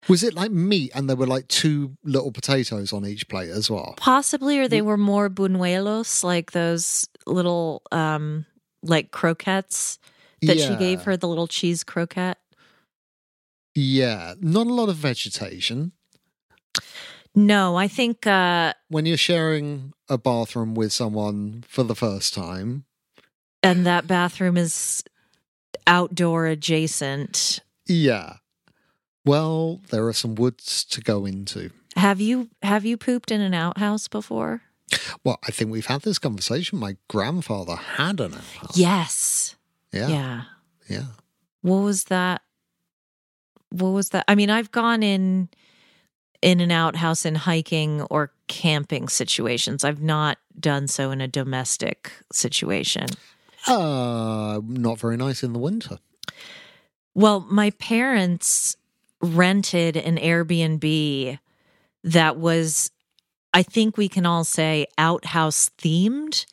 Was 0.08 0.24
it 0.24 0.34
like 0.34 0.50
meat, 0.50 0.90
and 0.94 1.08
there 1.08 1.16
were 1.16 1.26
like 1.28 1.46
two 1.48 1.96
little 2.02 2.32
potatoes 2.32 2.92
on 2.92 3.06
each 3.06 3.28
plate 3.28 3.50
as 3.50 3.70
well? 3.70 3.94
Possibly, 3.96 4.58
or 4.58 4.66
they 4.68 4.82
were 4.82 4.96
more 4.96 5.30
buñuelos, 5.30 6.24
like 6.24 6.50
those 6.50 7.08
little 7.26 7.82
um 7.92 8.44
like 8.82 9.12
croquettes 9.12 10.00
that 10.42 10.58
she 10.58 10.74
gave 10.74 11.02
her, 11.02 11.16
the 11.16 11.28
little 11.28 11.46
cheese 11.46 11.84
croquette. 11.84 12.38
Yeah, 13.74 14.34
not 14.40 14.66
a 14.66 14.72
lot 14.74 14.88
of 14.88 14.96
vegetation. 14.96 15.92
No, 17.34 17.76
I 17.76 17.88
think 17.88 18.26
uh 18.26 18.74
When 18.88 19.06
you're 19.06 19.16
sharing 19.16 19.92
a 20.08 20.18
bathroom 20.18 20.74
with 20.74 20.92
someone 20.92 21.64
for 21.68 21.82
the 21.82 21.94
first 21.94 22.34
time, 22.34 22.84
and 23.62 23.86
that 23.86 24.06
bathroom 24.06 24.56
is 24.56 25.02
outdoor 25.86 26.46
adjacent. 26.46 27.60
yeah. 27.86 28.34
Well, 29.24 29.80
there 29.90 30.08
are 30.08 30.12
some 30.12 30.34
woods 30.34 30.84
to 30.86 31.00
go 31.00 31.24
into. 31.26 31.70
Have 31.96 32.20
you 32.20 32.48
have 32.62 32.84
you 32.84 32.96
pooped 32.96 33.30
in 33.30 33.40
an 33.40 33.54
outhouse 33.54 34.08
before? 34.08 34.62
Well, 35.24 35.38
I 35.46 35.52
think 35.52 35.70
we've 35.70 35.86
had 35.86 36.02
this 36.02 36.18
conversation. 36.18 36.78
My 36.78 36.96
grandfather 37.08 37.76
had 37.76 38.20
an 38.20 38.34
outhouse. 38.34 38.76
Yes. 38.76 39.56
Yeah. 39.92 40.08
Yeah. 40.08 40.42
Yeah. 40.88 41.04
What 41.62 41.82
was 41.82 42.04
that? 42.04 42.42
What 43.72 43.88
was 43.90 44.10
that? 44.10 44.24
I 44.28 44.34
mean, 44.34 44.50
I've 44.50 44.70
gone 44.70 45.02
in 45.02 45.48
in 46.42 46.60
an 46.60 46.70
outhouse 46.72 47.24
in 47.24 47.34
hiking 47.36 48.02
or 48.02 48.32
camping 48.48 49.08
situations. 49.08 49.84
I've 49.84 50.02
not 50.02 50.38
done 50.58 50.88
so 50.88 51.10
in 51.10 51.20
a 51.20 51.28
domestic 51.28 52.12
situation. 52.32 53.06
Uh, 53.66 54.60
not 54.64 54.98
very 54.98 55.16
nice 55.16 55.42
in 55.44 55.52
the 55.52 55.60
winter. 55.60 55.98
Well, 57.14 57.40
my 57.48 57.70
parents 57.70 58.76
rented 59.20 59.96
an 59.96 60.16
Airbnb 60.16 61.38
that 62.02 62.36
was, 62.38 62.90
I 63.54 63.62
think 63.62 63.96
we 63.96 64.08
can 64.08 64.26
all 64.26 64.42
say, 64.42 64.86
outhouse 64.98 65.70
themed. 65.78 66.44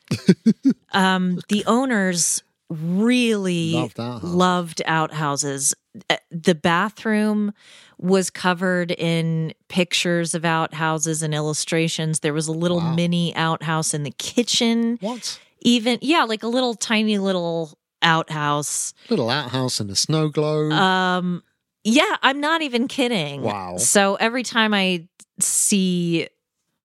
um, 0.92 1.40
the 1.50 1.64
owners 1.66 2.44
really 2.70 3.74
Loved 3.74 4.00
outhouses. 4.00 4.30
loved 4.30 4.82
outhouses. 4.86 5.74
Uh, 6.12 6.18
The 6.32 6.56
bathroom 6.56 7.54
was 7.98 8.30
covered 8.30 8.92
in 8.92 9.54
pictures 9.68 10.34
of 10.36 10.46
outhouses 10.46 11.22
and 11.24 11.34
illustrations. 11.34 12.20
There 12.20 12.34
was 12.34 12.48
a 12.48 12.52
little 12.54 12.78
Wow. 12.78 12.94
mini 12.96 13.36
outhouse 13.36 13.94
in 13.94 14.04
the 14.04 14.12
kitchen. 14.12 14.98
What? 15.02 15.40
Even, 15.62 15.98
yeah, 16.02 16.24
like 16.24 16.44
a 16.44 16.48
little 16.48 16.76
tiny 16.76 17.18
little 17.18 17.78
outhouse. 18.02 18.94
Little 19.10 19.30
outhouse 19.30 19.80
in 19.80 19.90
a 19.90 19.96
snow 19.96 20.30
globe. 20.30 20.72
Um, 20.72 21.44
yeah, 21.84 22.16
I'm 22.22 22.40
not 22.40 22.62
even 22.62 22.88
kidding. 22.88 23.42
Wow. 23.42 23.78
So 23.78 24.16
every 24.16 24.44
time 24.44 24.74
I 24.74 25.08
see 25.40 26.28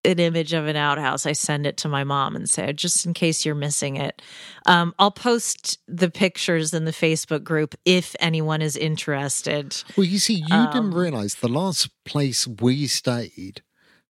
an 0.05 0.19
image 0.19 0.53
of 0.53 0.67
an 0.67 0.77
outhouse, 0.77 1.27
I 1.27 1.33
send 1.33 1.67
it 1.67 1.77
to 1.79 1.89
my 1.89 2.05
mom 2.05 2.37
and 2.37 2.49
say, 2.49 2.73
just 2.73 3.07
in 3.07 3.15
case 3.15 3.45
you're 3.45 3.55
missing 3.55 3.97
it. 3.97 4.21
Um, 4.67 4.95
I'll 4.99 5.11
post 5.11 5.79
the 5.89 6.11
pictures 6.11 6.75
in 6.75 6.85
the 6.85 6.91
Facebook 6.91 7.45
group 7.45 7.75
if 7.85 8.15
anyone 8.21 8.63
is 8.63 8.77
interested. 8.77 9.83
well, 9.97 10.07
you 10.07 10.19
see, 10.19 10.45
you 10.47 10.55
um, 10.55 10.71
didn't 10.73 10.95
realize 10.95 11.37
the 11.37 11.49
last 11.49 11.89
place 12.05 12.47
we 12.47 12.87
stayed 12.87 13.63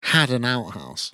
had 0.04 0.30
an 0.30 0.46
outhouse. 0.46 1.14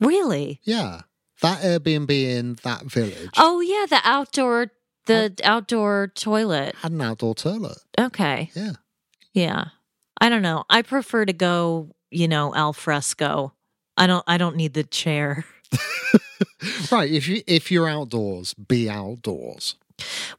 Really? 0.00 0.60
Yeah. 0.64 1.02
That 1.42 1.60
Airbnb 1.60 2.10
in 2.10 2.56
that 2.62 2.84
village 2.84 3.30
Oh 3.36 3.60
yeah, 3.60 3.84
the 3.88 4.00
outdoor 4.08 4.70
the 5.04 5.34
outdoor 5.44 6.12
toilet. 6.14 6.74
had 6.76 6.92
an 6.92 7.00
outdoor 7.00 7.34
toilet. 7.34 7.78
Okay. 7.98 8.50
Yeah. 8.54 8.72
Yeah. 9.32 9.64
I 10.20 10.28
don't 10.28 10.42
know. 10.42 10.64
I 10.70 10.82
prefer 10.82 11.24
to 11.24 11.32
go, 11.32 11.90
you 12.10 12.28
know, 12.28 12.54
al 12.54 12.72
fresco. 12.72 13.52
I 13.96 14.06
don't 14.06 14.24
I 14.26 14.38
don't 14.38 14.56
need 14.56 14.74
the 14.74 14.84
chair. 14.84 15.44
Right. 16.90 17.10
If 17.10 17.28
you 17.28 17.42
if 17.46 17.70
you're 17.70 17.88
outdoors, 17.88 18.54
be 18.54 18.88
outdoors. 18.90 19.76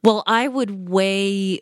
Well, 0.02 0.22
I 0.26 0.46
would 0.48 0.88
way 0.88 1.60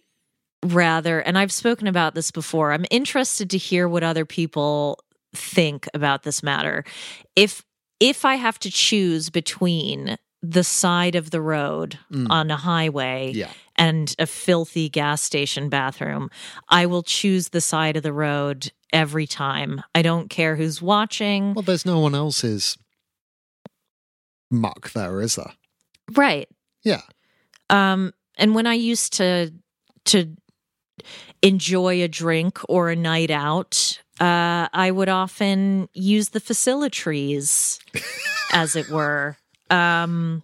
rather, 0.63 1.21
and 1.21 1.39
I've 1.39 1.53
spoken 1.53 1.87
about 1.87 2.15
this 2.15 2.31
before. 2.31 2.73
I'm 2.73 2.85
interested 2.91 3.51
to 3.51 3.59
hear 3.59 3.89
what 3.89 4.03
other 4.03 4.25
people 4.25 4.99
think 5.35 5.89
about 5.95 6.23
this 6.25 6.43
matter. 6.43 6.85
If 7.35 7.65
if 8.01 8.25
I 8.25 8.35
have 8.37 8.59
to 8.61 8.71
choose 8.71 9.31
between 9.31 10.17
the 10.43 10.65
side 10.65 11.15
of 11.15 11.31
the 11.31 11.41
road 11.41 11.99
Mm. 12.13 12.27
on 12.31 12.51
a 12.51 12.57
highway 12.57 13.33
Yeah. 13.35 13.51
And 13.79 14.15
a 14.19 14.27
filthy 14.27 14.89
gas 14.89 15.23
station 15.23 15.69
bathroom, 15.69 16.31
I 16.69 16.87
will 16.87 17.03
choose 17.03 17.51
the 17.51 17.61
side 17.61 17.97
of 17.97 18.03
the 18.03 18.13
road 18.13 18.73
every 18.93 19.27
time. 19.27 19.83
I 19.95 20.03
don't 20.03 20.31
care 20.31 20.57
who's 20.57 20.81
watching. 20.81 21.55
Well, 21.55 21.63
there's 21.63 21.87
no 21.87 21.99
one 22.01 22.15
else's 22.15 22.79
muck 24.51 24.93
there, 24.93 25.21
is 25.21 25.37
there? 25.37 25.53
right. 26.15 26.49
Yeah. 26.85 27.01
Um, 27.69 28.13
and 28.39 28.55
when 28.55 28.67
I 28.67 28.75
used 28.75 29.15
to 29.15 29.53
to 30.07 30.37
enjoy 31.43 32.03
a 32.03 32.09
drink 32.09 32.61
or 32.69 32.91
a 32.91 32.97
night 32.97 33.31
out, 33.31 34.01
uh, 34.21 34.69
I 34.73 34.91
would 34.91 35.09
often 35.09 35.89
use 35.93 36.29
the 36.31 36.41
facilities, 36.41 37.81
as 38.53 38.77
it 38.77 38.89
were. 38.89 39.37
Um, 39.69 40.43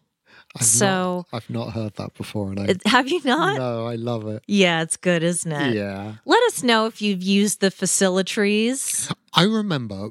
I've 0.57 0.67
So- 0.67 1.27
not, 1.33 1.37
I've 1.37 1.51
not 1.51 1.73
heard 1.73 1.95
that 1.95 2.15
before, 2.15 2.51
and 2.51 2.61
I 2.61 2.75
have 2.89 3.09
you 3.09 3.21
not? 3.25 3.57
no, 3.57 3.87
I 3.87 3.95
love 3.95 4.27
it. 4.27 4.43
Yeah, 4.47 4.83
it's 4.83 4.97
good, 4.97 5.23
isn't 5.23 5.51
it? 5.51 5.75
Yeah, 5.75 6.17
Let 6.27 6.43
us 6.45 6.63
know 6.63 6.87
if 6.87 7.01
you've 7.01 7.23
used 7.23 7.61
the 7.61 7.71
facilitries. 7.71 9.13
I 9.33 9.45
remember 9.45 10.11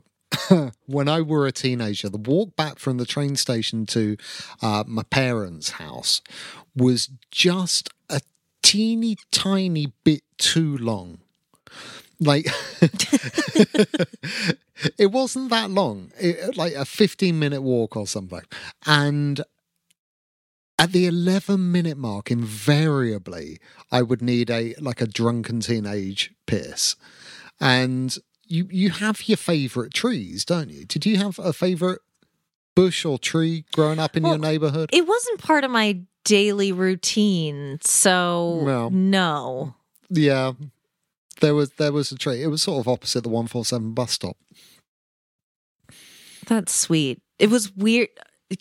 when 0.87 1.07
I 1.07 1.21
were 1.21 1.45
a 1.45 1.51
teenager, 1.51 2.09
the 2.09 2.17
walk 2.17 2.55
back 2.55 2.79
from 2.79 2.97
the 2.97 3.05
train 3.05 3.35
station 3.35 3.85
to 3.87 4.17
uh, 4.61 4.83
my 4.87 5.03
parents' 5.03 5.71
house 5.71 6.21
was 6.75 7.09
just 7.29 7.89
a 8.09 8.21
teeny 8.63 9.17
tiny 9.31 9.93
bit 10.03 10.23
too 10.37 10.77
long. 10.77 11.19
Like 12.19 12.45
it 14.97 15.11
wasn't 15.11 15.49
that 15.49 15.69
long, 15.69 16.11
it, 16.19 16.55
like 16.57 16.73
a 16.73 16.85
15 16.85 17.37
minute 17.37 17.61
walk 17.61 17.95
or 17.95 18.07
something. 18.07 18.41
And 18.85 19.41
At 20.79 20.93
the 20.93 21.05
11 21.05 21.71
minute 21.71 21.97
mark, 21.97 22.31
invariably, 22.31 23.59
I 23.91 24.01
would 24.01 24.21
need 24.21 24.49
a 24.49 24.73
like 24.79 24.99
a 25.01 25.05
drunken 25.07 25.59
teenage 25.59 26.33
piss. 26.47 26.95
And 27.59 28.17
you 28.47 28.67
you 28.71 28.89
have 28.89 29.27
your 29.27 29.37
favorite 29.37 29.93
trees, 29.93 30.43
don't 30.43 30.69
you? 30.69 30.85
Did 30.85 31.05
you 31.05 31.17
have 31.17 31.37
a 31.37 31.53
favorite 31.53 32.01
bush 32.75 33.05
or 33.05 33.19
tree 33.19 33.65
growing 33.73 33.99
up 33.99 34.17
in 34.17 34.23
Well, 34.23 34.33
your 34.33 34.39
neighborhood? 34.39 34.89
It 34.91 35.07
wasn't 35.07 35.39
part 35.41 35.63
of 35.63 35.69
my 35.71 35.99
daily 36.23 36.71
routine, 36.71 37.77
so 37.83 38.61
Well. 38.63 38.89
no. 38.89 39.75
Yeah. 40.09 40.53
There 41.41 41.53
was 41.55 41.71
there 41.73 41.91
was 41.91 42.11
a 42.11 42.15
tree. 42.17 42.41
It 42.41 42.47
was 42.47 42.63
sort 42.63 42.79
of 42.79 42.87
opposite 42.87 43.21
the 43.21 43.29
147 43.29 43.93
bus 43.93 44.11
stop. 44.13 44.37
That's 46.47 46.73
sweet. 46.73 47.21
It 47.39 47.49
was 47.49 47.71
weird. 47.75 48.09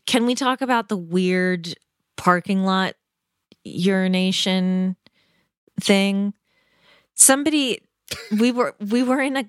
Can 0.07 0.27
we 0.27 0.35
talk 0.35 0.61
about 0.61 0.89
the 0.89 0.97
weird 0.97 1.75
parking 2.21 2.65
lot 2.65 2.95
urination 3.65 4.97
thing? 5.81 6.35
Somebody 7.15 7.81
we 8.39 8.53
were 8.53 8.75
we 8.79 9.03
were 9.03 9.21
in 9.21 9.37
a 9.37 9.45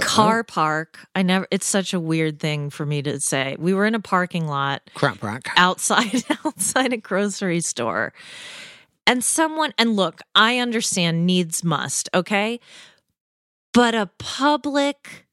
car 0.00 0.38
know. 0.38 0.42
park. 0.42 0.98
I 1.14 1.22
never 1.22 1.46
it's 1.50 1.66
such 1.66 1.94
a 1.94 2.00
weird 2.00 2.40
thing 2.40 2.68
for 2.68 2.84
me 2.84 3.00
to 3.02 3.20
say. 3.20 3.56
We 3.58 3.72
were 3.72 3.86
in 3.86 3.94
a 3.94 4.00
parking 4.00 4.46
lot 4.46 4.82
crap 4.94 5.22
rack. 5.22 5.48
outside 5.56 6.24
outside 6.44 6.92
a 6.92 6.98
grocery 6.98 7.60
store. 7.60 8.12
And 9.06 9.24
someone 9.24 9.72
and 9.78 9.96
look, 9.96 10.20
I 10.34 10.58
understand 10.58 11.26
needs 11.26 11.64
must, 11.64 12.08
okay? 12.14 12.60
But 13.72 13.94
a 13.94 14.10
public 14.18 15.26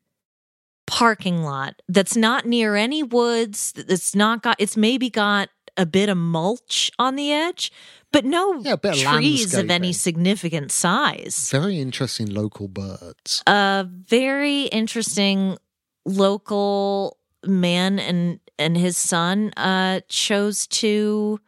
parking 0.87 1.43
lot 1.43 1.81
that's 1.87 2.17
not 2.17 2.45
near 2.45 2.75
any 2.75 3.03
woods, 3.03 3.73
that's 3.73 4.15
not 4.15 4.41
got 4.41 4.55
it's 4.59 4.77
maybe 4.77 5.09
got 5.09 5.49
a 5.81 5.85
bit 5.85 6.09
of 6.09 6.17
mulch 6.17 6.91
on 6.99 7.15
the 7.15 7.31
edge, 7.31 7.71
but 8.11 8.23
no 8.25 8.61
Yeah, 8.61 8.75
bit 8.75 8.93
of 8.93 8.99
trees 8.99 9.53
of 9.53 9.69
any 9.71 9.93
significant 9.93 10.71
size. 10.71 11.49
Very 11.51 11.79
interesting 11.79 12.27
local 12.27 12.67
birds. 12.67 13.43
A 13.47 13.85
very 13.87 14.63
interesting 14.65 15.57
local 16.05 17.17
man 17.45 17.99
and 17.99 18.39
and 18.59 18.77
his 18.77 18.97
son 18.97 19.51
uh 19.57 20.01
chose 20.07 20.67
to 20.67 21.39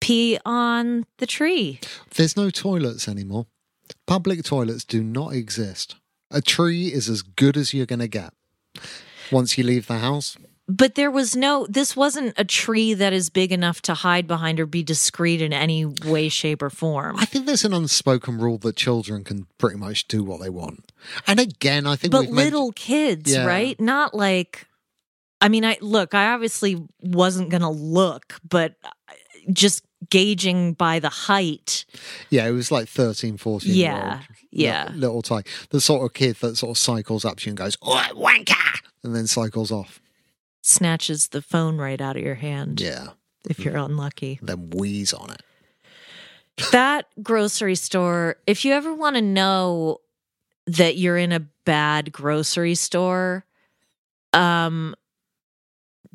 pee 0.00 0.38
on 0.44 1.04
the 1.18 1.26
tree. 1.26 1.78
There's 2.16 2.36
no 2.36 2.50
toilets 2.50 3.06
anymore. 3.06 3.46
Public 4.06 4.42
toilets 4.42 4.84
do 4.84 5.02
not 5.04 5.34
exist. 5.34 5.96
A 6.30 6.40
tree 6.40 6.86
is 6.88 7.08
as 7.08 7.22
good 7.22 7.56
as 7.56 7.74
you're 7.74 7.86
going 7.86 8.00
to 8.00 8.08
get. 8.08 8.32
Once 9.32 9.58
you 9.58 9.64
leave 9.64 9.86
the 9.86 9.98
house, 9.98 10.36
But 10.72 10.94
there 10.94 11.10
was 11.10 11.34
no 11.34 11.66
this 11.68 11.96
wasn't 11.96 12.34
a 12.36 12.44
tree 12.44 12.94
that 12.94 13.12
is 13.12 13.28
big 13.28 13.50
enough 13.50 13.82
to 13.82 13.94
hide 13.94 14.26
behind 14.28 14.60
or 14.60 14.66
be 14.66 14.82
discreet 14.84 15.42
in 15.42 15.52
any 15.52 15.84
way 15.84 16.28
shape 16.28 16.62
or 16.62 16.70
form. 16.70 17.16
I 17.18 17.24
think 17.24 17.46
there's 17.46 17.64
an 17.64 17.72
unspoken 17.74 18.38
rule 18.38 18.58
that 18.58 18.76
children 18.76 19.24
can 19.24 19.46
pretty 19.58 19.76
much 19.76 20.06
do 20.06 20.22
what 20.22 20.40
they 20.40 20.50
want. 20.50 20.92
And 21.26 21.40
again, 21.40 21.86
I 21.86 21.96
think 21.96 22.12
but 22.12 22.26
little 22.28 22.70
kids, 22.72 23.32
Yeah. 23.34 23.46
right? 23.46 23.78
Not 23.80 24.14
like 24.14 24.66
I 25.40 25.48
mean, 25.48 25.64
I 25.64 25.78
look, 25.80 26.14
I 26.14 26.32
obviously 26.32 26.86
wasn't 27.00 27.48
going 27.50 27.62
to 27.62 27.68
look, 27.70 28.38
but 28.48 28.74
uh, 28.84 28.90
just 29.52 29.82
gauging 30.10 30.74
by 30.74 30.98
the 30.98 31.08
height. 31.08 31.84
yeah, 32.28 32.46
it 32.46 32.52
was 32.52 32.70
like 32.70 32.88
13, 32.88 33.38
14 33.38 33.72
Yeah, 33.74 34.20
yeah. 34.50 34.88
li- 34.92 34.98
little 34.98 35.22
type. 35.22 35.46
The 35.70 35.80
sort 35.80 36.04
of 36.04 36.12
kid 36.12 36.36
that 36.42 36.56
sort 36.56 36.70
of 36.70 36.78
cycles 36.78 37.24
up 37.24 37.38
to 37.38 37.46
you 37.46 37.50
and 37.52 37.58
goes, 37.58 37.76
oh, 37.82 38.04
wanker, 38.14 38.80
and 39.02 39.16
then 39.16 39.26
cycles 39.26 39.72
off. 39.72 40.00
Snatches 40.62 41.28
the 41.28 41.42
phone 41.42 41.76
right 41.78 42.00
out 42.00 42.16
of 42.16 42.22
your 42.22 42.34
hand 42.36 42.80
Yeah, 42.80 43.08
if 43.48 43.58
you're 43.60 43.76
unlucky. 43.76 44.38
then 44.42 44.70
wheeze 44.70 45.12
on 45.12 45.30
it. 45.30 45.42
that 46.72 47.06
grocery 47.22 47.74
store, 47.74 48.36
if 48.46 48.64
you 48.64 48.72
ever 48.72 48.92
want 48.94 49.16
to 49.16 49.22
know 49.22 49.98
that 50.66 50.96
you're 50.96 51.16
in 51.16 51.32
a 51.32 51.40
bad 51.64 52.12
grocery 52.12 52.74
store, 52.74 53.44
um 54.32 54.94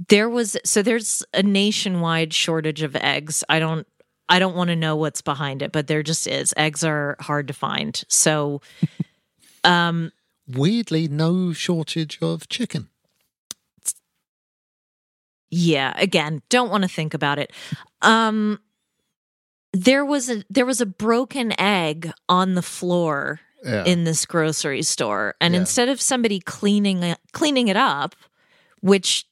there 0.09 0.29
was 0.29 0.57
so 0.65 0.81
there's 0.81 1.23
a 1.33 1.41
nationwide 1.41 2.33
shortage 2.33 2.81
of 2.81 2.95
eggs. 2.97 3.43
I 3.49 3.59
don't 3.59 3.87
I 4.27 4.39
don't 4.39 4.55
want 4.55 4.69
to 4.69 4.75
know 4.75 4.95
what's 4.95 5.21
behind 5.21 5.61
it, 5.61 5.71
but 5.71 5.87
there 5.87 6.03
just 6.03 6.27
is. 6.27 6.53
Eggs 6.57 6.83
are 6.83 7.15
hard 7.19 7.47
to 7.47 7.53
find. 7.53 8.03
So 8.09 8.61
um 9.63 10.11
Weirdly, 10.47 11.07
no 11.07 11.53
shortage 11.53 12.19
of 12.21 12.47
chicken. 12.49 12.89
Yeah 15.51 15.93
again 15.97 16.41
don't 16.49 16.69
want 16.69 16.83
to 16.83 16.87
think 16.89 17.13
about 17.13 17.37
it 17.39 17.51
um 18.01 18.59
there 19.73 20.03
was 20.05 20.29
a 20.29 20.43
there 20.49 20.65
was 20.65 20.81
a 20.81 20.85
broken 20.85 21.53
egg 21.59 22.11
on 22.29 22.55
the 22.55 22.61
floor 22.61 23.39
Yeah. 23.63 23.83
in 23.85 24.03
this 24.05 24.25
grocery 24.25 24.81
store 24.83 25.35
and 25.41 25.53
Yeah. 25.53 25.61
instead 25.61 25.89
of 25.89 25.99
somebody 26.01 26.39
cleaning 26.39 27.15
cleaning 27.33 27.67
it 27.67 27.77
up 27.77 28.15
which 28.81 29.25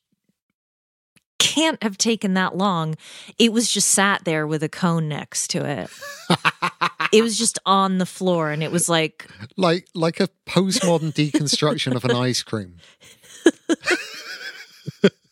can't 1.39 1.81
have 1.83 1.97
taken 1.97 2.33
that 2.35 2.55
long 2.57 2.95
it 3.37 3.51
was 3.51 3.71
just 3.71 3.89
sat 3.89 4.23
there 4.23 4.47
with 4.47 4.63
a 4.63 4.69
cone 4.69 5.07
next 5.09 5.49
to 5.49 5.65
it 5.65 5.89
it 7.11 7.21
was 7.21 7.37
just 7.37 7.59
on 7.65 7.97
the 7.97 8.05
floor 8.05 8.49
and 8.51 8.63
it 8.63 8.71
was 8.71 8.87
like 8.89 9.27
like 9.57 9.87
like 9.93 10.19
a 10.19 10.29
postmodern 10.47 11.13
deconstruction 11.13 11.95
of 11.95 12.05
an 12.05 12.11
ice 12.15 12.41
cream. 12.43 12.77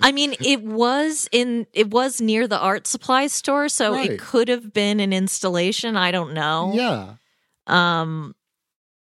I 0.00 0.12
mean, 0.12 0.34
it 0.40 0.62
was 0.62 1.28
in 1.32 1.66
it 1.72 1.90
was 1.90 2.20
near 2.20 2.46
the 2.48 2.58
art 2.58 2.86
supply 2.86 3.26
store, 3.28 3.68
so 3.68 3.92
Right. 3.92 4.12
it 4.12 4.20
could 4.20 4.48
have 4.48 4.72
been 4.72 5.00
an 5.00 5.12
installation. 5.12 5.96
I 5.96 6.10
don't 6.10 6.34
know. 6.34 6.72
Yeah. 6.74 7.14
Um, 7.66 8.34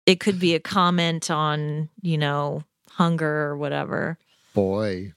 it 0.07 0.21
could 0.21 0.39
be 0.41 0.55
a 0.55 0.61
comment 0.61 1.31
on 1.31 1.91
you 2.03 2.19
know 2.19 2.65
hunger 2.91 3.43
or 3.47 3.57
whatever. 3.57 4.19
Boy. 4.55 5.13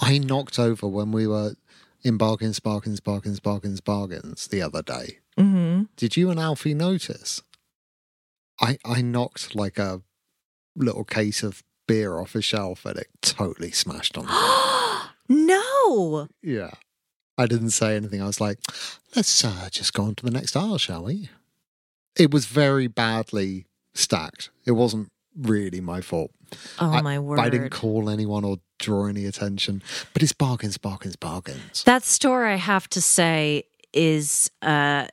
I 0.00 0.18
knocked 0.18 0.58
over 0.58 0.86
when 0.88 1.12
we 1.12 1.26
were 1.26 1.54
in 2.02 2.16
bargains, 2.16 2.60
bargains, 2.60 3.00
bargains, 3.00 3.40
bargains, 3.40 3.80
bargains 3.82 4.46
the 4.48 4.62
other 4.62 4.80
day. 4.82 5.18
hmm 5.36 5.82
Did 5.96 6.16
you 6.16 6.30
and 6.30 6.40
Alfie 6.40 6.74
notice? 6.74 7.42
I 8.60 8.78
I 8.84 9.02
knocked 9.02 9.54
like 9.54 9.78
a 9.78 10.02
little 10.76 11.04
case 11.04 11.42
of 11.42 11.62
beer 11.90 12.18
off 12.20 12.34
a 12.34 12.40
shelf 12.42 12.84
and 12.86 12.98
it 12.98 13.08
totally 13.22 13.70
smashed 13.70 14.16
on 14.18 14.26
the 14.26 15.00
no, 15.28 16.28
Yeah. 16.42 16.70
I 17.38 17.46
didn't 17.46 17.70
say 17.70 17.96
anything. 17.96 18.20
I 18.22 18.26
was 18.26 18.40
like, 18.40 18.58
let's 19.16 19.42
uh, 19.44 19.68
just 19.72 19.94
go 19.94 20.02
on 20.04 20.14
to 20.16 20.24
the 20.24 20.30
next 20.30 20.54
aisle, 20.56 20.76
shall 20.76 21.04
we? 21.04 21.30
It 22.16 22.30
was 22.32 22.44
very 22.44 22.86
badly 22.86 23.64
stacked. 23.94 24.50
It 24.66 24.72
wasn't 24.72 25.08
really 25.34 25.80
my 25.80 26.02
fault. 26.02 26.32
oh 26.78 26.90
I- 26.90 27.00
my 27.00 27.18
word! 27.18 27.38
I 27.38 27.48
didn't 27.48 27.70
call 27.70 28.10
anyone 28.10 28.44
or 28.44 28.58
draw 28.78 29.06
any 29.06 29.24
attention. 29.24 29.82
But 30.12 30.22
it's 30.22 30.32
bargains, 30.34 30.76
bargains, 30.76 31.16
bargains. 31.16 31.82
That 31.84 32.02
store, 32.02 32.44
I 32.44 32.56
have 32.56 32.88
to 32.90 33.00
say, 33.00 33.64
is 33.94 34.50
uh, 34.60 35.06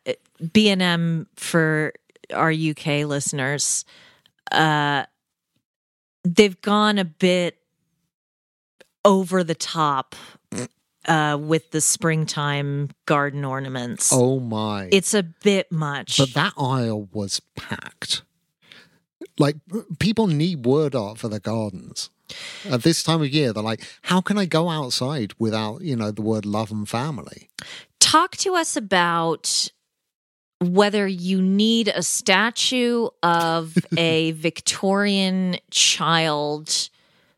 B 0.51 0.67
and 0.69 0.81
M 0.81 1.27
for 1.37 1.93
our 2.33 2.51
UK 2.51 3.05
listeners. 3.07 3.85
Uh, 4.51 5.05
they've 6.35 6.59
gone 6.61 6.97
a 6.97 7.05
bit 7.05 7.57
over 9.05 9.43
the 9.43 9.55
top 9.55 10.15
uh, 11.07 11.37
with 11.39 11.71
the 11.71 11.81
springtime 11.81 12.89
garden 13.05 13.45
ornaments. 13.45 14.11
Oh 14.13 14.39
my. 14.39 14.89
It's 14.91 15.13
a 15.13 15.23
bit 15.23 15.71
much. 15.71 16.17
But 16.17 16.33
that 16.33 16.53
aisle 16.57 17.07
was 17.11 17.41
packed. 17.55 18.23
Like 19.39 19.55
people 19.99 20.27
need 20.27 20.65
word 20.65 20.95
art 20.95 21.17
for 21.17 21.29
their 21.29 21.39
gardens. 21.39 22.09
At 22.69 22.83
this 22.83 23.03
time 23.03 23.21
of 23.21 23.29
year, 23.29 23.53
they're 23.53 23.63
like, 23.63 23.81
how 24.01 24.19
can 24.19 24.37
I 24.37 24.45
go 24.45 24.69
outside 24.69 25.33
without, 25.39 25.81
you 25.81 25.95
know, 25.95 26.11
the 26.11 26.21
word 26.21 26.45
love 26.45 26.71
and 26.71 26.87
family? 26.87 27.49
Talk 27.99 28.35
to 28.37 28.55
us 28.55 28.75
about 28.75 29.69
whether 30.59 31.07
you 31.07 31.41
need 31.41 31.87
a 31.89 32.01
statue 32.01 33.07
of 33.23 33.77
a 33.97 34.31
Victorian 34.31 35.57
child 35.71 36.89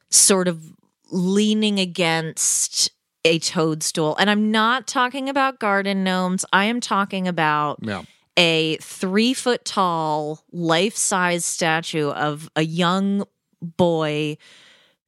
sort 0.10 0.48
of 0.48 0.64
leaning 1.12 1.80
against 1.80 2.92
a 3.26 3.40
toadstool. 3.40 4.16
And 4.18 4.30
I'm 4.30 4.52
not 4.52 4.88
talking 4.88 5.28
about 5.28 5.60
garden 5.60 6.04
gnomes. 6.04 6.46
I 6.54 6.66
am 6.66 6.80
talking 6.80 7.28
about 7.28 7.80
Yeah. 7.82 8.04
a 8.38 8.78
three 8.78 9.34
foot 9.34 9.66
tall, 9.66 10.44
life 10.52 10.96
size 10.96 11.44
statue 11.44 12.10
of 12.10 12.50
a 12.56 12.62
young 12.64 13.26
boy 13.62 14.38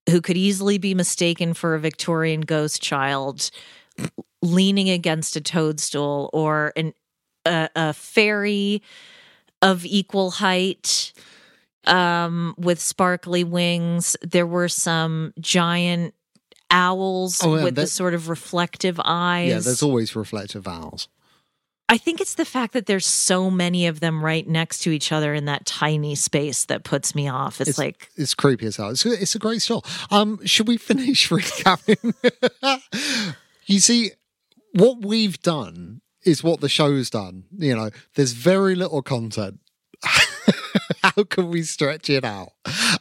who 0.10 0.20
could 0.20 0.36
easily 0.36 0.78
be 0.78 0.94
mistaken 0.94 1.54
for 1.54 1.74
a 1.76 1.80
Victorian 1.80 2.42
ghost 2.42 2.82
child 2.82 3.50
leaning 4.42 4.90
against 4.90 5.36
a 5.36 5.42
toadstool 5.42 6.30
or 6.34 6.74
an 6.76 6.94
a, 7.46 7.70
a 7.76 7.94
fairy 7.94 8.82
of 9.62 9.86
equal 9.86 10.32
height 10.32 11.14
um 11.86 12.54
with 12.58 12.80
sparkly 12.80 13.44
wings 13.44 14.16
there 14.22 14.46
were 14.46 14.68
some 14.70 15.34
giant 15.40 16.14
owls 16.72 17.44
Oh, 17.44 17.58
yeah, 17.58 17.64
with 17.66 17.76
the 17.76 17.88
sort 17.88 18.14
of 18.14 18.30
reflective 18.30 19.00
eyes. 19.04 19.50
Yeah, 19.50 19.60
there's 19.60 19.84
always 19.84 20.16
reflective 20.16 20.68
owls. 20.68 21.08
I 21.90 21.98
think 21.98 22.22
it's 22.22 22.36
the 22.36 22.46
fact 22.46 22.72
that 22.74 22.86
there's 22.86 23.06
so 23.06 23.52
many 23.52 23.86
of 23.88 24.00
them 24.00 24.24
right 24.24 24.48
next 24.48 24.80
to 24.84 24.92
each 24.92 25.12
other 25.12 25.34
in 25.34 25.46
that 25.46 25.66
tiny 25.66 26.16
space 26.16 26.64
that 26.66 26.86
puts 26.86 27.14
me 27.14 27.28
off. 27.28 27.60
It's, 27.60 27.78
like 27.78 28.10
it's 28.16 28.34
creepy 28.34 28.68
as 28.68 28.78
hell. 28.78 28.92
It's, 28.92 29.06
it's 29.06 29.36
a 29.36 29.40
great 29.40 29.62
show. 29.62 29.84
Um, 30.10 30.40
should 30.46 30.70
we 30.70 30.78
finish 30.92 31.28
recapping? 31.28 32.14
you 33.66 33.80
see, 33.82 34.12
what 34.72 35.06
we've 35.06 35.42
done 35.42 36.01
is 36.24 36.44
what 36.44 36.62
the 36.62 36.70
show's 36.70 37.10
done. 37.10 37.46
You 37.58 37.76
know, 37.76 37.90
there's 38.16 38.34
very 38.34 38.76
little 38.76 39.02
content. 39.02 39.60
How 41.04 41.24
can 41.24 41.50
we 41.50 41.64
stretch 41.64 42.10
it 42.10 42.24
out? 42.24 42.52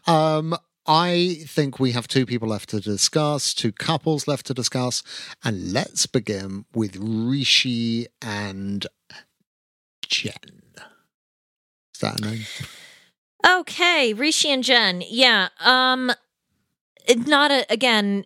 Um, 0.06 0.56
I 0.86 1.44
think 1.46 1.78
we 1.78 1.92
have 1.92 2.08
two 2.08 2.26
people 2.26 2.48
left 2.48 2.70
to 2.70 2.80
discuss, 2.80 3.54
two 3.54 3.72
couples 3.72 4.26
left 4.26 4.46
to 4.46 4.54
discuss, 4.54 5.02
and 5.44 5.72
let's 5.72 6.06
begin 6.06 6.64
with 6.74 6.96
Rishi 6.96 8.06
and 8.22 8.86
Jen. 10.02 10.34
Is 11.94 12.00
that 12.00 12.20
a 12.20 12.24
name? 12.24 12.44
Okay, 13.46 14.14
Rishi 14.14 14.50
and 14.50 14.64
Jen. 14.64 15.02
Yeah. 15.06 15.48
Um 15.60 16.12
not 17.16 17.50
a 17.50 17.66
again 17.70 18.24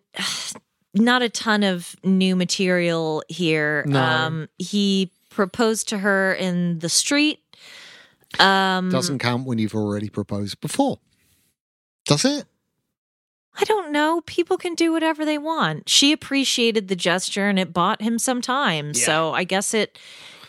not 0.95 1.23
a 1.23 1.29
ton 1.29 1.63
of 1.63 1.97
new 2.05 2.37
material 2.37 3.23
here. 3.29 3.85
No. 3.87 4.01
Um 4.01 4.49
he 4.59 5.11
proposed 5.31 5.89
to 5.89 5.99
her 5.99 6.35
in 6.35 6.79
the 6.79 6.89
street. 6.89 7.41
Um 8.39 8.91
Doesn't 8.91 9.19
count 9.19 9.47
when 9.47 9.59
you've 9.59 9.75
already 9.75 10.09
proposed 10.09 10.61
before. 10.61 10.99
Does 12.05 12.25
it? 12.25 12.45
I 13.57 13.65
don't 13.65 13.93
know. 13.93 14.21
People 14.27 14.57
can 14.59 14.75
do 14.75 14.93
whatever 14.93 15.25
they 15.25 15.39
want. 15.39 15.89
She 15.89 16.13
appreciated 16.13 16.89
the 16.89 16.97
gesture 16.97 17.49
and 17.49 17.59
it 17.59 17.73
bought 17.73 18.03
him 18.03 18.19
some 18.19 18.41
time. 18.41 18.95
So 18.95 19.33
I 19.33 19.45
guess 19.45 19.73
it 19.75 19.97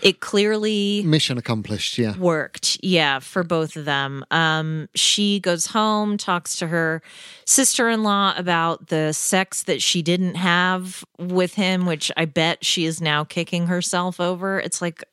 it 0.06 0.20
clearly 0.20 1.02
Mission 1.04 1.38
accomplished, 1.38 1.98
yeah. 1.98 2.16
worked 2.18 2.78
yeah 2.84 3.20
for 3.20 3.44
both 3.44 3.76
of 3.76 3.86
them 3.86 4.24
um 4.30 4.88
she 4.96 5.40
goes 5.40 5.66
home 5.68 6.16
talks 6.18 6.56
to 6.58 6.68
her 6.68 7.02
sister-in-law 7.46 8.36
about 8.38 8.88
the 8.88 9.12
sex 9.14 9.64
that 9.64 9.82
she 9.82 10.02
didn't 10.04 10.36
have 10.36 11.04
with 11.18 11.56
him 11.56 11.86
which 11.88 12.12
i 12.16 12.26
bet 12.26 12.64
she 12.64 12.86
is 12.86 13.02
now 13.02 13.24
kicking 13.24 13.66
herself 13.68 14.20
over 14.20 14.60
it's 14.60 14.82
like 14.82 15.04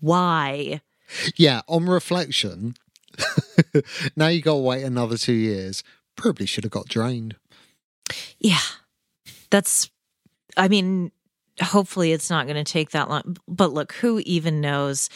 why 0.00 0.80
Yeah, 1.36 1.60
on 1.68 1.86
reflection, 1.86 2.74
now 4.16 4.28
you 4.28 4.40
got 4.42 4.54
to 4.54 4.58
wait 4.58 4.82
another 4.82 5.16
two 5.18 5.34
years. 5.34 5.84
Probably 6.16 6.46
should 6.46 6.64
have 6.64 6.70
got 6.72 6.88
drained. 6.88 7.36
yeah 8.38 8.66
that's 9.50 9.90
i 10.56 10.68
mean 10.68 11.12
hopefully 11.62 12.12
it's 12.12 12.30
not 12.30 12.46
going 12.46 12.62
to 12.62 12.72
take 12.72 12.90
that 12.90 13.08
long 13.08 13.36
but 13.46 13.72
look 13.72 13.92
who 13.94 14.20
even 14.24 14.60
knows? 14.60 15.08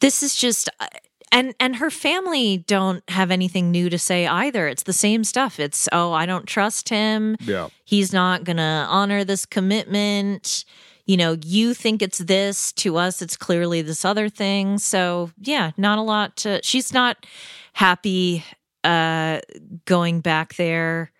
This 0.00 0.22
is 0.22 0.34
just 0.34 0.68
uh, 0.80 0.86
and 1.32 1.54
and 1.58 1.76
her 1.76 1.90
family 1.90 2.58
don't 2.58 3.02
have 3.08 3.30
anything 3.30 3.70
new 3.70 3.88
to 3.90 3.98
say 3.98 4.26
either. 4.26 4.68
It's 4.68 4.84
the 4.84 4.92
same 4.92 5.24
stuff. 5.24 5.58
It's 5.58 5.88
oh 5.92 6.12
i 6.12 6.26
don't 6.26 6.46
trust 6.46 6.88
him. 6.88 7.36
Yeah. 7.40 7.68
he's 7.84 8.12
not 8.12 8.44
going 8.44 8.58
to 8.58 8.62
honor 8.62 9.24
this 9.24 9.46
commitment. 9.46 10.64
You 11.06 11.16
know 11.16 11.36
you 11.42 11.74
think 11.74 12.02
it's 12.02 12.18
this 12.18 12.72
to 12.74 12.96
us 12.96 13.22
it's 13.22 13.36
clearly 13.36 13.82
this 13.82 14.04
other 14.04 14.28
thing. 14.28 14.78
So 14.78 15.30
yeah 15.40 15.72
not 15.76 15.98
a 15.98 16.02
lot 16.02 16.36
to 16.38 16.60
she's 16.62 16.92
not 16.92 17.26
happy 17.72 18.44
uh 18.84 19.40
going 19.86 20.20
back 20.20 20.54
there 20.56 21.10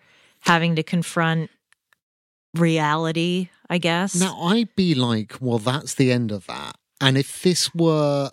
having 0.41 0.75
to 0.75 0.83
confront 0.83 1.49
reality 2.53 3.49
i 3.69 3.77
guess 3.77 4.15
Now, 4.19 4.39
I'd 4.41 4.75
be 4.75 4.93
like, 4.95 5.35
well, 5.39 5.59
that's 5.59 5.93
the 5.95 6.11
end 6.11 6.31
of 6.31 6.45
that. 6.47 6.75
And 7.01 7.17
if 7.17 7.41
this 7.41 7.73
were 7.73 8.29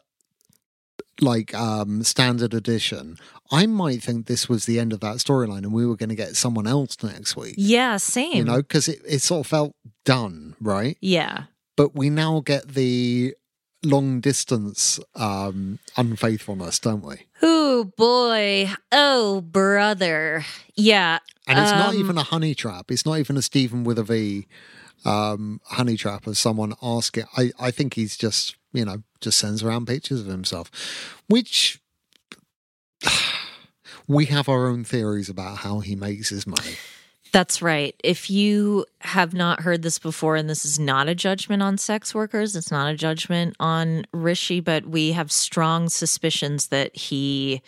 like 1.21 1.53
um 1.55 2.03
standard 2.03 2.55
edition, 2.55 3.17
I 3.53 3.67
might 3.67 4.03
think 4.03 4.27
this 4.27 4.49
was 4.49 4.65
the 4.65 4.79
end 4.81 4.93
of 4.93 5.01
that 5.01 5.17
storyline 5.17 5.59
and 5.65 5.73
we 5.73 5.85
were 5.87 5.97
going 5.97 6.09
to 6.09 6.15
get 6.15 6.37
someone 6.37 6.67
else 6.67 6.97
next 7.03 7.37
week. 7.37 7.55
yeah 7.59 7.97
same 7.99 8.37
You 8.37 8.45
know, 8.45 8.57
because 8.59 8.89
it, 8.89 9.01
it 9.07 9.21
sort 9.21 9.41
of 9.41 9.47
felt 9.47 9.75
done, 10.05 10.57
right? 10.61 10.97
yeah 11.01 11.45
But 11.77 11.95
we 11.95 12.11
now 12.11 12.41
get 12.41 12.69
the 12.75 13.35
long 13.83 14.21
distance 14.21 15.01
um 15.15 15.79
unfaithfulness, 15.97 16.79
don't 16.79 17.05
we? 17.05 17.17
oh 17.43 17.85
boy 17.97 18.71
oh 18.93 19.41
brother 19.43 20.45
yeah 20.75 21.19
And 21.47 21.59
it's 21.59 21.73
not 21.73 21.95
Um, 21.95 22.01
even 22.01 22.19
a 22.19 22.23
honey 22.23 22.55
trap. 22.55 22.91
It's 22.91 23.05
not 23.07 23.19
even 23.19 23.37
a 23.37 23.43
Stephen 23.43 23.85
with 23.85 23.99
a 23.99 24.05
V 24.05 24.47
um, 25.05 25.61
honey 25.65 25.97
trap 25.97 26.27
of 26.27 26.37
someone 26.37 26.75
asking. 26.83 27.25
I, 27.37 27.53
I 27.59 27.71
think 27.71 27.95
he's 27.95 28.17
just, 28.17 28.57
you 28.73 28.85
know, 28.85 29.03
just 29.21 29.39
sends 29.39 29.63
around 29.63 29.87
pictures 29.87 30.21
of 30.21 30.27
himself, 30.27 30.71
which 31.29 31.81
we 34.09 34.27
have 34.27 34.49
our 34.49 34.67
own 34.67 34.85
theories 34.85 35.29
about 35.29 35.59
how 35.59 35.81
he 35.81 35.97
makes 35.97 36.29
his 36.29 36.47
money. 36.47 36.77
That's 37.33 37.63
right. 37.63 37.95
If 38.03 38.29
you 38.29 38.87
have 39.01 39.35
not 39.35 39.61
heard 39.61 39.83
this 39.83 40.01
before, 40.01 40.35
and 40.35 40.51
this 40.51 40.65
is 40.65 40.81
not 40.81 41.09
a 41.09 41.15
judgment 41.15 41.63
on 41.63 41.79
sex 41.79 42.13
workers, 42.13 42.57
it's 42.57 42.73
not 42.73 42.93
a 42.93 42.97
judgment 42.97 43.55
on 43.61 44.05
Rishi, 44.13 44.59
but 44.59 44.87
we 44.87 45.13
have 45.13 45.31
strong 45.31 45.89
suspicions 45.89 46.69
that 46.69 46.97
he 46.97 47.63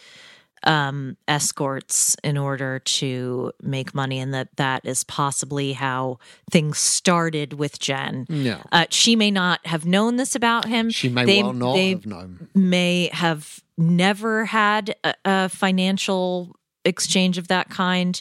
um, 0.64 1.16
escorts 1.28 2.16
in 2.22 2.36
order 2.36 2.78
to 2.78 3.52
make 3.62 3.94
money, 3.94 4.18
and 4.20 4.32
that 4.34 4.48
that 4.56 4.84
is 4.86 5.04
possibly 5.04 5.72
how 5.72 6.18
things 6.50 6.78
started 6.78 7.54
with 7.54 7.78
Jen. 7.78 8.26
Yeah. 8.28 8.62
Uh, 8.70 8.86
she 8.90 9.16
may 9.16 9.30
not 9.30 9.66
have 9.66 9.84
known 9.86 10.16
this 10.16 10.34
about 10.34 10.66
him. 10.66 10.90
She 10.90 11.08
may 11.08 11.24
They- 11.24 11.42
well 11.42 11.52
not 11.52 11.76
have 11.78 12.06
known. 12.06 12.48
may 12.54 13.10
have 13.12 13.60
never 13.78 14.44
had 14.46 14.94
a, 15.04 15.14
a 15.24 15.48
financial 15.48 16.54
exchange 16.84 17.38
of 17.38 17.48
that 17.48 17.68
kind 17.70 18.20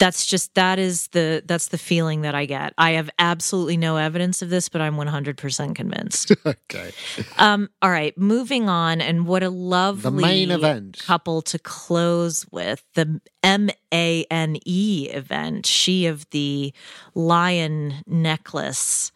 that's 0.00 0.26
just 0.26 0.54
that 0.54 0.78
is 0.78 1.06
the 1.08 1.42
that's 1.46 1.68
the 1.68 1.78
feeling 1.78 2.22
that 2.22 2.34
i 2.34 2.44
get 2.46 2.74
i 2.78 2.90
have 2.92 3.08
absolutely 3.18 3.76
no 3.76 3.96
evidence 3.96 4.42
of 4.42 4.50
this 4.50 4.68
but 4.68 4.80
i'm 4.80 4.96
100% 4.96 5.74
convinced 5.74 6.32
Okay. 6.46 6.92
um 7.38 7.68
all 7.80 7.90
right 7.90 8.16
moving 8.18 8.68
on 8.68 9.00
and 9.00 9.26
what 9.26 9.42
a 9.42 9.50
lovely 9.50 10.22
main 10.22 10.50
event. 10.50 10.98
couple 11.04 11.42
to 11.42 11.58
close 11.58 12.44
with 12.50 12.82
the 12.94 13.20
M 13.42 13.70
A 13.92 14.24
N 14.30 14.56
E 14.66 15.08
event 15.10 15.64
she 15.66 16.06
of 16.06 16.28
the 16.30 16.72
lion 17.14 17.94
necklace 18.06 19.12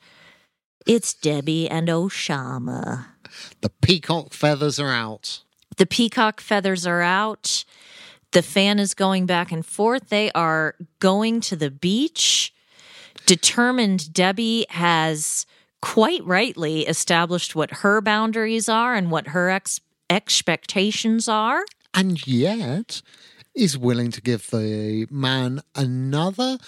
it's 0.87 1.13
debbie 1.13 1.69
and 1.69 1.89
Oussama 1.89 3.07
The 3.61 3.71
peacock 3.83 4.33
feathers 4.33 4.79
are 4.79 4.93
out. 4.93 5.43
the 5.77 5.87
peacock 5.87 6.41
feathers 6.41 6.87
are 6.87 7.03
out. 7.03 7.65
The 8.33 8.43
fan 8.43 8.79
is 8.79 8.95
going 8.95 9.27
back 9.27 9.51
and 9.53 9.65
forth. 9.65 10.09
They 10.11 10.31
are 10.33 10.75
going 11.01 11.41
to 11.43 11.57
the 11.57 11.71
beach. 11.71 12.53
Determined 13.27 14.13
Debbie 14.13 14.67
has 14.71 15.47
quite 15.81 16.25
rightly 16.25 16.83
established 16.83 17.55
what 17.55 17.71
her 17.83 18.01
boundaries 18.01 18.69
are 18.69 18.95
and 18.95 19.11
what 19.11 19.29
her 19.29 19.49
ex- 19.51 19.81
expectations 20.11 21.29
are. 21.29 21.65
and 21.95 22.27
yet 22.27 23.03
is 23.55 23.77
willing 23.79 24.11
to 24.13 24.21
give 24.21 24.51
the 24.51 25.07
man 25.11 25.61
another 25.75 26.59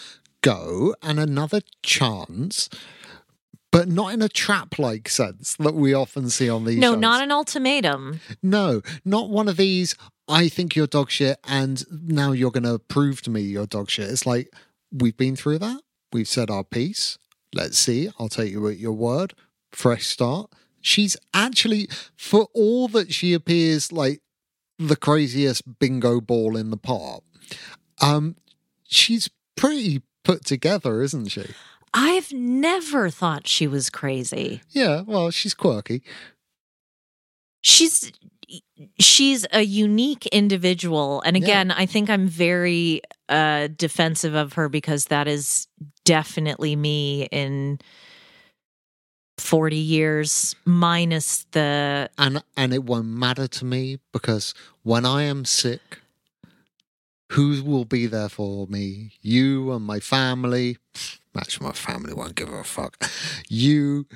go 0.41 0.95
and 1.03 1.21
another 1.21 1.61
chance, 1.83 2.69
but 3.71 3.89
not 3.89 4.13
in 4.13 4.23
a 4.23 4.29
trap 4.29 4.79
like 4.79 5.09
sense 5.09 5.57
that 5.59 5.75
we 5.75 5.95
often 5.95 6.29
see 6.31 6.49
on 6.49 6.65
these 6.65 6.79
no, 6.79 6.93
shows. 6.93 7.01
not 7.01 7.23
an 7.23 7.31
ultimatum. 7.31 8.21
no, 8.43 8.83
not 9.05 9.29
one 9.31 9.49
of 9.49 9.57
these. 9.57 9.95
I 10.31 10.49
think 10.49 10.77
you're 10.77 10.87
dog 10.87 11.11
shit, 11.11 11.39
and 11.47 11.85
now 11.91 12.33
you're 12.33 12.53
going 12.53 12.63
to 12.63 12.79
prove 12.79 13.21
to 13.23 13.31
me 13.31 13.41
you're 13.41 13.67
dog 13.67 13.91
shit. 13.91 14.09
It's 14.09 14.25
like 14.25 14.55
we've 14.93 15.17
been 15.17 15.37
through 15.37 15.59
that. 15.59 15.81
We've 16.13 16.29
said 16.29 16.51
our 16.51 16.65
piece. 16.65 17.19
Let's 17.53 17.79
see. 17.79 18.11
I'll 18.19 18.29
take 18.29 18.53
you 18.53 18.67
at 18.69 18.79
your 18.79 18.93
word. 18.93 19.35
Fresh 19.73 20.07
start. 20.07 20.51
She's 20.81 21.17
actually, 21.35 21.89
for 22.17 22.49
all 22.55 22.89
that 22.89 23.13
she 23.13 23.35
appears 23.35 23.93
like 23.93 24.23
the 24.79 24.97
craziest 24.97 25.79
bingo 25.79 26.21
ball 26.21 26.57
in 26.57 26.71
the 26.71 26.77
pot, 26.77 27.23
um, 28.01 28.37
she's 28.89 29.29
pretty 29.57 30.03
put 30.25 30.45
together, 30.45 31.03
isn't 31.03 31.27
she? 31.29 31.45
I've 31.93 32.33
never 32.33 33.11
thought 33.11 33.49
she 33.49 33.67
was 33.67 33.91
crazy. 33.91 34.63
Yeah, 34.71 35.03
well, 35.03 35.31
she's 35.31 35.55
quirky. 35.55 36.03
she's 37.61 38.13
she's 38.99 39.47
a 39.53 39.63
unique 39.63 40.27
individual 40.27 41.21
and 41.25 41.37
Yeah. 41.37 41.45
again 41.45 41.71
i 41.71 41.87
think 41.87 42.11
i'm 42.11 42.27
very 42.29 43.01
uh 43.29 43.69
defensive 43.77 44.35
of 44.35 44.55
her 44.55 44.69
because 44.69 45.07
that 45.07 45.29
is 45.29 45.69
definitely 46.05 46.75
me 46.77 47.29
in 47.31 47.79
40 49.39 49.77
years 49.77 50.55
minus 50.65 51.47
the 51.53 52.11
And 52.19 52.43
and 52.57 52.73
it 52.75 52.85
won't 52.85 53.07
matter 53.07 53.49
to 53.49 53.65
me 53.65 53.99
because 54.13 54.55
when 54.83 55.07
I 55.07 55.23
am 55.23 55.45
sick, 55.45 56.01
who 57.33 57.63
will 57.65 57.85
be 57.87 58.07
there 58.07 58.29
for 58.29 58.67
me? 58.67 59.13
You 59.23 59.73
and 59.73 59.85
my 59.85 60.01
family. 60.01 60.77
Actually, 61.37 61.69
my 61.69 61.73
family 61.73 62.13
won't 62.13 62.35
give 62.35 62.53
a 62.53 62.65
fuck. 62.65 63.03
You 63.49 64.07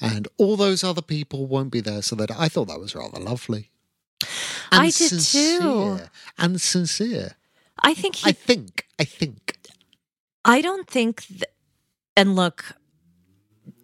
and 0.00 0.28
all 0.38 0.56
those 0.56 0.82
other 0.82 1.02
people 1.02 1.46
won't 1.46 1.72
be 1.72 1.80
there. 1.80 2.00
So 2.02 2.16
that 2.16 2.30
I 2.30 2.48
thought 2.48 2.68
that 2.68 2.80
was 2.80 2.94
rather 2.94 3.20
lovely. 3.20 3.70
I 4.72 4.90
did 4.90 5.20
too. 5.20 5.98
And 6.38 6.60
sincere. 6.60 7.32
I 7.82 7.94
think 7.94 8.16
he 8.16 8.28
I 8.28 8.32
think. 8.32 8.86
I 8.98 9.04
think. 9.04 9.56
I 10.44 10.60
don't 10.60 10.88
think, 10.88 11.26
th- 11.26 11.44
and 12.16 12.34
look, 12.34 12.64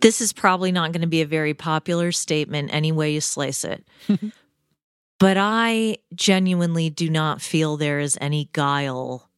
this 0.01 0.21
is 0.21 0.33
probably 0.33 0.73
not 0.73 0.93
going 0.93 1.03
to 1.03 1.07
be 1.07 1.23
a 1.23 1.27
very 1.27 1.55
popular 1.55 2.13
statement 2.13 2.71
any 2.73 2.93
way 2.93 3.13
you 3.13 3.21
slice 3.21 3.65
it. 3.65 3.87
but 5.19 5.37
I 5.37 5.99
genuinely 6.15 6.91
do 6.91 7.11
not 7.11 7.43
feel 7.43 7.77
there 7.77 8.01
is 8.01 8.17
any 8.21 8.49
guile 8.53 9.29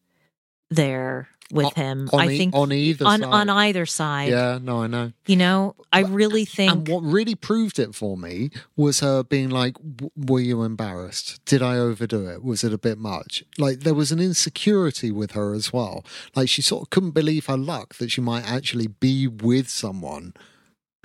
there 0.71 1.29
with 1.53 1.73
him. 1.75 2.09
on 2.13 2.21
I 2.21 2.29
e- 2.33 2.39
think 2.39 2.55
on 2.55 2.73
either 2.73 3.07
on, 3.07 3.21
side. 3.21 3.29
on 3.29 3.49
either 3.51 3.87
side. 3.87 4.31
Yeah, 4.31 4.59
no, 4.61 4.83
I 4.83 4.87
know. 4.87 5.13
You 5.27 5.37
know, 5.37 5.77
I 5.93 6.01
really 6.03 6.45
think. 6.45 6.73
And 6.73 6.89
what 6.89 7.01
really 7.03 7.35
proved 7.35 7.79
it 7.79 7.95
for 7.95 8.17
me 8.17 8.51
was 8.77 9.01
her 9.01 9.23
being 9.23 9.49
like, 9.51 9.75
"W- 9.75 10.11
Were 10.17 10.41
you 10.41 10.63
embarrassed? 10.63 11.45
Did 11.45 11.63
I 11.63 11.79
overdo 11.79 12.29
it? 12.29 12.43
Was 12.45 12.65
it 12.65 12.73
a 12.73 12.79
bit 12.79 12.99
much? 12.99 13.45
Like, 13.57 13.81
there 13.81 13.95
was 13.95 14.13
an 14.13 14.21
insecurity 14.21 15.11
with 15.11 15.33
her 15.33 15.55
as 15.55 15.73
well. 15.73 16.05
Like, 16.37 16.49
she 16.49 16.63
sort 16.63 16.83
of 16.83 16.91
couldn't 16.91 17.13
believe 17.13 17.47
her 17.47 17.57
luck 17.57 17.95
that 17.95 18.11
she 18.11 18.21
might 18.21 18.45
actually 18.51 18.89
be 18.89 19.27
with 19.27 19.69
someone 19.69 20.35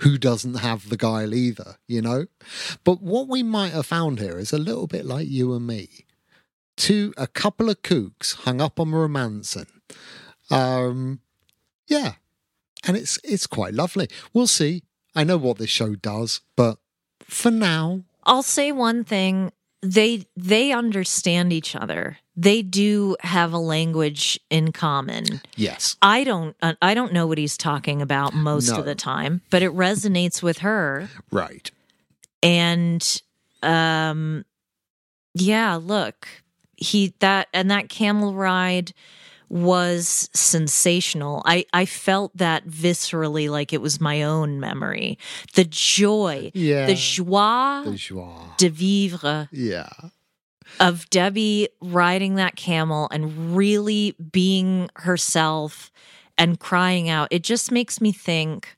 who 0.02 0.18
doesn't 0.18 0.54
have 0.56 0.88
the 0.90 0.96
guile 0.96 1.32
either, 1.32 1.76
you 1.88 2.02
know? 2.02 2.26
But 2.82 3.00
what 3.00 3.28
we 3.28 3.42
might 3.42 3.72
have 3.72 3.86
found 3.86 4.18
here 4.18 4.38
is 4.38 4.52
a 4.52 4.58
little 4.58 4.86
bit 4.88 5.06
like 5.06 5.28
you 5.28 5.54
and 5.54 5.66
me. 5.66 5.88
Two, 6.76 7.14
a 7.16 7.28
couple 7.28 7.70
of 7.70 7.80
kooks 7.82 8.34
hung 8.34 8.60
up 8.60 8.80
on 8.80 8.90
romancing. 8.90 9.66
Um, 10.54 11.20
yeah, 11.86 12.14
and 12.86 12.96
it's 12.96 13.18
it's 13.24 13.46
quite 13.46 13.74
lovely. 13.74 14.08
We'll 14.32 14.46
see. 14.46 14.82
I 15.14 15.24
know 15.24 15.36
what 15.36 15.58
this 15.58 15.70
show 15.70 15.94
does, 15.94 16.40
but 16.56 16.78
for 17.22 17.50
now, 17.50 18.02
I'll 18.24 18.42
say 18.42 18.72
one 18.72 19.04
thing. 19.04 19.52
They 19.82 20.26
they 20.36 20.72
understand 20.72 21.52
each 21.52 21.76
other. 21.76 22.18
They 22.36 22.62
do 22.62 23.16
have 23.20 23.52
a 23.52 23.58
language 23.58 24.40
in 24.50 24.72
common. 24.72 25.40
yes, 25.56 25.96
I 26.02 26.24
don't 26.24 26.56
I 26.82 26.94
don't 26.94 27.12
know 27.12 27.26
what 27.26 27.38
he's 27.38 27.56
talking 27.56 28.00
about 28.02 28.34
most 28.34 28.70
No. 28.70 28.78
of 28.78 28.86
the 28.86 28.94
time, 28.94 29.42
but 29.50 29.62
it 29.62 29.72
resonates 29.72 30.42
with 30.42 30.58
her 30.58 31.08
right. 31.30 31.70
and 32.42 33.22
um 33.62 34.44
yeah, 35.34 35.74
look. 35.76 36.28
He 36.76 37.14
that 37.20 37.48
and 37.52 37.70
that 37.70 37.88
camel 37.88 38.34
ride 38.34 38.92
was 39.48 40.28
sensational. 40.34 41.42
I 41.44 41.66
I 41.72 41.84
felt 41.86 42.36
that 42.36 42.66
viscerally 42.66 43.48
like 43.50 43.72
it 43.72 43.80
was 43.80 44.00
my 44.00 44.22
own 44.22 44.58
memory. 44.60 45.18
The 45.54 45.64
joy, 45.64 46.50
Yeah. 46.54 46.86
the 46.86 46.94
joie 46.94 47.82
The 47.84 47.96
joie. 47.96 48.54
de 48.56 48.68
vivre 48.70 49.48
Yeah. 49.52 49.88
of 50.80 51.08
Debbie 51.10 51.68
riding 51.80 52.34
that 52.36 52.56
camel 52.56 53.08
and 53.12 53.56
really 53.56 54.16
being 54.32 54.88
herself 54.96 55.90
and 56.36 56.58
crying 56.58 57.08
out. 57.08 57.28
It 57.30 57.44
just 57.44 57.70
makes 57.70 58.00
me 58.00 58.10
think 58.12 58.74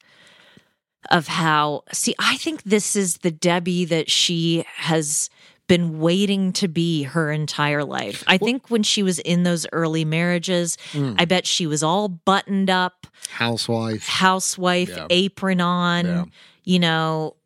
of 1.10 1.28
how, 1.28 1.84
see, 1.92 2.14
I 2.18 2.36
think 2.36 2.64
this 2.64 2.96
is 2.96 3.18
the 3.18 3.30
Debbie 3.30 3.84
that 3.86 4.10
she 4.10 4.64
has 4.74 5.30
been 5.68 5.98
waiting 5.98 6.52
to 6.54 6.68
be 6.68 7.02
her 7.04 7.30
entire 7.32 7.82
life. 7.84 8.22
I 8.26 8.38
think 8.38 8.70
when 8.70 8.82
she 8.82 9.02
was 9.02 9.18
in 9.20 9.42
those 9.42 9.66
early 9.72 10.04
marriages, 10.04 10.78
I 10.94 11.24
bet 11.24 11.46
she 11.46 11.66
was 11.66 11.82
all 11.82 12.08
buttoned 12.08 12.70
up, 12.70 13.06
Housewife. 13.30 14.06
housewife, 14.06 14.88
Yeah. 14.90 15.06
apron 15.10 15.60
on, 15.60 16.04
Yeah. 16.06 16.24
you 16.64 16.78
know, 16.78 17.36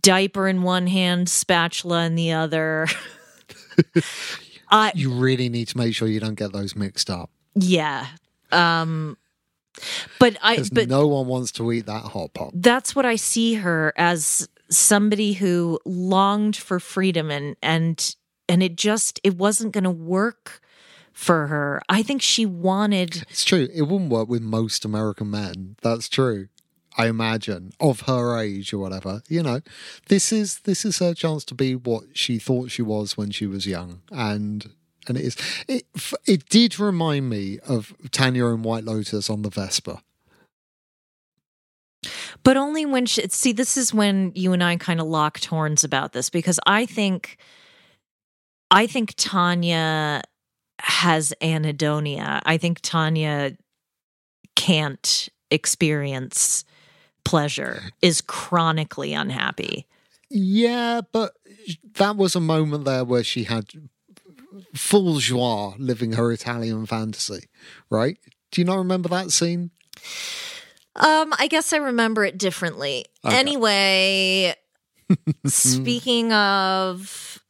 diaper 0.00 0.48
in 0.48 0.62
one 0.62 0.86
hand, 0.86 1.28
spatula 1.28 2.04
in 2.06 2.14
the 2.14 2.32
other. 2.32 2.86
I 4.70 4.92
You 4.94 5.12
really 5.12 5.48
need 5.48 5.68
to 5.68 5.76
make 5.76 5.94
sure 5.94 6.08
you 6.08 6.20
don't 6.20 6.34
get 6.36 6.52
those 6.52 6.74
mixed 6.74 7.10
up. 7.10 7.30
yeah. 7.54 8.06
Um 8.52 9.16
but 10.20 10.36
I 10.40 10.62
but 10.72 10.88
no 10.88 11.08
one 11.08 11.26
wants 11.26 11.50
to 11.52 11.72
eat 11.72 11.86
that 11.86 12.04
hot 12.04 12.32
pot. 12.32 12.52
that's 12.54 12.94
what 12.94 13.04
I 13.04 13.16
see 13.16 13.54
her 13.54 13.92
as 13.96 14.48
somebody 14.68 15.34
who 15.34 15.78
longed 15.84 16.56
for 16.56 16.80
freedom 16.80 17.30
and 17.30 17.56
and 17.62 18.16
and 18.48 18.62
it 18.62 18.76
just 18.76 19.20
it 19.22 19.36
wasn't 19.36 19.72
going 19.72 19.84
to 19.84 19.90
work 19.90 20.60
for 21.12 21.46
her. 21.46 21.80
I 21.88 22.02
think 22.02 22.22
she 22.22 22.44
wanted 22.44 23.24
It's 23.30 23.44
true. 23.44 23.68
It 23.72 23.82
wouldn't 23.82 24.10
work 24.10 24.28
with 24.28 24.42
most 24.42 24.84
American 24.84 25.30
men. 25.30 25.76
That's 25.82 26.08
true. 26.08 26.48
I 26.96 27.08
imagine 27.08 27.72
of 27.80 28.02
her 28.02 28.38
age 28.38 28.72
or 28.72 28.78
whatever. 28.78 29.22
You 29.28 29.42
know, 29.42 29.60
this 30.08 30.32
is 30.32 30.60
this 30.60 30.84
is 30.84 30.98
her 30.98 31.14
chance 31.14 31.44
to 31.46 31.54
be 31.54 31.74
what 31.74 32.16
she 32.16 32.38
thought 32.38 32.70
she 32.70 32.82
was 32.82 33.16
when 33.16 33.30
she 33.30 33.46
was 33.46 33.66
young, 33.66 34.02
and 34.12 34.70
and 35.08 35.18
it 35.18 35.24
is. 35.24 35.36
It 35.66 35.86
it 36.24 36.48
did 36.48 36.78
remind 36.78 37.28
me 37.30 37.58
of 37.66 37.94
Tanya 38.12 38.46
and 38.46 38.64
White 38.64 38.84
Lotus 38.84 39.28
on 39.28 39.42
the 39.42 39.50
Vespa. 39.50 40.02
But 42.42 42.56
only 42.56 42.84
when 42.86 43.06
she 43.06 43.26
see 43.28 43.52
this 43.52 43.76
is 43.76 43.92
when 43.92 44.32
you 44.34 44.52
and 44.52 44.62
I 44.62 44.76
kind 44.76 45.00
of 45.00 45.06
locked 45.06 45.46
horns 45.46 45.84
about 45.84 46.12
this 46.12 46.30
because 46.30 46.60
I 46.66 46.86
think 46.86 47.38
I 48.70 48.86
think 48.86 49.14
Tanya 49.16 50.22
has 50.80 51.32
anhedonia. 51.40 52.40
I 52.44 52.56
think 52.58 52.80
Tanya 52.80 53.56
can't 54.56 55.28
experience 55.50 56.64
pleasure 57.24 57.82
is 58.02 58.20
chronically 58.20 59.14
unhappy. 59.14 59.86
Yeah, 60.30 61.02
but 61.12 61.32
that 61.94 62.16
was 62.16 62.34
a 62.34 62.40
moment 62.40 62.84
there 62.84 63.04
where 63.04 63.24
she 63.24 63.44
had 63.44 63.66
full 64.74 65.18
joie 65.18 65.74
living 65.78 66.12
her 66.12 66.32
Italian 66.32 66.86
fantasy, 66.86 67.44
right? 67.90 68.18
Do 68.50 68.60
you 68.60 68.64
not 68.64 68.78
remember 68.78 69.08
that 69.10 69.30
scene? 69.30 69.70
Um, 70.96 71.32
I 71.38 71.48
guess 71.48 71.72
I 71.72 71.78
remember 71.78 72.24
it 72.24 72.38
differently. 72.38 73.06
Okay. 73.24 73.36
Anyway, 73.36 74.54
speaking 75.46 76.32
of 76.32 77.42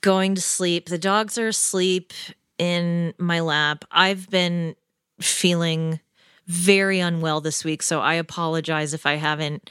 going 0.00 0.34
to 0.34 0.40
sleep, 0.40 0.88
the 0.88 0.98
dogs 0.98 1.38
are 1.38 1.48
asleep 1.48 2.12
in 2.58 3.14
my 3.18 3.40
lap. 3.40 3.84
I've 3.90 4.30
been 4.30 4.76
feeling 5.20 6.00
very 6.46 7.00
unwell 7.00 7.40
this 7.40 7.64
week, 7.64 7.82
so 7.82 8.00
I 8.00 8.14
apologize 8.14 8.94
if 8.94 9.06
I 9.06 9.14
haven't 9.14 9.70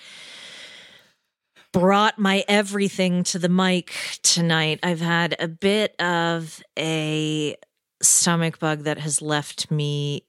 brought 1.72 2.20
my 2.20 2.44
everything 2.48 3.24
to 3.24 3.40
the 3.40 3.50
mic 3.50 3.94
tonight. 4.24 4.80
I've 4.84 5.00
had 5.00 5.36
a 5.40 5.48
bit 5.48 5.96
of 6.02 6.62
a 6.78 7.56
stomach 8.02 8.60
bug 8.60 8.84
that 8.84 8.98
has 8.98 9.22
left 9.22 9.72
me 9.72 10.26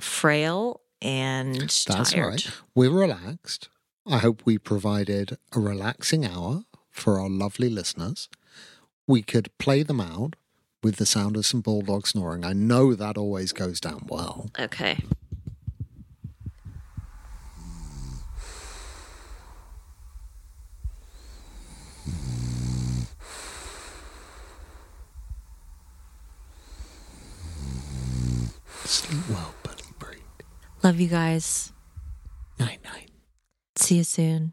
frail 0.00 0.80
and 1.04 1.60
That's 1.60 1.84
tired. 1.84 2.26
right. 2.26 2.50
We're 2.74 2.90
relaxed. 2.90 3.68
I 4.06 4.18
hope 4.18 4.42
we 4.44 4.58
provided 4.58 5.38
a 5.52 5.60
relaxing 5.60 6.24
hour 6.26 6.64
for 6.90 7.20
our 7.20 7.28
lovely 7.28 7.68
listeners. 7.70 8.28
We 9.06 9.22
could 9.22 9.56
play 9.58 9.82
them 9.82 10.00
out 10.00 10.36
with 10.82 10.96
the 10.96 11.06
sound 11.06 11.36
of 11.36 11.46
some 11.46 11.60
bulldog 11.60 12.06
snoring. 12.06 12.44
I 12.44 12.52
know 12.52 12.94
that 12.94 13.16
always 13.16 13.52
goes 13.52 13.80
down 13.80 14.06
well. 14.08 14.50
Okay. 14.58 14.98
Sleep 28.84 29.28
well. 29.30 29.53
Love 30.84 31.00
you 31.00 31.08
guys. 31.08 31.72
Night 32.60 32.84
night. 32.84 33.10
See 33.74 33.96
you 33.96 34.04
soon. 34.04 34.52